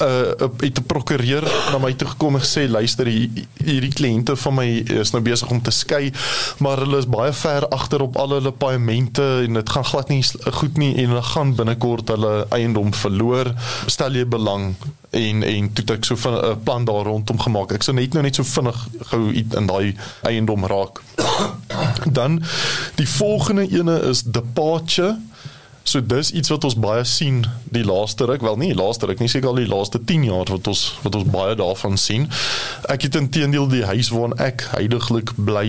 [0.00, 1.42] uh het 'n prokureur
[1.72, 4.66] na my toe gekom en gesê luister hier- hierdie kliënte van my
[5.00, 6.12] is nou besig om te skei
[6.58, 10.22] maar hulle is baie ver agter op al hulle paemente en dit gaan glad nie
[10.52, 13.52] goed nie en hulle gaan binnekort hulle eiendom verloor.
[13.86, 14.74] Stel jy belang
[15.10, 17.72] en en toe ek so van 'n plan daar rondom gemaak.
[17.72, 21.00] Ek sou net nou net so vinnig gou iets in daai eiendom raak.
[22.12, 22.42] Dan
[22.94, 25.16] die volgende ene is departure.
[25.84, 27.42] So dis iets wat ons baie sien
[27.72, 30.48] die laaste ruk, wel nie die laaste ruk nie, seker al die laaste 10 jaar
[30.56, 32.24] wat ons wat ons baie daarvan sien.
[32.88, 35.66] Ek het intedeel die huis waarin ek heidaglik bly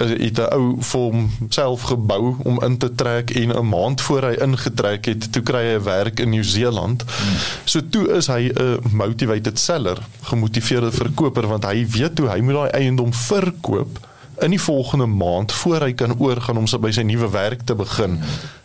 [0.00, 4.22] eh, het 'n ou vir homself gebou om in te trek en 'n maand voor
[4.30, 7.02] hy ingetrek het, toe kry hy werk in Nieu-Seeland.
[7.02, 7.36] Hmm.
[7.64, 12.54] So toe is hy 'n motivated seller, gemotiveerde verkoper want hy weet hoe hy moet
[12.54, 14.00] daai eiendom verkoop
[14.40, 17.74] in die volgende maand voor hy kan oorgaan om sy by sy nuwe werk te
[17.74, 18.18] begin.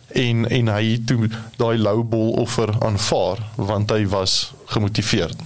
[0.08, 5.36] En en hy toe daai lowball offer aanvaar want hy was gemotiveerd.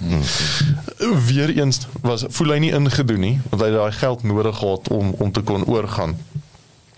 [1.27, 5.15] Weereens was voel hy nie ingedoen nie want hy het daai geld nodig gehad om
[5.19, 6.17] om te kon oorgaan.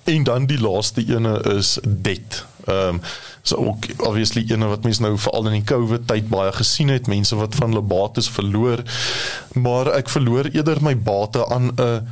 [0.04, 2.44] En dan die laaste ene is debt.
[2.64, 3.00] Ehm um,
[3.44, 7.06] so ook obviously ene wat mense nou veral in die COVID tyd baie gesien het,
[7.06, 8.80] mense wat van hulle bates verloor.
[9.52, 12.08] Maar ek verloor eerder my bate aan 'n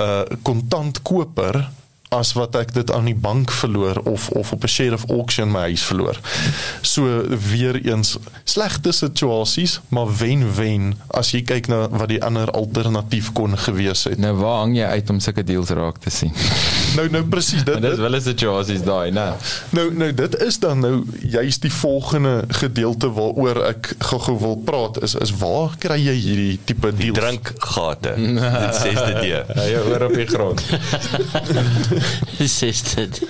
[0.00, 1.68] 'n kontantkoper
[2.10, 5.50] as wat ek dit aan die bank verloor of of op 'n share of auction
[5.50, 6.18] my huis verloor.
[6.82, 7.02] So
[7.50, 13.58] weer eens slegte situasies, maar wen-wen as jy kyk na wat die ander alternatief kon
[13.58, 14.18] gewees het.
[14.18, 16.32] Nou waar hang jy uit om sulke deals raak te sien?
[16.90, 17.74] Nou nou presies dit.
[17.74, 19.32] Dit is dit wel 'n situasies daai, né?
[19.70, 25.02] nou nou dit is dan nou juist die volgende gedeelte waaroor ek gou-gou wil praat
[25.02, 27.18] is is waar kry jy hierdie tipe deals?
[27.18, 28.14] Drinkgate.
[28.64, 29.24] Dit sêste D.
[29.24, 30.62] Ja, jy hoor op die grond.
[32.38, 32.58] Dis
[32.94, 33.22] dit.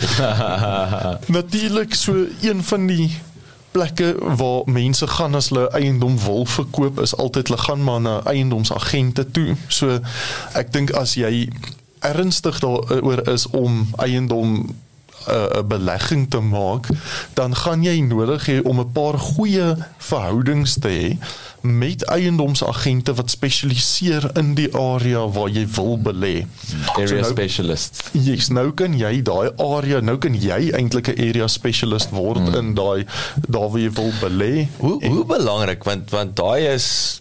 [1.39, 3.11] Natuurlik so een van die
[3.71, 8.21] plekke waar mense gaan as hulle eiendom wil verkoop is altyd hulle gaan maar na
[8.25, 9.57] eiendomsagente toe.
[9.69, 10.01] So
[10.59, 11.49] ek dink as jy
[12.01, 14.75] ernstig daaroor is om eiendom
[15.27, 16.87] 'n uh, belegging te maak,
[17.35, 21.19] dan gaan jy nodig hê om 'n paar goeie verhoudings te hê
[21.61, 26.47] met eiendomsagente wat spesialiseer in die area waar jy wil belê.
[26.95, 28.03] Area nou- specialist.
[28.13, 32.55] Yes, nou kan jy daai area, nou kan jy eintlik 'n area specialist word mm.
[32.55, 33.05] in daai
[33.49, 34.69] daar waar jy wil belê.
[34.79, 37.21] Hoe hoe belangrik want want daai is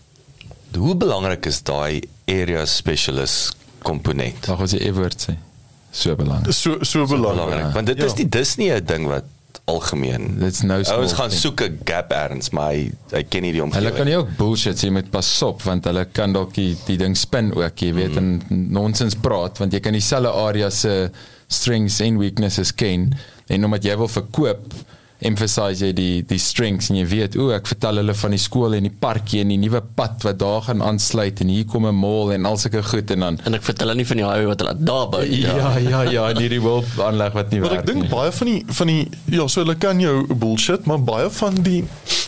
[0.78, 4.48] hoe belangrik is daai area specialist komponent?
[4.48, 5.49] Mag ons die E-woord sê?
[5.92, 6.54] So belangrik.
[6.54, 7.46] So so belangrik.
[7.50, 8.06] belangrik want dit Ja.
[8.06, 9.24] is nie dis nie 'n ding wat
[9.66, 10.40] algemeen.
[10.40, 11.42] Dit's nou small Ouens gaan thing.
[11.42, 13.96] soek 'n gap erns, maar hy, hy ken nie die Hulle omgewing.
[13.96, 17.16] kan nie ook bullshit sê met pas op want hulle kan dalk die, die ding
[17.18, 18.18] spin ook, jy weet, mm.
[18.18, 21.12] en nonsens praat want jy kan dieselfde area se
[21.48, 23.16] strengths en weaknesses ken
[23.48, 24.74] en omdat jy wil verkoop
[25.22, 28.74] emphasize jy die die strengths en jy weet o ek vertel hulle van die skool
[28.74, 31.96] en die parkie en die nuwe pad wat daar gaan aansluit en hier kom 'n
[31.96, 34.46] mall en al sulke goed en dan En ek vertel hulle nie van die highway
[34.46, 35.22] wat hulle daar bou.
[35.28, 35.42] nie.
[35.42, 38.10] ja ja ja en hierdie wil aanleg wat nie Maar werk ek dink nie.
[38.10, 41.84] baie van die van die ja, so hulle kan jou bullshit, maar baie van die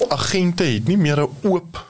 [0.10, 1.86] agente het nie meer 'n oop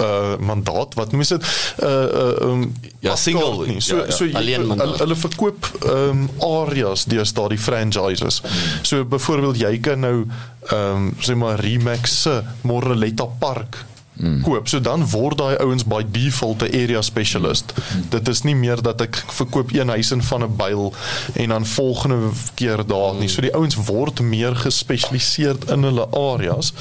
[0.00, 1.44] uh mandaat wat noem jy dit
[1.82, 3.80] uh uh um, Ja, single, nie.
[3.80, 4.10] so ja, ja.
[4.12, 4.98] so jy- Alleen mandaat.
[4.98, 8.42] hulle verkoop um areas deur daardie franchises
[8.82, 10.26] so byvoorbeeld jy kan nou
[10.72, 13.84] um sê maar Remax se Moreletta Park
[14.20, 14.42] Mm.
[14.42, 14.68] koop.
[14.68, 17.72] So dan word daai ouens by default 'n area specialist.
[17.72, 18.04] Mm.
[18.10, 20.92] Dit is nie meer dat ek verkoop een huis in van 'n byl
[21.34, 23.28] en dan volgende keer daar nie.
[23.28, 26.72] So die ouens word meer gespesialiseer in hulle areas.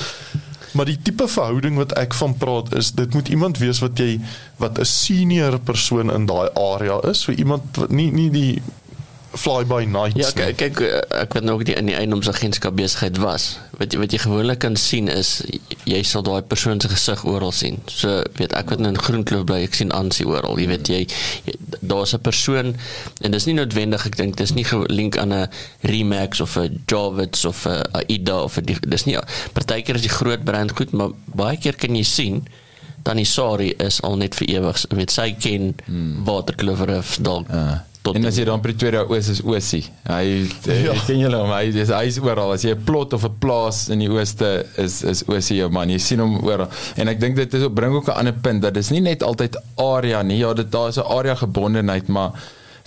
[0.72, 4.20] Maar die tipe verhouding wat ek van praat is dit moet iemand wees wat jy
[4.58, 7.22] wat 'n senior persoon in daai area is.
[7.22, 8.62] So iemand wat nie nie die
[9.38, 13.20] fly by night Ja, kyk, kyk eh, ek weet ook die in die eiendomsagentskap besigheid
[13.22, 13.60] was.
[13.78, 15.40] Wat wat jy gewoonlik kan sien is
[15.90, 17.78] jy sal daai persoon se gesig oral sien.
[17.92, 20.58] So weet ek wat in Groenkloof bly, ek sien aansie oral.
[20.60, 21.02] Jy weet jy,
[21.46, 22.76] jy daar's 'n persoon
[23.22, 25.50] en dis nie noodwendig ek dink dis nie gelink aan 'n
[25.82, 29.18] Remax of 'n Javits of 'n Aida of 'n dis nie
[29.54, 32.48] partykeer is die groot brand goed, maar baie keer kan jy sien
[33.04, 34.86] dan die Sari is al net vir ewig.
[34.90, 36.26] Jy weet sy ken hmm.
[36.26, 37.89] Waterkloof dalk Ja.
[38.02, 39.84] Tot En as jy dan Pretoria Oos is Oosie.
[40.08, 40.94] Hy ja.
[41.06, 41.52] ken julle hom.
[41.52, 42.54] Hy is hy is oral.
[42.56, 45.90] As jy 'n plot of 'n plaas in die ooste is is Oosie jou man.
[45.90, 46.70] Jy sien hom oral.
[46.96, 49.24] En ek dink dit is ook bring ook 'n ander punt dat dis nie net
[49.24, 50.38] altyd area nie.
[50.38, 52.32] Ja, dit daar is 'n area gebondenheid, maar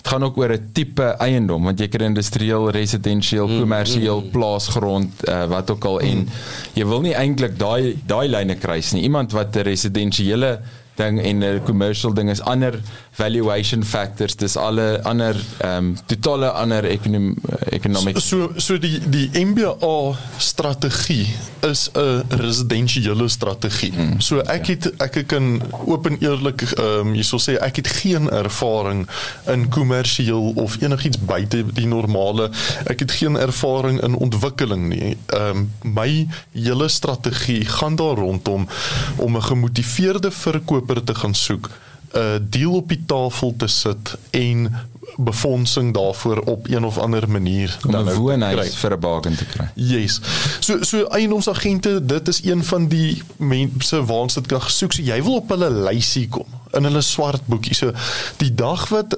[0.03, 4.31] dit gaan ook oor 'n tipe eiendom want jy kan industrieel, residensieel, kommersieel, mm, mm,
[4.31, 6.29] plaasgrond, uh, wat ook al en
[6.73, 9.03] jy wil nie eintlik daai daai lyne kruis nie.
[9.03, 10.59] Iemand wat 'n residensiële
[10.95, 12.79] ding en 'n commercial ding is ander
[13.13, 17.35] valuation factors dis alle ander ehm um, totale ander ekonom
[17.69, 21.27] economic So so die die MBA strategie
[21.61, 23.91] is 'n residensiële strategie.
[23.91, 24.73] Mm, so ek ja.
[24.73, 29.07] het ek kan oop en eerlik ehm um, sou sê ek het geen ervaring
[29.45, 32.49] in kommersieel of enigiets buite die normale.
[32.85, 35.17] Ek het geen ervaring in ontwikkeling nie.
[35.25, 38.67] Ehm um, my hele strategie gaan daar rondom
[39.15, 41.69] om 'n gemotiveerde verkoper te gaan soek
[42.13, 44.73] 'n deal op die tafel te sit en
[45.15, 49.69] befondsing daarvoor op een of ander manier om 'n woonhuis vir 'n bargain te kry.
[49.75, 50.19] Yes.
[50.59, 54.93] So so eiendomsagente, dit is een van die mense waans dit kan gesoek.
[54.93, 57.75] So jy wil op hulle lysie kom in hulle swart boekie.
[57.75, 57.91] So
[58.37, 59.17] die dag wat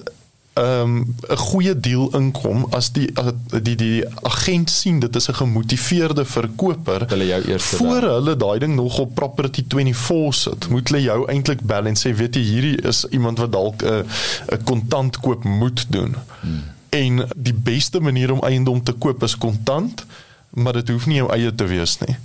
[0.56, 3.34] ehm, 'n um, goeie deal inkom as die as
[3.64, 8.14] die die agent sien dit is 'n gemotiveerde verkoper Hulle jou eerste voor bel.
[8.14, 12.16] hulle daai ding nog op property 24 sit moet hulle jou eintlik bel en sê
[12.16, 14.06] weet jy hierdie is iemand wat dalk 'n
[14.52, 16.64] 'n kontant koop moet doen hmm.
[16.90, 20.06] en die beste manier om eiendom te koop is kontant
[20.50, 22.16] maar dit hoef nie jou eie te wees nie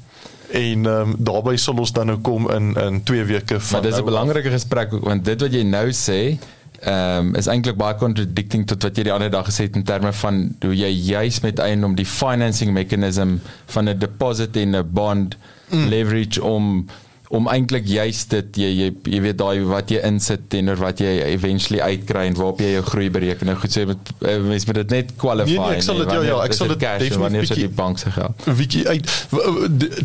[0.50, 3.98] en um, daarbey sal ons dan nou kom in in 2 weke van Maar dis
[3.98, 6.38] 'n nou belangrike gesprek want dit wat jy nou sê
[6.80, 9.84] ehm um, is eintlik baie contradicting tot wat jy die ander dag gesê het in
[9.84, 13.36] terme van hoe jy juis met eiendom die financing mechanism
[13.66, 15.36] van 'n deposit en 'n bond
[15.68, 15.88] mm.
[15.88, 16.86] leverage om
[17.30, 21.12] om eintlik juist dit jy jy, jy weet daai wat jy insit teenoor wat jy
[21.30, 23.46] eventually uitkry en waarop jy jou groei bereken.
[23.46, 25.50] Nou goed sê met uh, mense moet dit net qualify.
[25.50, 27.76] Nee, nee, ek sal dit- ja, ja, ek sal dit definitief wanneer sit die bietjie-
[27.76, 28.34] bank se geld.
[28.58, 29.06] Wiekie uit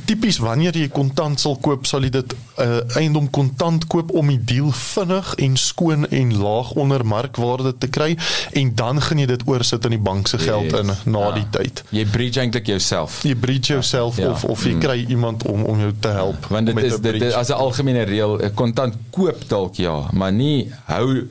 [0.06, 4.39] tipies wanneer jy kontant sal koop sal jy dit uh, eiendom kontant koop om die
[4.53, 8.11] deal vinnig en skoon en laag onder markwaarde te kry
[8.53, 10.80] en dan gaan jy dit oorsit in die bank se geld Yes.
[10.80, 11.31] in na Ja.
[11.35, 11.84] die tyd.
[11.89, 13.19] Jy breach eintlik jouself.
[13.23, 14.30] Jy breach jouself Ja.
[14.30, 17.29] of of jy kry iemand om om jou te help Want dit is 'n dit
[17.29, 21.27] is as 'n algemene reël, kontant koop dalk ja, maar nie hou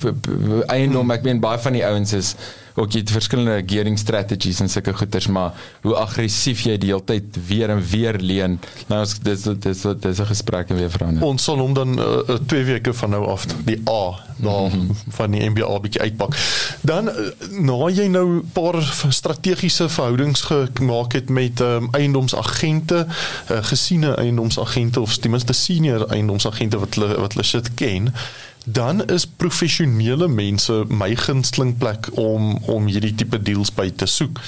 [0.00, 1.10] p- p- eiendom.
[1.10, 2.34] Ek meen baie van die ouens is
[2.76, 7.04] ook jy het verskillende gearing strategies en sulke goeters, maar hoe aggressief jy die hele
[7.04, 8.58] tyd weer en weer leen.
[8.90, 11.22] Nou ons dis dis dis 'n gesprek en weer verander.
[11.22, 14.70] ons sal hom dan uh, twee weke van nou af die A daar
[15.08, 16.36] van die NBA bietjie uitpak.
[16.80, 17.10] Dan
[17.50, 18.76] na jy nou 'n paar
[19.08, 20.40] strategiese verhoudings
[20.74, 23.06] gemaak het met um, eiendomsagente,
[23.50, 28.12] uh, gesiene eiendomsagente of ten minste senior eiendomsagente wat hulle wat hulle shit ken,
[28.68, 34.40] dan is professionele mense my gunsteling plek om om hierdie tipe deals by te soek.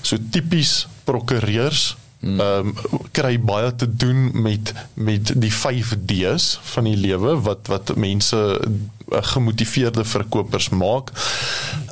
[0.00, 2.72] So tipies prokureurs ehm um,
[3.12, 9.20] kry baie te doen met met die 5D's van die lewe wat wat mense uh,
[9.32, 11.12] gemotiveerde verkopers maak.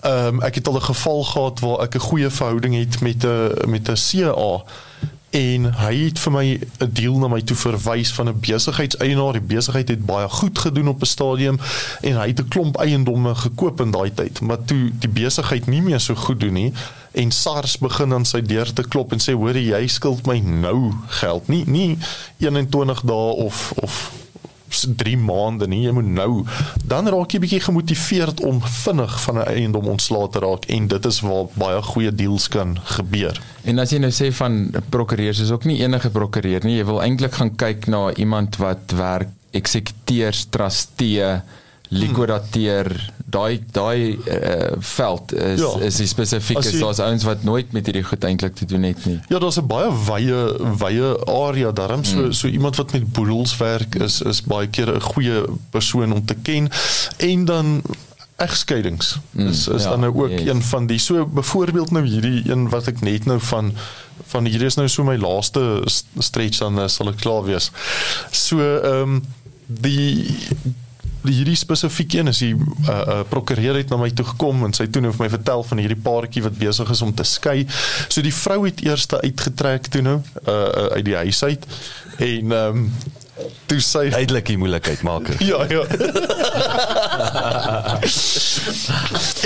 [0.00, 3.24] Ehm um, ek het al 'n geval gehad waar ek 'n goeie verhouding het met
[3.24, 4.64] 'n met 'n CA
[5.34, 9.32] en hy het vir my 'n deal na my toe verwys van 'n besigheidseienaar.
[9.32, 11.58] Die besigheid het baie goed gedoen op 'n stadium
[12.00, 15.82] en hy het 'n klomp eiendomme gekoop in daai tyd, maar toe die besigheid nie
[15.82, 16.72] meer so goed doen nie
[17.14, 20.92] en SARS begin aan sy deur te klop en sê hoor jy skuld my nou
[21.20, 21.98] geld nie nie
[22.42, 24.23] 21 dae of of
[24.96, 26.44] 3 maande nie jy moet nou
[26.84, 31.04] dan raak jy bietjie gemotiveerd om vinnig van 'n eiendom ontslae te raak en dit
[31.06, 34.58] is waar baie goeie deals kan gebeur En as jy nou sê van
[34.92, 36.76] prokureurs is ook nie enige prokureur nie.
[36.76, 41.38] Jy wil eintlik gaan kyk na iemand wat werk eksekuteurs, trustee,
[41.88, 45.80] liquidateur, daai daai uh, veld is Ja.
[45.80, 49.04] is die spesifiek is daar's ouens wat nooit met hierdie goed eintlik te doen het
[49.04, 49.20] nie.
[49.28, 52.32] Ja, daar's 'n baie wye wye area daarom so mm.
[52.32, 56.34] so iemand wat met boedels werk is is baie keer 'n goeie persoon om te
[56.34, 56.68] ken
[57.16, 57.82] en dan
[58.36, 60.48] egskeidings Mm, is is ja, dan nou ook yes.
[60.48, 63.72] een van die so byvoorbeeld nou hierdie een wat ek net nou van
[64.26, 67.70] van hierdie is nou so my laaste st- stretch dan uh, sal ek klaar wees.
[68.30, 69.22] So ehm um,
[69.66, 70.36] die
[71.30, 74.86] hierdie spesifiek een is die uh, uh, prokureur het na my toe gekom en sy
[74.92, 77.64] toe nou vir my vertel van hierdie paartjie wat besig is om te skei.
[78.08, 81.68] So die vrou het eers uitgetrek toe nou uh, uh, uit die huis uit
[82.18, 82.88] en ehm um,
[83.66, 85.30] toe sy Duidelik die moeilikheid maak.
[85.44, 85.82] Ja, ja.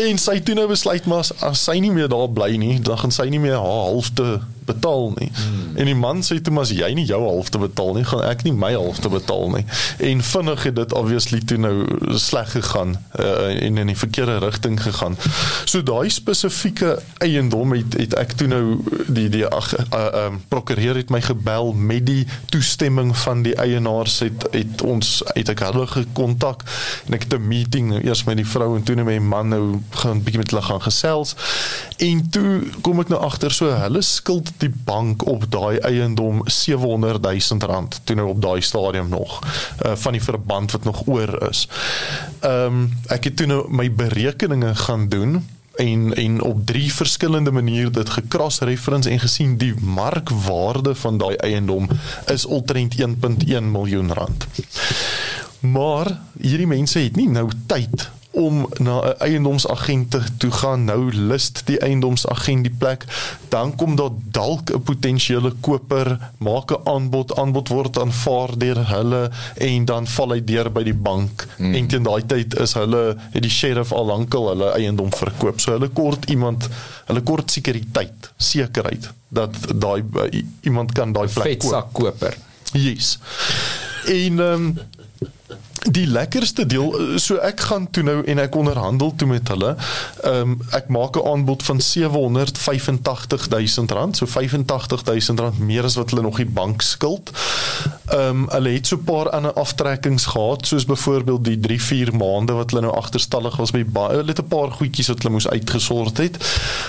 [0.04, 3.14] en sy toe nou besluit maar as, sy nie meer daar bly nie, dan gaan
[3.14, 4.38] sy nie meer haar halfte
[4.68, 5.30] betaal nie.
[5.32, 5.76] Hmm.
[5.80, 8.44] En die man sê toe maar as jy nie jou halfte betaal nie, gaan ek
[8.46, 9.64] nie my halfte betaal nie.
[10.10, 11.74] En vinnig het dit obviously toe nou
[12.20, 15.16] sleg gegaan uh, en in die verkeerde rigting gegaan.
[15.64, 18.62] So daai spesifieke eiendom het het ek toe nou
[19.06, 24.18] die die ag uh, um, prokureur het my gebel met die toestemming van die eienaars
[24.24, 26.64] het het ons het ek hulle gekontak
[27.06, 29.48] en ek het 'n meeting nou eers met die vrou en toe met die man
[29.48, 31.34] nou gaan bietjie met hulle gaan gesels
[31.98, 37.22] en toe kom ek nou agter so hulle skuld die bank op daai eiendom 700
[37.22, 39.40] 000 rand toe nou op daai stadium nog
[39.86, 41.68] uh, van die verband wat nog oor is.
[42.40, 45.42] Ehm um, ek het toe nou my berekeninge gaan doen
[45.78, 51.36] en en op drie verskillende maniere dit gekras reference en gesien die markwaarde van daai
[51.36, 51.88] eiendom
[52.26, 54.46] is omtrent 1.1 miljoen rand.
[55.60, 60.84] Maar hierdie mense het nie nou tyd om na 'n eiendomsagent te toe gaan.
[60.84, 63.04] Nou list die eiendomsagent die plek.
[63.48, 66.18] Dan kom daar dalk 'n potensiële koper.
[66.38, 67.36] Maak 'n aanbod.
[67.36, 71.46] Aanbod word aanvaar deur hulle en dan val hy deur by die bank.
[71.58, 71.74] Mm.
[71.74, 75.60] en teen daai tyd is hulle het die sheriff al lankal hulle eiendom verkoop.
[75.60, 76.68] So hulle kort iemand
[77.06, 80.04] hulle kort sekuriteit sekerheid dat daai
[80.60, 81.70] iemand kan daai plek koop.
[81.70, 82.36] Vetsak koper.
[82.72, 83.18] Yes.
[84.04, 84.78] En ehm um,
[85.86, 89.74] die lekkerste deel so ek gaan toe nou en ek onderhandel toe met hulle.
[90.22, 95.84] Ehm um, ek maak 'n aanbod van 785 000 rand, so 85 000 rand meer
[95.84, 97.30] as wat hulle nog die bank skuld.
[98.06, 102.52] Ehm um, hulle het so 'n paar ander aftrekkings gehad, soos byvoorbeeld die 3-4 maande
[102.52, 105.48] wat hulle nou agterstallig was by baie hulle het 'n paar goedjies wat hulle moes
[105.48, 106.36] uitgesort het.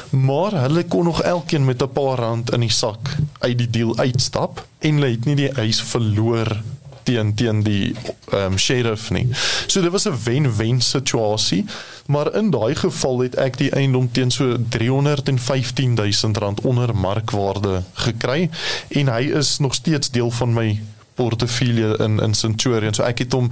[0.10, 3.98] Maar hulle kon nog elkeen met 'n paar rand in die sak uit die deal
[3.98, 6.61] uitstap en hulle het nie die huis verloor
[7.03, 7.95] teen teen die
[8.31, 9.27] ehm um, sheriff nie.
[9.67, 11.65] So dit was 'n wen-wen situasie,
[12.05, 17.84] maar in daai geval het ek die eiendom teen so 315 000 rand onder markwaarde
[17.93, 18.49] gekry
[18.88, 20.81] en hy is nog steeds deel van my
[21.13, 22.93] portefeulje in in Centurion.
[22.93, 23.51] So ek het hom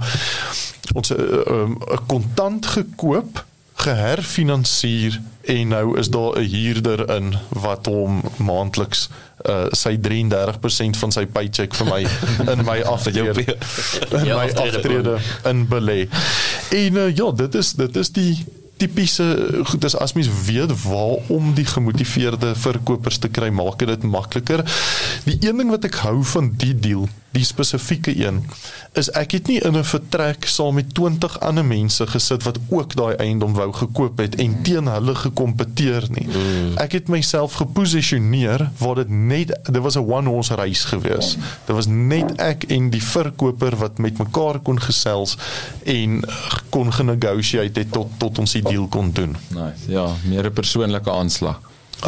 [0.94, 3.44] ons 'n uh, kontant gekoop
[3.78, 9.08] geherfinansier en nou is daar 'n huurder in wat hom maandeliks
[9.46, 12.02] uh, sy 33% van sy paycheck vir my
[12.52, 13.44] in my aftrede
[14.10, 16.08] in my aftrede in belê.
[16.74, 18.32] En uh, ja, dit is dit is die
[18.78, 19.24] tipiese
[19.66, 24.62] goed dis as mens weet waarom die gemotiveerde verkopers te kry maak dit makliker.
[25.26, 27.08] Die een ding wat ek hou van die deal,
[27.38, 28.42] die spesifieke een,
[28.98, 32.94] is ek het nie in 'n vertrek saam met 20 ander mense gesit wat ook
[32.94, 36.26] daai eiendom wou gekoop het en teen hulle gekompeteer nie.
[36.76, 41.36] Ek het myself geposisioneer waar dit net dit was 'n one horse race gewees.
[41.66, 45.36] Dit was net ek en die verkoper wat met mekaar kon gesels
[45.84, 46.22] en
[46.70, 49.36] kon genegotiate het tot tot ons die deal kon doen.
[49.48, 49.86] Nice.
[49.86, 51.60] Ja, meer 'n persoonlike aanslag.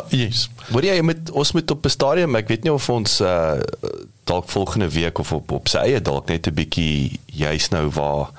[0.09, 0.49] Yes.
[0.71, 3.59] Hoor jy met ons moet op 'n stadium, ek weet nie of ons uh
[4.25, 8.31] dalk volgende week of op op sy eie dalk net 'n bietjie juis nou waar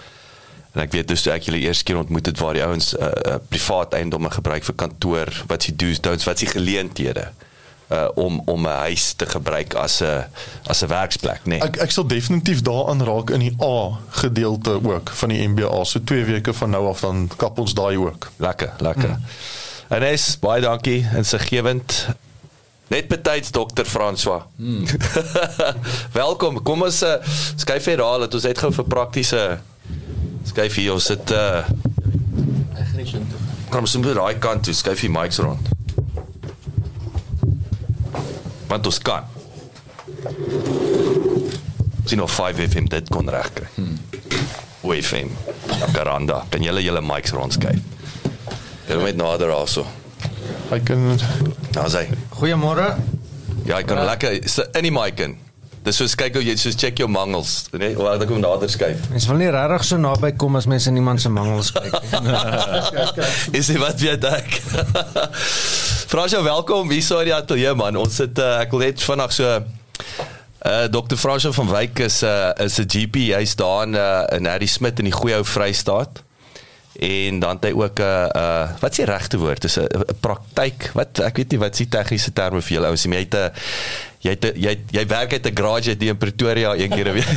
[0.72, 3.12] en ek weet dus toe ek julle eers keer ontmoet het waar die ouens uh,
[3.28, 7.32] uh, privaat eiendomme gebruik vir kantoor, wat s'ie do's, don'ts, wat s'ie geleenthede
[7.92, 10.24] uh om om 'n huis te gebruik as 'n
[10.64, 11.60] as 'n werksplek, nê.
[11.60, 11.62] Nee.
[11.62, 15.84] Ek ek sal definitief daaraan raak in die A gedeelte ook van die MBA.
[15.84, 18.32] So 2 weke van nou af dan kap ons daai ook.
[18.38, 19.10] Lekker, lekker.
[19.10, 19.26] Mm.
[19.92, 22.08] En is baie dankie en se gewend.
[22.88, 24.46] Net betyds dokter François.
[24.56, 24.86] Mm.
[26.22, 26.62] Welkom.
[26.64, 27.18] Kom ons uh,
[27.56, 29.42] skuif hier daar dat ons net gou vir praktiese
[30.48, 31.68] skuif hier ons sit uh
[32.72, 33.44] Ek gaan nie so toe.
[33.72, 35.72] kom ons moet daai kant toe skuif die mics rond.
[38.72, 39.28] Want ons kan.
[42.08, 43.68] Sien of 5 FM dit kon regkry.
[43.76, 44.00] Hmm.
[44.88, 45.36] FM.
[45.92, 46.46] Karanda.
[46.50, 47.60] Kan julle julle mics rond
[48.92, 49.86] Julle met nader also.
[50.72, 51.20] Ek kan
[51.72, 52.10] Daar sê.
[52.36, 52.90] Goeiemôre.
[53.64, 55.38] Ja, ek kan lekker sit in die mic in.
[55.86, 57.80] Dis soos kyk hoe jy soos check jou mangels, né?
[57.82, 57.94] Nee?
[57.98, 59.06] Waar ek hom nader skuif.
[59.10, 62.36] Mens wil nie regtig so naby kom as mense in iemand se mangels kyk nie.
[63.62, 64.60] Is dit wat jy dink?
[66.12, 67.98] Fransjo, welkom hier so in die ateljee man.
[68.02, 69.62] Ons sit uh, ek wil net vandag so
[70.62, 71.18] Uh Dr.
[71.18, 73.32] Fransjo van Wyk is uh is 'n GP.
[73.34, 76.22] Hy's daar in uh, in Harry Smit in die goeie ou Vrystaat.
[77.00, 79.62] En dan het hy ook 'n uh, uh wat is die regte woord?
[79.62, 79.88] Dis 'n
[80.20, 80.92] praktyk.
[80.94, 83.52] Wat ek weet nie wat is die tegniese terme vir julle ouens Jy het 'n
[84.22, 87.32] jy het jy jy werk uit 'n garage uit in Pretoria een keer 'n week.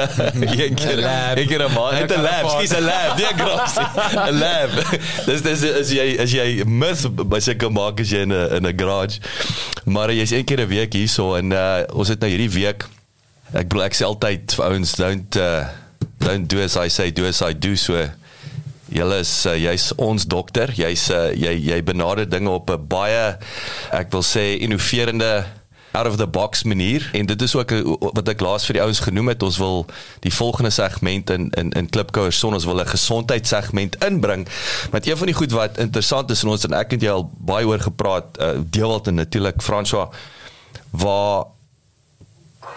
[0.58, 1.36] een keer 'n lab.
[1.36, 1.98] Een keer 'n maand.
[1.98, 3.80] Het 'n lab, skies 'n lab, nie 'n garage.
[4.30, 4.70] 'n Lab.
[5.26, 8.66] Dis dis as jy as jy mis by seker maak as jy in 'n in
[8.66, 9.20] 'n garage.
[9.84, 12.88] Maar jy's een keer 'n week hierso en uh ons het nou hierdie week
[13.54, 15.68] ek bedoel ek sê altyd vir ouens don't uh,
[16.18, 17.94] don't do as I say do as I do so
[18.88, 20.70] Julle is uh, jy's ons dokter.
[20.78, 23.36] Jy's uh, jy jy benader dinge op 'n baie
[23.92, 25.44] ek wil sê innoverende
[25.96, 27.08] out of the box manier.
[27.12, 29.42] En dit is ook 'n- wat ek laas vir die ouens genoem het.
[29.42, 29.86] Ons wil
[30.20, 32.54] die volgende segment in in in Klipkouer son.
[32.54, 34.46] Ons wil 'n gesondheidssegment inbring.
[34.90, 37.30] Want een van die goed wat interessant is en ons en ek het jy al
[37.38, 40.08] baie oor gepraat uh, Deewald en natuurlik François
[40.90, 41.44] waar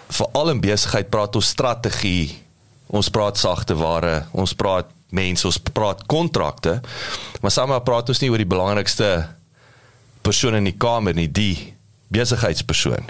[0.10, 2.42] veral in besigheid praat ons strategie.
[2.88, 6.80] Ons praat sagte ware, ons praat mense, ons praat kontrakte.
[7.42, 9.28] Maar saam praat ons nie oor die belangrikste
[10.22, 11.74] persoon in die kamer nie, die
[12.14, 13.10] besigheidspersoon.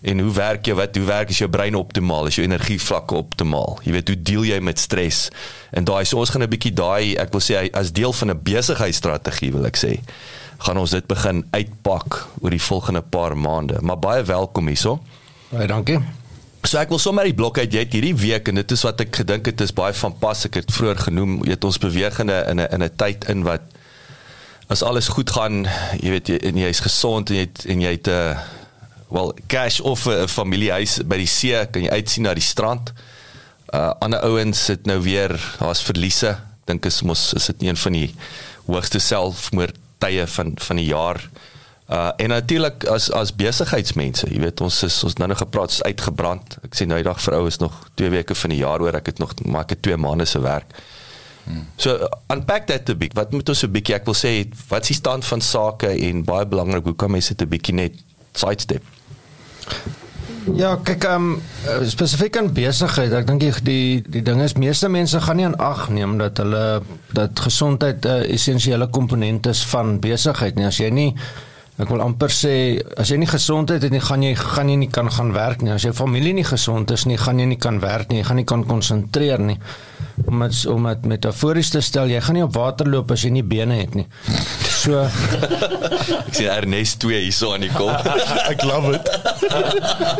[0.00, 3.76] En hoe werk jy wat hoe werk is jou brein optimaal, is jou energievlakke optimaal?
[3.84, 5.26] Jy weet hoe deel jy met stres?
[5.76, 8.42] En daai so ons gaan 'n bietjie daai ek wil sê as deel van 'n
[8.42, 10.00] besigheidsstrategie wil ek sê
[10.58, 13.80] gaan ons dit begin uitpak oor die volgende paar maande.
[13.80, 15.00] Maar baie welkom hierso.
[15.50, 16.19] Baie dankie.
[16.60, 19.00] So ek wil sommer die blok uit jy het hierdie week en dit is wat
[19.00, 22.18] ek gedink het is baie van pas ek het vroeër genoem jy het ons beweeg
[22.20, 23.64] in 'n in 'n tyd in wat
[24.68, 25.64] as alles goed gaan
[25.96, 28.38] jy weet jy en jy's gesond en jy het, en jy het 'n uh,
[29.08, 32.92] wel cash of 'n familiehuis by die see kan jy uitsien na die strand.
[33.72, 37.92] Uh ander ouens sit nou weer daar's verliese dink is mos is dit een van
[37.92, 38.14] die
[38.66, 41.16] hoogste selfmoordtye van van die jaar.
[41.16, 41.49] Uh
[41.90, 46.58] en natuurlik as as besigheidsmense, jy weet ons is ons nou nog gepraat is uitgebrand.
[46.68, 48.94] Ek sê nou die dag vir ou is nog 2 weke van die jaar oor
[48.94, 50.70] ek het nog maar ek het 2 maande se werk.
[51.44, 51.66] Hmm.
[51.76, 53.16] So uh, unpack that a bit.
[53.18, 56.22] Wat moet ons 'n bietjie ek wil sê wat is die stand van sake en
[56.24, 57.98] baie belangrik hoe kan mense dit 'n bietjie net
[58.32, 58.86] sidestep?
[60.54, 61.42] Ja, kyk, ehm
[61.74, 65.44] um, spesifiek aan besigheid, ek dink die die die ding is meeste mense gaan nie
[65.44, 70.66] aan ag neem dat hulle dat gesondheid 'n uh, essensiële komponent is van besigheid nie.
[70.66, 71.16] As jy nie
[71.80, 72.54] ek wil amper sê
[73.00, 75.72] as jy nie gesondheid het nie, gaan jy gaan jy nie kan gaan werk nie.
[75.72, 78.20] As jou familie nie gesond is nie, gaan jy nie kan werk nie.
[78.20, 79.56] Jy gaan nie kan konsentreer nie.
[80.28, 83.30] Om dit om dit metafories te stel, jy gaan nie op water loop as jy
[83.38, 84.04] nie bene het nie.
[84.80, 85.00] So
[86.28, 88.04] Ek sien Ernest 2 hierso aan die kop.
[88.52, 89.08] Ek love it.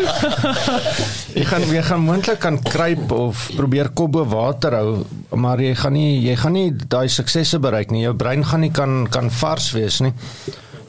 [1.37, 4.97] jy gaan jy gaan moontlik kan kruip of probeer kop bo water hou,
[5.37, 8.07] maar jy gaan nie jy gaan nie daai suksesse bereik nie.
[8.07, 10.15] Jou brein gaan nie kan kan vars wees nie.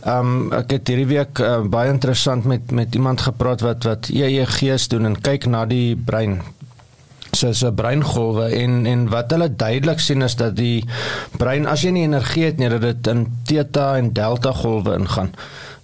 [0.01, 4.09] Ehm um, ek het hierdie week uh, baie interessant met met iemand gepraat wat wat
[4.09, 6.39] EEG's doen en kyk na die brein
[7.31, 10.81] so so breingolwe en en wat hulle duidelik sien is dat die
[11.37, 15.29] brein as jy nie energie het nie dat dit in theta en delta golwe ingaan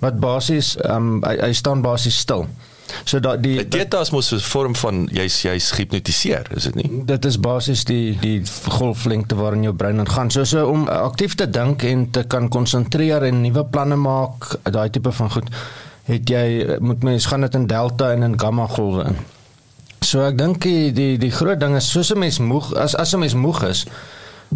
[0.01, 2.47] wat basies ehm um, hy, hy staan basies stil.
[3.05, 7.05] So dat die Theta is mos 'n vorm van jy's jy's gehipnotiseer, is dit nie?
[7.05, 10.31] dit is basies die die golflengte waarin jou brein ingaan.
[10.31, 14.89] So so om aktief te dink en te kan konsentreer en nuwe planne maak, daai
[14.89, 15.49] tipe van goed,
[16.03, 19.15] het jy moet mens gaan dit in delta en in gamma golwe in.
[20.01, 23.13] So ek dink die die die groot ding is soos 'n mens moeg as as
[23.13, 23.85] 'n mens moeg is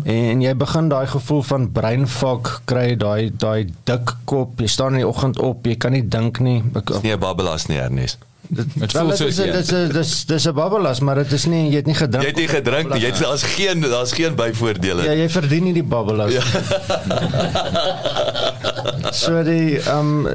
[0.05, 5.03] en jy begin daai gevoel van breinfak kry, daai daai dik kop, jy staan in
[5.03, 6.63] die oggend op, jy kan nie dink nie.
[6.75, 8.17] Ek, Nee, babbelas nie Ernest.
[8.47, 9.51] Dit voel dit soos is een.
[9.51, 12.23] dit is dis dis 'n babbelas, maar dit is nie jy het nie gedrink.
[12.23, 12.93] Jy het nie gedrink.
[12.93, 15.03] Jy het daar's geen daar's geen byvoordele.
[15.03, 16.33] Ja, jy verdien nie die babbelas.
[16.33, 16.43] Ja.
[19.23, 20.27] so die ehm um,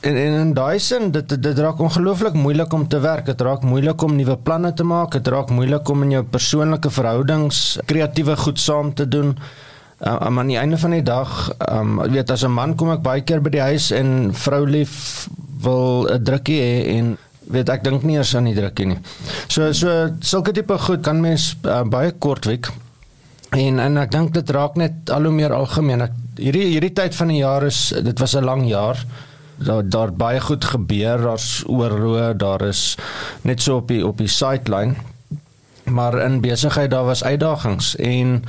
[0.00, 3.26] en, en in daai sin dit dit, raak ongelooflik moeilik om te werk.
[3.26, 5.12] Dit raak moeilik om nuwe planne te maak.
[5.12, 9.36] Dit raak moeilik om in jou persoonlike verhoudings kreatiewe goed saam te doen.
[10.02, 13.02] Uh, um, aan die einde van die dag, um, weet as 'n man kom ek
[13.02, 15.28] baie keer by die huis en vrou lief
[15.62, 17.18] wil 'n drukkie hê en
[17.50, 18.98] weet ek dink nie eers aan die drukkie nie.
[19.48, 22.70] So so sulke tipe goed kan mens uh, baie kortweg
[23.52, 26.06] En en ek dink dit raak net al hoe meer algemeen.
[26.06, 28.96] Ek, hierdie hierdie tyd van die jaar is dit was 'n lang jaar.
[29.60, 32.96] Daar daar baie goed gebeur, daar's oorlog, daar is
[33.42, 34.94] net so op die op die sideline.
[35.84, 38.44] Maar in besigheid daar was uitdagings en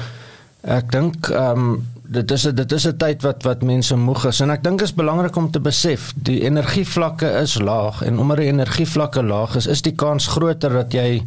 [0.61, 4.25] ek dink ehm um, dit is 'n dit is 'n tyd wat wat mense moeg
[4.25, 8.37] is en ek dink is belangrik om te besef die energievlakke is laag en omdat
[8.37, 11.23] die energievlakke laag is, is die kans groter dat jy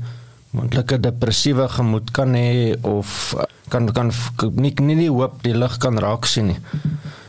[0.50, 3.34] moontlike depressiewe gemoed kan hê of
[3.68, 4.12] kan kan
[4.54, 6.58] nie nie die hoop die lig kan raak sien nie.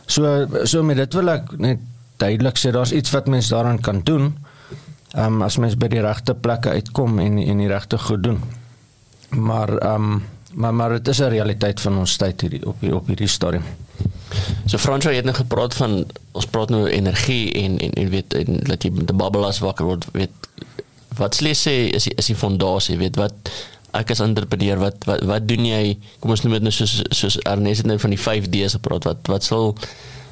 [0.06, 1.80] So so met dit wil ek net
[2.18, 4.32] duidelik sê daar's iets wat mens daaraan kan doen.
[5.14, 8.40] Ehm um, as mens by die regte plekke uitkom en en die regte goed doen.
[9.30, 10.22] Maar ehm um,
[10.54, 13.64] maar maar dit is 'n realiteit van ons tyd hierdie op hier, op hierdie stadium.
[14.66, 18.60] So Fransjo het nou gepraat van ons praat nou energie en en en weet en
[18.62, 20.30] dat jy met 'n babbelas wakker word weet
[21.16, 23.32] wat sê sê is die, is die fondasie weet wat
[23.90, 27.38] ek as entrepreneur wat wat wat doen jy kom ons noem dit nou soos soos
[27.38, 29.74] Ernest het nou van die 5D's gepraat wat wat sal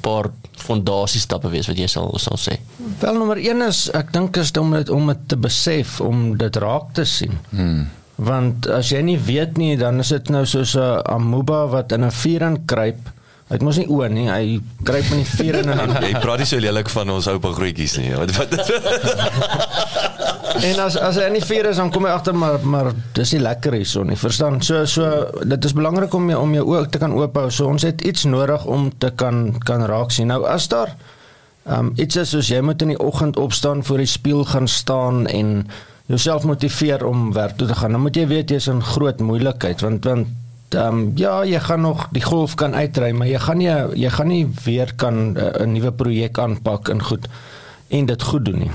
[0.01, 2.59] paar fondasiestappe wees wat jy sal sal sê
[2.99, 6.55] Wel nommer 1 is ek dink is om dit om dit te besef om dit
[6.55, 7.33] raak te sien.
[7.49, 7.87] Hmm.
[8.17, 12.05] Want as jy nie weet nie dan is dit nou soos 'n amoeba wat in
[12.05, 13.13] 'n vuur inkruip.
[13.47, 15.69] Hy het mos nie oë nie, hy kruip in die vuur in
[16.03, 18.15] Jy praat nie so lelik van ons oupa grootjies nie.
[18.15, 18.51] Wat wat
[20.57, 23.33] En as as hy in die vuur is dan kom jy agter maar maar dis
[23.35, 24.17] nie lekker hierso nie.
[24.17, 24.61] Verstaan?
[24.61, 27.49] So so dit is belangrik om jou om jou oë te kan oop hou.
[27.53, 30.31] So ons het iets nodig om te kan kan raak sien.
[30.33, 30.95] Nou as daar
[31.77, 35.27] um iets is soos jy moet in die oggend opstaan voor die spieël gaan staan
[35.27, 35.67] en
[36.07, 37.91] jouself motiveer om werk toe te gaan.
[37.91, 40.27] Dan moet jy weet jy's in groot moeilikheid want want
[40.75, 44.09] ehm um, ja, jy gaan nog die golf kan uitry, maar jy gaan nie jy
[44.11, 47.27] gaan nie weer kan uh, 'n nuwe projek aanpak en goed
[47.87, 48.71] en dit goed doen nie.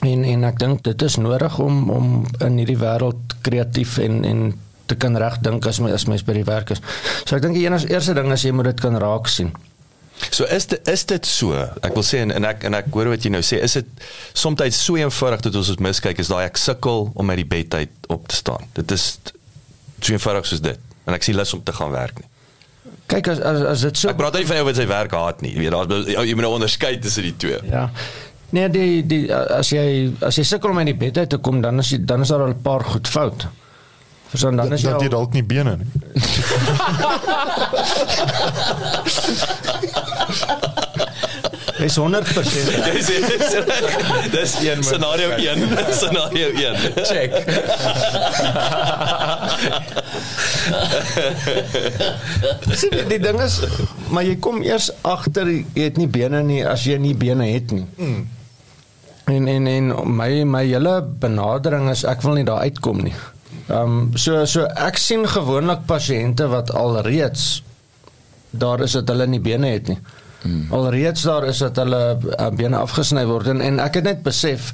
[0.00, 4.54] En en ek dink dit is nodig om om in hierdie wêreld kreatief en en
[4.86, 6.80] te kan reg dink as my as mens by die werk is.
[7.24, 9.52] So ek dink die enigste eerste ding is jy moet dit kan raak sien.
[10.30, 11.54] So is dit is dit so.
[11.82, 13.86] Ek wil sê en, en ek en ek hoor wat jy nou sê, is dit
[14.32, 17.74] soms so eenvoudig dat ons dit miskyk is daai ek sukkel om uit die bed
[17.74, 18.62] uit op te staan.
[18.78, 19.04] Dit is
[20.00, 20.78] so eenvoudig soos dit.
[21.04, 22.28] En ek sien lus om te gaan werk nie.
[23.10, 25.38] Kyk as as as dit so Ek praat nie van jou wat sy werk haat
[25.44, 25.52] nie.
[25.56, 27.58] Jy weet daar's jy moet nou onderskei tussen die twee.
[27.68, 27.84] Ja.
[28.54, 29.84] Nee, die die as jy
[30.24, 32.30] as jy sukkel om uit die bed uit te kom, dan is jy, dan is
[32.32, 33.40] daar al 'n paar goed fout.
[34.30, 35.86] Verstaan dan is jy dat jy al, dalk nie bene nie.
[41.84, 42.04] is 100%.
[42.92, 43.06] Dis
[44.30, 45.68] dis een scenario 1,
[46.00, 46.76] scenario 1.
[47.04, 47.32] Check.
[52.70, 53.60] Sien die, die ding is
[54.08, 57.74] maar jy kom eers agter jy het nie bene nie as jy nie bene het
[57.74, 57.86] nie.
[57.98, 58.24] Mm.
[59.34, 63.14] En en en my my hele benadering is ek wil nie daar uitkom nie.
[63.68, 67.62] Ehm um, so so ek sien gewoonlik pasiënte wat alreeds
[68.54, 69.98] daar is dat hulle nie bene het nie.
[69.98, 70.23] Mm.
[70.70, 74.72] Alreeds daar is dat hulle uh, bene afgesny word en en ek het net besef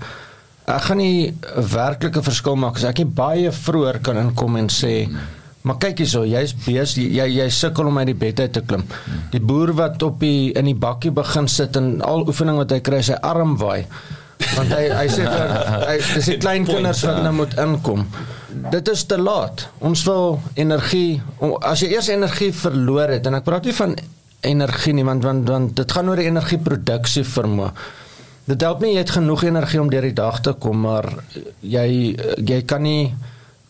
[0.67, 4.69] ek gaan nie 'n werklike verskil maak as ek nie baie vroeër kan inkom en
[4.69, 5.39] sê mm.
[5.61, 8.87] Maar kyk hierso, jy's besig, jy jy sukkel om uit die bed uit te klim.
[9.35, 12.81] Die boer wat op die in die bakkie begin sit en al oefening wat hy
[12.85, 13.85] kry, sy arm waai.
[14.55, 15.53] Want hy hy sê vir
[15.85, 18.07] hy dis die klein kinders wat nou moet inkom.
[18.73, 19.67] Dit is te laat.
[19.85, 21.21] Ons wil energie
[21.61, 23.95] as jy eers energie verloor het en ek praat nie van
[24.41, 27.73] energie nie want want, want dit gaan oor die energieproduksie vermoë.
[28.51, 31.07] Dit help nie jy het genoeg energie om deur die dag te kom, maar
[31.61, 33.12] jy jy kan nie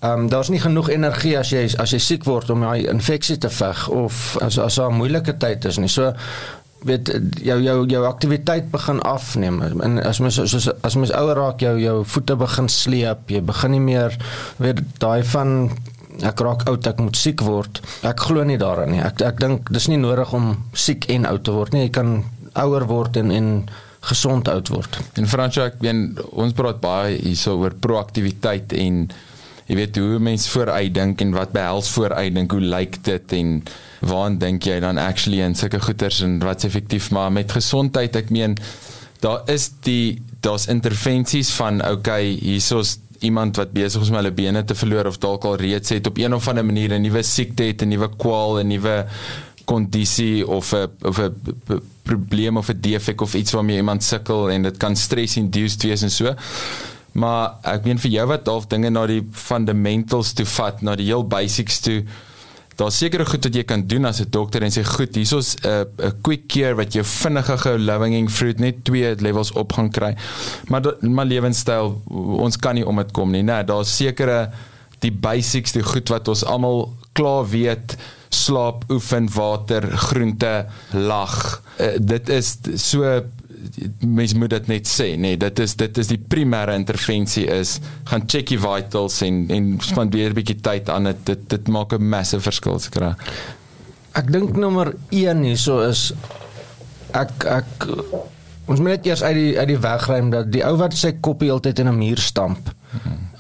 [0.01, 3.37] Ehm um, daar's nie genoeg energie as jy as jy siek word om daai infeksie
[3.37, 5.89] te veg of as as daar 'n moeilike tyd is nie.
[5.89, 6.15] So
[6.85, 7.11] weet
[7.43, 11.77] jou jou jou aktiwiteit begin afneem en as mens soos as mens ouer raak jou
[11.81, 14.17] jou voete begin sleep, jy begin nie meer
[14.57, 15.71] weet daai van
[16.27, 17.81] ek raak oud, ek moet siek word.
[18.07, 19.03] Ek glo nie daarin nie.
[19.05, 21.87] Ek ek dink dis nie nodig om siek en oud te word nie.
[21.87, 22.13] Jy kan
[22.61, 23.51] ouer word en en
[24.01, 24.97] gesond oud word.
[25.21, 29.03] En Fransjo, ek meen ons praat baie hierso oor proaktiwiteit en
[29.69, 33.53] jy weet hoe mense vooruit dink en wat behels vooruit dink, hoe lyk dit en
[34.01, 38.33] waaraan dink jy dan actually in sulke goeters en wat's effektief maar met gesondheid, ek
[38.35, 38.57] meen
[39.21, 44.65] daar is die daar's intervensies van okay, hierso's iemand wat besig is om hulle bene
[44.65, 47.63] te verloor of dalk al reeds het op een of ander manier 'n nuwe siekte
[47.63, 49.07] het, 'n nuwe kwaal, 'n nuwe
[49.65, 51.35] kondisie of 'n of 'n
[52.03, 56.03] probleem of 'n defek of iets waarmee iemand sukkel en dit kan stress induced wees
[56.03, 56.35] en so.
[57.13, 61.07] Maar ek meen vir jou wat half dinge na die fundamentals toe vat, na die
[61.07, 62.05] heel basics toe.
[62.81, 65.85] Daar's sekere goed wat jy kan doen as 'n dokter en sê goed, hierso's 'n
[65.99, 70.17] 'n quick cure wat jou vinnige lowing fruit net twee levels op gaan kry.
[70.69, 72.03] Maar maar lewenstyl
[72.47, 73.43] ons kan nie om dit kom nie.
[73.43, 74.51] Nee, daar's sekere
[75.01, 77.97] die basics, die goed wat ons almal klaar weet
[78.31, 81.63] slaap, oefen, water, groente, lag.
[81.81, 83.23] Uh, dit is so
[84.01, 87.79] mens moet dit net sê, nee, dit is dit is die primêre intervensie is
[88.11, 91.25] gaan check die vitals en en spandeer 'n bietjie tyd aan dit.
[91.25, 93.15] Dit dit maak 'n massive verskil seker.
[94.15, 96.13] Ek dink nommer 1 hierso is
[97.13, 97.89] ek ek
[98.71, 101.17] ons moet net eers uit die uit die weg ruim dat die ou wat sy
[101.25, 102.71] kop heeltyd in 'n muur stamp.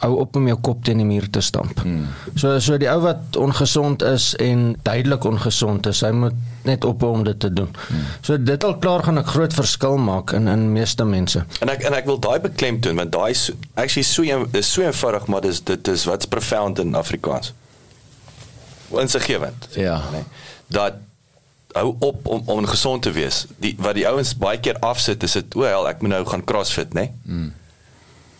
[0.00, 1.80] Hou op om jou kop teen die muur te stamp.
[1.82, 2.06] Hmm.
[2.34, 7.10] So so die ou wat ongesond is en duidelik ongesond is, hy moet net ophou
[7.12, 7.68] om dit te doen.
[7.88, 8.06] Hmm.
[8.20, 11.44] So dit al klaar gaan 'n groot verskil maak in in meeste mense.
[11.60, 15.26] En ek en ek wil daai beklemtoon want daai is actually so is so eenvoudig
[15.26, 17.52] maar dis dit is wat's profound in Afrikaans.
[18.90, 19.68] Insiggewend.
[19.70, 20.02] Ja.
[20.12, 20.24] Nee.
[20.66, 20.94] Dat
[21.72, 23.46] hou op om om gesond te wees.
[23.62, 26.44] Die wat die ouens baie keer afsit is dit o, hel, ek moet nou gaan
[26.44, 27.08] CrossFit, nê?
[27.08, 27.10] Nee?
[27.24, 27.50] Mm.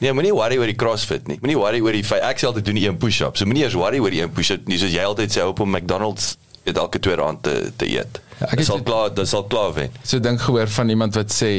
[0.01, 1.37] Nee, moenie worry oor die CrossFit nie.
[1.43, 3.37] Moenie worry oor die feit ek sê altyd doen die een push-up.
[3.37, 4.79] So moenie eers worry oor die een push-up nie.
[4.81, 8.21] Soos jy altyd sê op om McDonald's eet elke tweede aand te te eet.
[8.41, 9.93] Ja, Dit sal klaar, dit sal klaar wees.
[10.09, 11.53] So dink gehoor van iemand wat sê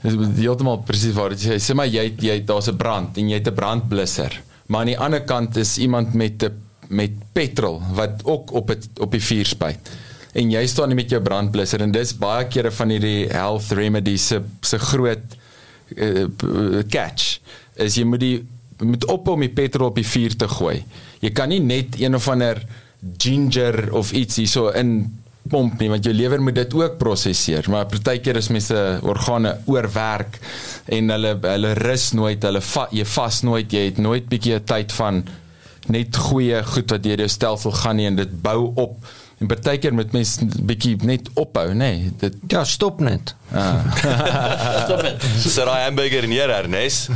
[0.00, 3.36] dis heeltemal presies waar dit sê sê maar jy jy daar's 'n brand en jy
[3.42, 4.40] het 'n brandblusser.
[4.68, 6.56] Maar aan die ander kant is iemand met 'n
[6.88, 9.90] met petrol wat ook op het op die vuur spuit.
[10.38, 14.28] En jy staan nie met jou brandblusser en dis baie kere van hierdie health remedies
[14.30, 15.36] se se groot
[15.96, 16.26] uh,
[16.90, 17.40] catch
[17.80, 18.36] is jy moet die
[18.80, 20.78] moet ophou om die petrol op die vuur te gooi.
[21.20, 22.62] Jy kan nie net een of ander
[23.20, 24.94] ginger of iets hierso in
[25.50, 28.76] pomp nie want jou lewer moet dit ook prosesseer maar partykeer is mense
[29.08, 30.36] organe oorwerk
[30.92, 34.92] en hulle hulle rus nooit hulle va, jy vas nooit jy het nooit bietjie tyd
[34.98, 35.22] van
[35.90, 38.98] net goeie goed wat deur jou stelsel gaan nie en dit bou op
[39.40, 40.34] en partykeer moet mens
[40.68, 43.34] bietjie net ophou nê nee, dit Ja, stop net.
[44.84, 45.24] Stop dit.
[45.40, 47.08] Sit daai hamburger neer, Ernest.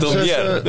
[0.00, 0.60] Tot hier.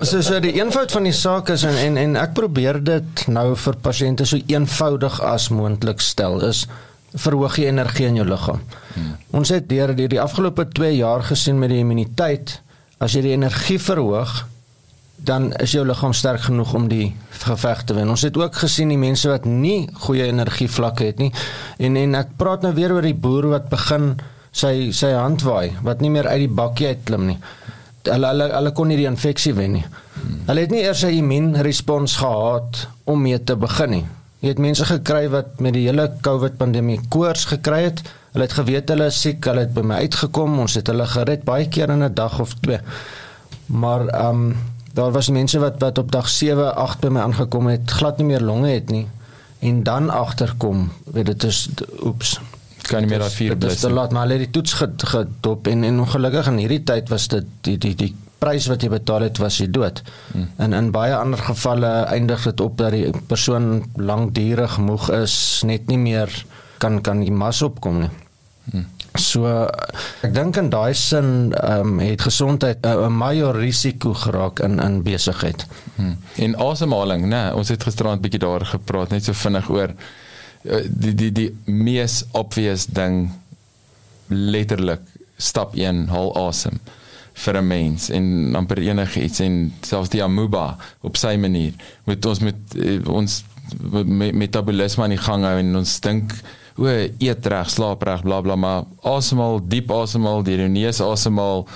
[0.00, 3.50] So so die eenvoud van die saak is en en, en ek probeer dit nou
[3.64, 6.64] vir pasiënte so eenvoudig as moontlik stel is
[7.10, 8.60] verhoog jy energie in jou liggaam.
[8.94, 9.14] Hmm.
[9.40, 12.60] Ons het deur die, die afgelope 2 jaar gesien met die immuniteit
[13.02, 14.44] as jy die energie verhoog
[15.24, 17.14] dan is jou liggaam sterk genoeg om die
[17.44, 18.08] geveg te wen.
[18.08, 21.32] Ons het ook gesien die mense wat nie goeie energievlakke het nie
[21.78, 24.14] en en ek praat nou weer oor die boer wat begin
[24.52, 27.38] sy sy hand waai wat nie meer uit die bakkie uitklim nie.
[28.08, 29.84] Hulle hulle hulle kon nie die infeksie wen nie.
[30.48, 34.06] Hulle het nie eers 'n immuunrespons gehad om mee te begin nie.
[34.40, 38.02] Jy het mense gekry wat met die hele COVID pandemie koors gekry het.
[38.32, 41.44] Hulle het geweet hulle is siek, hulle het by my uitgekom, ons het hulle gered
[41.44, 42.80] baie keer in 'n dag of twee.
[43.66, 44.56] Maar ehm um,
[44.94, 48.26] daar was mense wat wat op dag 7, 8 by my aangekom het, glad nie
[48.26, 49.06] meer longe het nie
[49.60, 51.68] en dan agterkom, weet dit is
[52.02, 52.38] oeps.
[52.88, 54.72] kan nie meer daai vuur Dit is blus te laat, maar hulle het die toets
[54.72, 58.82] ged- gedop en en ongelukkig in hierdie tyd was dit die die die prys wat
[58.82, 60.00] jy betaal het was jy dood.
[60.32, 60.48] Hmm.
[60.56, 65.86] En in baie ander gevalle eindig dit op dat die persoon lankdurig moeg is, net
[65.86, 66.44] nie meer
[66.78, 68.10] kan kan die mas opkom nie.
[68.70, 68.86] Hmm.
[69.18, 69.46] So
[70.22, 75.02] ek dink in daai sin um, het gesondheid 'n uh, major risiko geraak in in
[75.02, 75.66] besigheid.
[75.96, 76.16] Hmm.
[76.36, 77.52] En asemhaling, né?
[77.54, 79.90] Ons het gisterand 'n bietjie daar gepraat, net so vinnig oor
[80.62, 83.30] uh, die die die mees obvious ding
[84.28, 85.00] letterlik
[85.36, 86.80] stap 1 haal asem
[87.44, 91.72] vir 'n mens en amper enige iets en selfs die amoeba op sy manier
[92.04, 93.44] moet ons met uh, ons
[94.04, 96.34] me metabolisme aan die gang hou en ons dink
[96.80, 101.66] o eet reg slaap reg bla bla maar asemhaal diep asemhaal deur jou neus asemhaal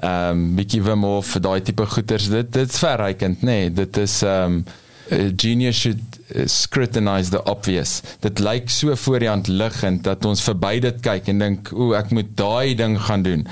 [0.00, 4.20] ehm um, bietjie wim of daai tipe goeters dit dit's verrykend nê nee, dit is
[4.22, 4.62] ehm um,
[5.10, 8.00] genius should scrutinize the obvious.
[8.20, 11.92] Dit lyk so voor die hand liggend dat ons verby dit kyk en dink o
[11.98, 13.46] ek moet daai ding gaan doen.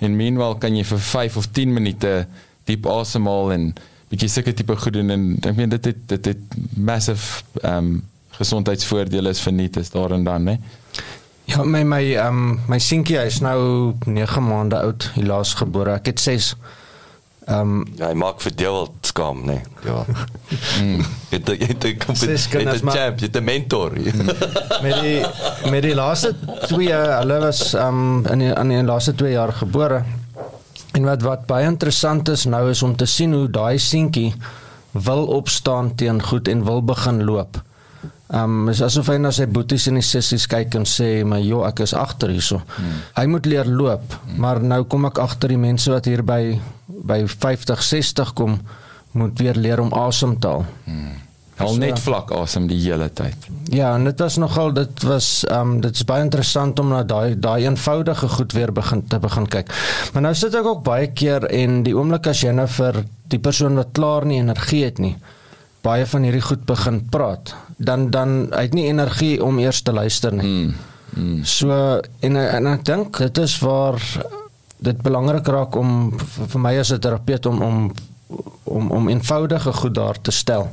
[0.00, 2.14] En meanwhile kan jy vir 5 of 10 minute
[2.70, 3.66] diep asemhaal en
[4.10, 8.00] bietjie sulke tipe goed doen en ek meen dit het dit het massive ehm um,
[8.40, 10.56] gesondheidsvoordele is verniet is daar en dan hè
[11.50, 16.12] Ja my my ehm um, my seentjie is nou 9 maande oud helaas gebore ek
[16.12, 16.54] het 6
[17.50, 19.62] Ehm um, ja, hy maak vir deel skam, nee.
[19.82, 20.04] Ja.
[20.78, 21.00] Mm.
[21.32, 23.96] Dit dit dit kom dit dit champ, dit 'n mentor.
[24.84, 25.24] met die
[25.70, 26.34] met die laaste
[26.68, 30.04] 2 jaar, hulle was ehm um, in die, in die laaste 2 jaar gebore.
[30.92, 34.34] En wat wat baie interessant is nou is om te sien hoe daai seentjie
[34.92, 37.62] wil opstaan teen goed en wil begin loop.
[38.30, 41.40] Ehm um, is asof hy na sy boeties en die sissies kyk en sê, "Maar
[41.40, 43.00] joh, ek is agter hierso." Hmm.
[43.16, 44.38] Hy moet leer loop, hmm.
[44.38, 48.60] maar nou kom ek agter die mense wat hier by by 50, 60 kom
[49.12, 50.64] moet weer leer om asem te haal.
[50.84, 51.18] Hmm.
[51.60, 53.48] Al net vlak asem die hele tyd.
[53.72, 57.02] Ja, en dit was nogal dit was ehm um, dit is baie interessant om na
[57.02, 59.74] daai daai eenvoudige goed weer begin te begin kyk.
[60.12, 63.38] Maar nou sit ek ook baie keer en die oomblik as jy nou vir die
[63.38, 65.16] persoon wat klaar nie energie het nie,
[65.82, 70.32] baie van hierdie goed begin praat, dan dan het nie energie om eers te luister
[70.32, 70.46] nie.
[70.46, 70.74] Mm,
[71.16, 71.44] mm.
[71.44, 73.98] So en en ek dink dit is waar
[74.80, 77.92] dit belangrik raak om vir my as 'n terapeut om om
[78.64, 80.68] om om eenvoudige goed daar te stel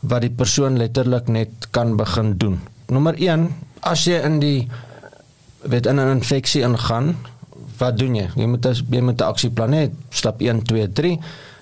[0.00, 2.60] wat die persoon letterlik net kan begin doen.
[2.86, 3.48] Nommer 1,
[3.80, 4.68] as jy in die
[5.62, 7.16] weet in 'n infeksie ingaan,
[7.78, 8.28] wat doen jy?
[8.36, 9.90] Jy moet jy moet 'n aksieplan hê.
[10.10, 11.18] Stap 1 2 3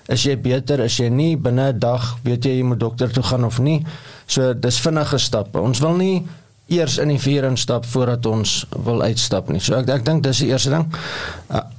[0.07, 3.23] is jy beter as jy nie binne 'n dag weet jy jy moet dokter toe
[3.23, 3.85] gaan of nie.
[4.27, 5.59] So dis vinnige stappe.
[5.59, 6.23] Ons wil nie
[6.67, 9.59] eers in die vuur instap voordat ons wil uitstap nie.
[9.59, 10.87] So ek ek dink dis die eerste ding.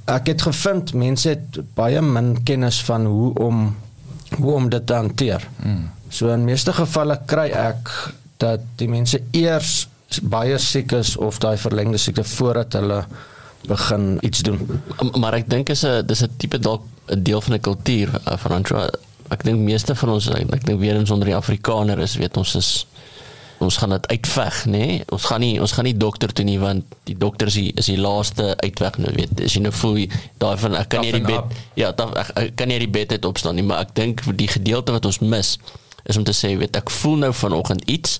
[0.07, 3.75] Ek het gevind mense het baie min kennis van hoe om
[4.37, 5.43] hoe om dit te hanteer.
[5.61, 5.89] Hmm.
[6.09, 7.91] So in meeste gevalle kry ek
[8.37, 9.87] dat die mense eers
[10.23, 13.01] baie siek is of daai verlengde siekte voordat hulle
[13.67, 14.81] begin iets doen.
[15.19, 18.37] Maar ek dink is 'n dis 'n tipe dalk 'n deel van 'n kultuur uh,
[18.37, 18.89] van Andra.
[19.29, 22.55] Ek dink meeste van ons ek dink weer eens onder die Afrikaner is weet ons
[22.55, 22.87] is
[23.57, 24.97] ons gaan dit uitveg nê nee?
[25.13, 27.89] ons gaan nie ons gaan nie dokter toe nie want die dokter is die, is
[27.89, 30.03] die laaste uitweg nou weet as jy nou voel
[30.41, 31.55] daai van ek kan nie die bed up.
[31.79, 34.49] ja dan ek, ek kan nie die bed uit opstaan nie maar ek dink die
[34.51, 35.55] gedeelte wat ons mis
[36.05, 38.19] is om te sê weet ek voel nou vanoggend iets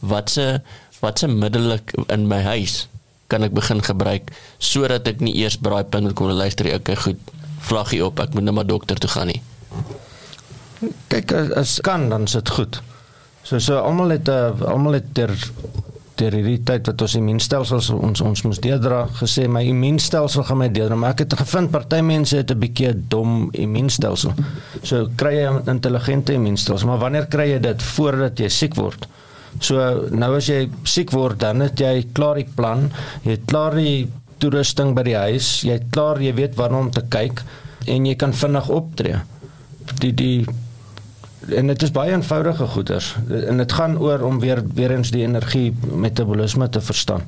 [0.00, 0.46] wat se
[1.04, 2.86] wat se middelik in my huis
[3.32, 7.32] kan ek begin gebruik sodat ek nie eers braai punt moet kom luister okay goed
[7.68, 9.42] vlaggie op ek moet net maar dokter toe gaan nie.
[11.12, 12.82] Kyk as kan dan is dit goed.
[13.46, 15.32] So so almal het uh, almal het ter
[16.20, 20.68] ter hierdie tyd wat ons immuunstelsels ons ons moes deurdra gesê my immuunstelsel gaan my
[20.74, 20.98] deurdra.
[20.98, 24.34] Maar ek het gevind party mense het 'n bietjie dom immuunstelsel.
[24.82, 27.82] So kry jy 'n intelligente immuunstelsel maar wanneer kry jy dit?
[27.82, 29.06] Voordat jy siek word
[29.60, 32.90] So nou as jy siek word, dan het jy klaar die plan,
[33.24, 34.08] jy het klaar die
[34.42, 37.44] toerusting by die huis, jy het klaar, jy weet waarna om te kyk
[37.90, 39.20] en jy kan vinnig optree.
[40.00, 40.46] Die die
[41.50, 45.24] en dit is baie eenvoudige goeders en dit gaan oor om weer weer eens die
[45.26, 47.26] energie metabolisme te verstaan.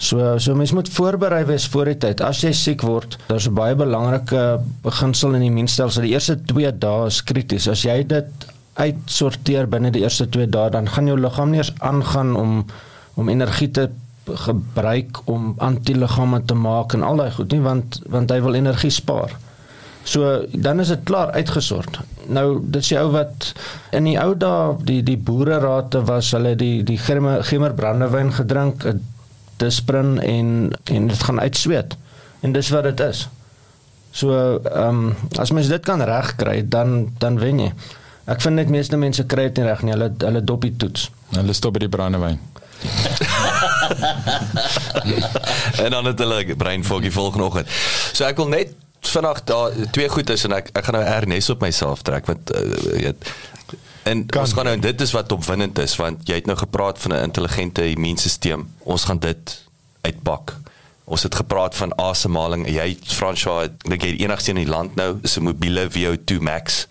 [0.00, 2.22] So so mens moet voorberei wees voor die tyd.
[2.24, 6.02] As jy siek word, daar's 'n baie belangrike beginsel in die immuunstelsel.
[6.02, 7.68] Die eerste 2 dae is krities.
[7.68, 8.28] As jy dit
[8.74, 12.64] uitsorteer binne die eerste 2 dae dan gaan jou liggaam nie eens aangaan om
[13.14, 13.88] om energie te
[14.24, 18.90] gebruik om antiliggame te maak en al daai goed nie want want hy wil energie
[18.94, 19.34] spaar.
[20.04, 22.00] So dan is dit klaar uitgesort.
[22.26, 23.52] Nou dit is ou wat
[23.96, 28.86] in die ou dae die die boererate was hulle die die gemmer brandewyn gedrink,
[29.60, 31.96] disprin en en dit gaan uitsweet.
[32.40, 33.28] En dis wat dit is.
[34.12, 34.32] So
[34.64, 37.72] ehm um, as mens dit kan regkry dan dan wen jy.
[38.24, 39.92] Ek vind net meeste mense kry dit nie reg nie.
[39.92, 41.10] Hulle hulle dopie toets.
[41.34, 42.38] Hulle stop by die brandewyn.
[45.84, 47.68] en dan het hulle brein foggy volgende oggend.
[48.12, 51.50] So ek wil net vanaand daar twee goed is en ek ek gaan nou ernes
[51.50, 52.60] op myself trek want uh,
[53.00, 53.16] weet
[54.02, 54.44] en kan.
[54.44, 57.22] ons gaan nou dit is wat opwindend is want jy het nou gepraat van 'n
[57.22, 58.64] intelligente immuunstelsel.
[58.78, 59.64] Ons gaan dit
[60.00, 60.56] uitpak.
[61.04, 62.68] Ons het gepraat van asemhaling.
[62.68, 66.40] Jy Franswa, ek dink jy die enigste in die land nou is 'n mobiele VO2
[66.40, 66.86] Max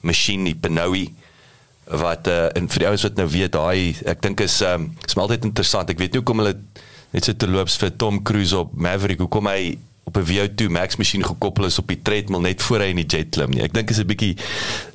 [0.00, 1.08] masjien, die Pinoy
[1.88, 5.16] wat uh, en vir die ouens wat nou weet, daai ek dink is um, is
[5.16, 5.90] maar altyd interessant.
[5.90, 6.56] Ek weet nie hoekom hulle
[7.14, 11.24] net so terloops vir Tom Cruise op Maverick hoekom hy op 'n VO2 Max masjien
[11.24, 13.62] gekoppel is op die treadmill net voor hy in die jet klim nie.
[13.62, 14.36] Ek dink is 'n bietjie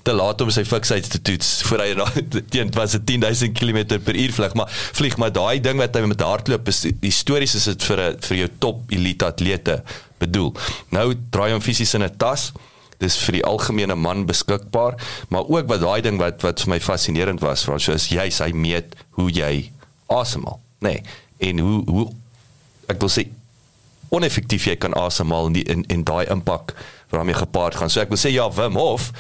[0.04, 2.06] te laat om sy fiksheid te toets voor hy na
[2.54, 6.06] teen was 'n 10000 km per uur vlieg, maar vlieg maar daai ding wat hy
[6.06, 9.84] met hardloop is histories is dit vir 'n vir jou top elite atlete
[10.18, 10.54] bedoel.
[10.90, 12.52] Nou draai hom fisies in 'n tas
[13.04, 14.98] dis vir die algemene man beskikbaar,
[15.30, 18.52] maar ook wat daai ding wat wat vir my fascinerend was, want soos jy hy
[18.56, 19.54] meet hoe jy
[20.14, 20.98] asemhaal, nê?
[20.98, 22.10] Nee, en hoe hoe
[22.92, 23.28] ek wil sê
[24.14, 26.76] oneffektief jy kan asemhaal in die in en daai impak
[27.14, 27.90] waarmee gepaard gaan.
[27.90, 29.12] So ek wil sê ja, Wim Hof,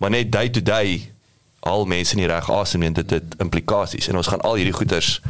[0.00, 1.00] maar net day to day
[1.68, 5.20] al mense nie reg asem en dit het implikasies en ons gaan al hierdie goeters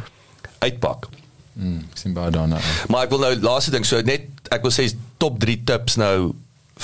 [0.63, 1.07] uitpak.
[1.53, 2.59] Mm, ek sien baie daarna.
[2.89, 4.87] Maar ek wil nou laaste ding so net ek wil sê
[5.21, 6.33] top 3 tips nou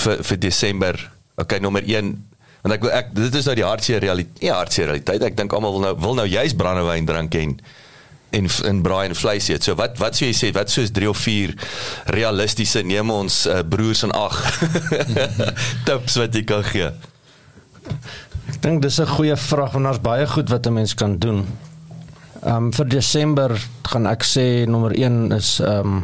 [0.04, 1.00] vir vir Desember.
[1.40, 2.16] Okay, nommer 1
[2.60, 4.42] want ek wil ek dit is nou die hartseer realiteit.
[4.44, 5.24] Ja, hartseer realiteit.
[5.24, 7.54] Ek dink almal wil nou wil nou juist brandewyn drink en
[8.36, 9.64] en in braai en vleis eet.
[9.66, 11.56] So wat wat sou jy sê wat soos 3 of 4
[12.14, 14.38] realistiese neem ons uh, broers en ag
[15.88, 16.92] tips wat jy kan gee?
[18.50, 21.46] Ek dink dis 'n goeie vraag want daar's baie goed wat 'n mens kan doen.
[22.44, 23.56] Ehm um, vir Desember
[23.88, 26.04] gaan ek sê nommer 1 is ehm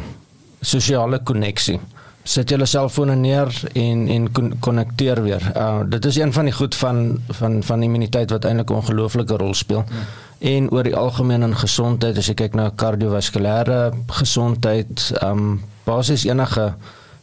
[0.60, 1.78] sosiale koneksie.
[2.26, 4.28] Sit julle selfone neer en en
[4.60, 5.44] konnekteer weer.
[5.54, 9.36] Uh dit is een van die goed van van van immuniteit wat eintlik 'n ongelooflike
[9.36, 9.84] rol speel.
[9.88, 10.04] Ja.
[10.38, 16.74] En oor die algemeen in gesondheid, as jy kyk na kardiovaskulêre gesondheid, um, basies enige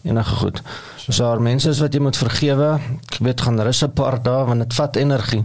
[0.03, 0.61] enige goed.
[0.97, 2.79] So daar mense is wat jy moet vergewe.
[3.11, 5.43] Ek weet gaan rus 'n paar dae want dit vat energie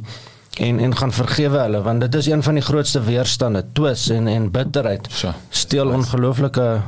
[0.58, 4.26] en en gaan vergewe hulle want dit is een van die grootste weerstande, twis en
[4.28, 5.06] en bitterheid.
[5.10, 6.80] So, steel ongelooflike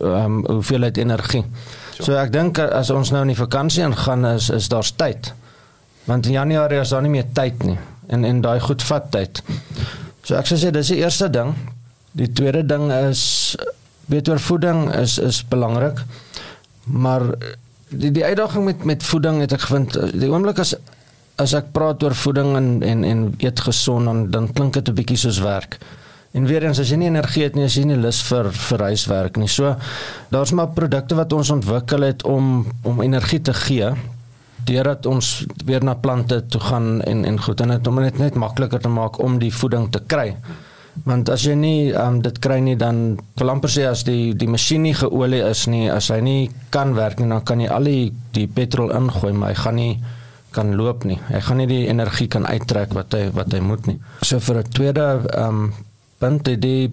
[0.00, 1.44] ehm um, hoeveelheid energie.
[1.98, 5.32] So ek dink as ons nou in die vakansie ingaan is is daar's tyd.
[6.06, 9.42] Want in Januarie is daar nie meer tyd nie en en daai goed vat tyd.
[10.22, 11.54] So ek sou sê dis die eerste ding.
[12.16, 13.56] Die tweede ding is
[14.08, 16.04] weet oor voeding is is belangrik.
[16.84, 17.26] Maar
[17.90, 20.76] die die uitdaging met met voeding het ek gevind die oomblik as
[21.38, 24.94] as ek praat oor voeding en en en eet gesond dan dan klink dit 'n
[24.94, 25.78] bietjie soos werk.
[26.36, 28.84] En weer eens as jy nie energie het nie, as jy nie lus vir vir
[28.90, 29.48] huiswerk nie.
[29.48, 29.74] So
[30.32, 33.92] daar's maar produkte wat ons ontwikkel het om om energie te gee
[34.68, 38.34] deurdat ons weer na plante toe gaan en en goed en dit om dit net
[38.34, 40.34] makliker te maak om die voeding te kry.
[41.06, 44.50] Want as jy nie um, dit kry nie dan wil amper sê as die die
[44.50, 47.88] masjien nie geolie is nie, as hy nie kan werk nie, dan kan jy al
[47.88, 49.92] die die petrol ingooi, maar hy gaan nie
[50.52, 51.18] kan loop nie.
[51.28, 53.98] Hy gaan nie die energie kan uittrek wat hy wat hy moet nie.
[54.26, 55.87] So vir 'n tweede ehm um,
[56.18, 56.90] punt die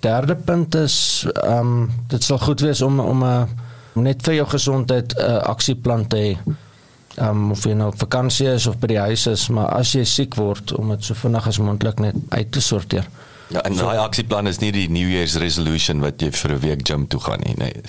[0.00, 3.44] derde punt is ehm um, dit sal goed wees om om 'n uh,
[3.94, 6.32] net vir jou gesondheid 'n uh, aksieplan te hê.
[7.16, 9.92] Ehm um, of jy nou op vakansie is of by die huis is, maar as
[9.92, 13.08] jy siek word om dit so vinnig as moontlik net uit te sorteer.
[13.48, 16.86] Ja, en daai aksieplan is nie die New Year's resolution wat jy vir 'n week
[16.88, 17.82] gym toe gaan nie, nee.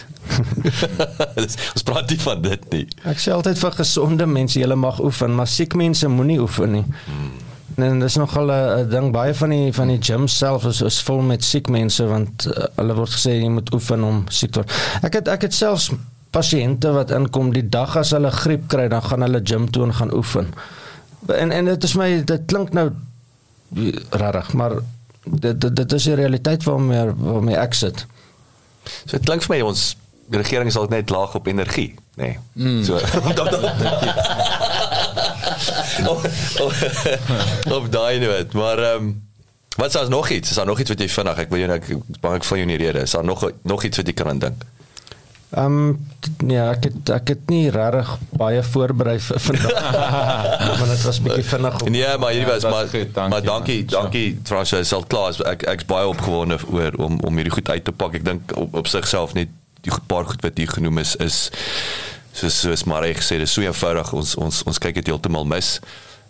[1.73, 2.87] ons praat nie van dit nie.
[3.03, 6.85] Ek sê altyd vir gesonde mense, jy mag oefen, maar siek mense moenie oefen nie.
[7.05, 7.46] Hmm.
[7.77, 11.21] En dis nogal 'n ding baie van die van die gym self is is vol
[11.21, 14.71] met siek mense want uh, hulle word gesê jy moet oefen om siek te word.
[15.05, 15.91] Ek het ek het selfs
[16.33, 19.93] pasiënte wat inkom die dag as hulle griep kry, dan gaan hulle gym toe en
[19.93, 20.49] gaan oefen.
[21.27, 22.89] En en dit is my dit klink nou
[24.09, 24.79] rarig, maar
[25.23, 28.05] dit dit, dit is die realiteit waarmee waarmee ek sit.
[29.05, 29.95] So dit klink vir my ons
[30.29, 32.33] regering is al net laag op energie, nê.
[32.33, 32.39] Nee.
[32.53, 32.83] Mm.
[32.83, 32.97] So
[37.77, 39.25] op daai noot, maar ehm um,
[39.77, 40.49] wat is nog iets?
[40.49, 41.37] Is daar nog iets wat jy vinnig?
[41.37, 41.85] Ek wil jou ek
[42.21, 43.03] bang ek van jou nie rede.
[43.05, 44.63] Is daar nog nog iets wat jy kan dink?
[45.49, 46.07] Ehm um,
[46.49, 49.77] ja, ek het ek het nie regtig baie voorberei vir vandag.
[50.79, 51.77] maar dit was bietjie vinnig.
[51.81, 53.93] Op, nee, maar hierdie was ja, maar goed, dankie, maar dankie, man.
[53.93, 55.37] dankie Fransjo, sal klaar.
[55.53, 58.17] Ek ek's baie opgewonde oor om om hierdie goed uit te pak.
[58.19, 59.53] Ek dink op, op sigself net
[59.85, 61.39] die paar goed wat hier genoem is is
[62.37, 64.13] soos soos Marie gesê, dit is so eenvoudig.
[64.13, 65.77] Ons ons ons kyk dit heeltemal mis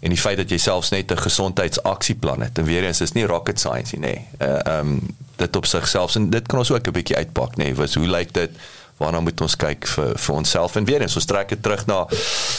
[0.06, 3.26] en die feit dat jy selfs net 'n gesondheidsaksieplan het en weer eens is nie
[3.26, 4.16] rocket science nie nê.
[4.42, 5.00] Uh, um,
[5.38, 7.74] dit op sigself en dit kan ons ook 'n bietjie uitpak nê.
[7.76, 8.52] Was hoe lyk dit?
[8.98, 12.08] Waarna moet ons kyk vir vir onsself en weer eens ons trek dit terug na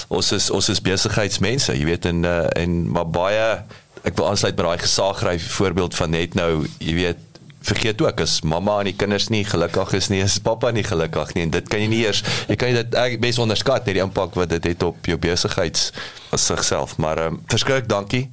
[0.09, 3.63] ons is ons is besigheidsmense, jy weet en uh, en maar baie
[4.05, 7.28] ek wil aansluit met daai gesaagryf voorbeeld van net nou, jy weet
[7.61, 11.35] vergeet ook as mamma en die kinders nie gelukkig is nie, is pappa nie gelukkig
[11.35, 14.35] nie en dit kan jy nie eers jy kan dit bes onderskat net die impak
[14.35, 15.93] wat dit het op jou besigheids
[16.31, 16.97] as sigself.
[16.97, 18.31] Maar ehm um, verskriklik dankie.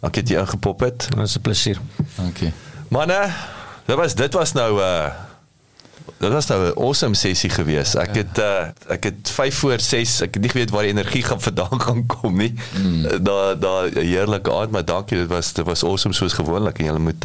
[0.00, 1.06] Dankie dat jy ingepop het.
[1.08, 1.78] Dit was 'n plesier.
[2.16, 2.52] Dankie.
[2.88, 3.32] Manne,
[3.86, 5.10] dit was dit was nou 'n uh,
[6.18, 7.94] dit was nou 'n awesome sessie geweest.
[7.94, 11.22] Ek het uh, ek het 5 voor 6, ek het nie geweet waar die energie
[11.22, 12.54] gaan vandaan gaan kom nie.
[12.82, 13.24] Mm.
[13.24, 16.84] Daar daar 'n heerlike aand, maar dankie, dit was dit was awesome soos gewoonlik en
[16.84, 17.24] julle moet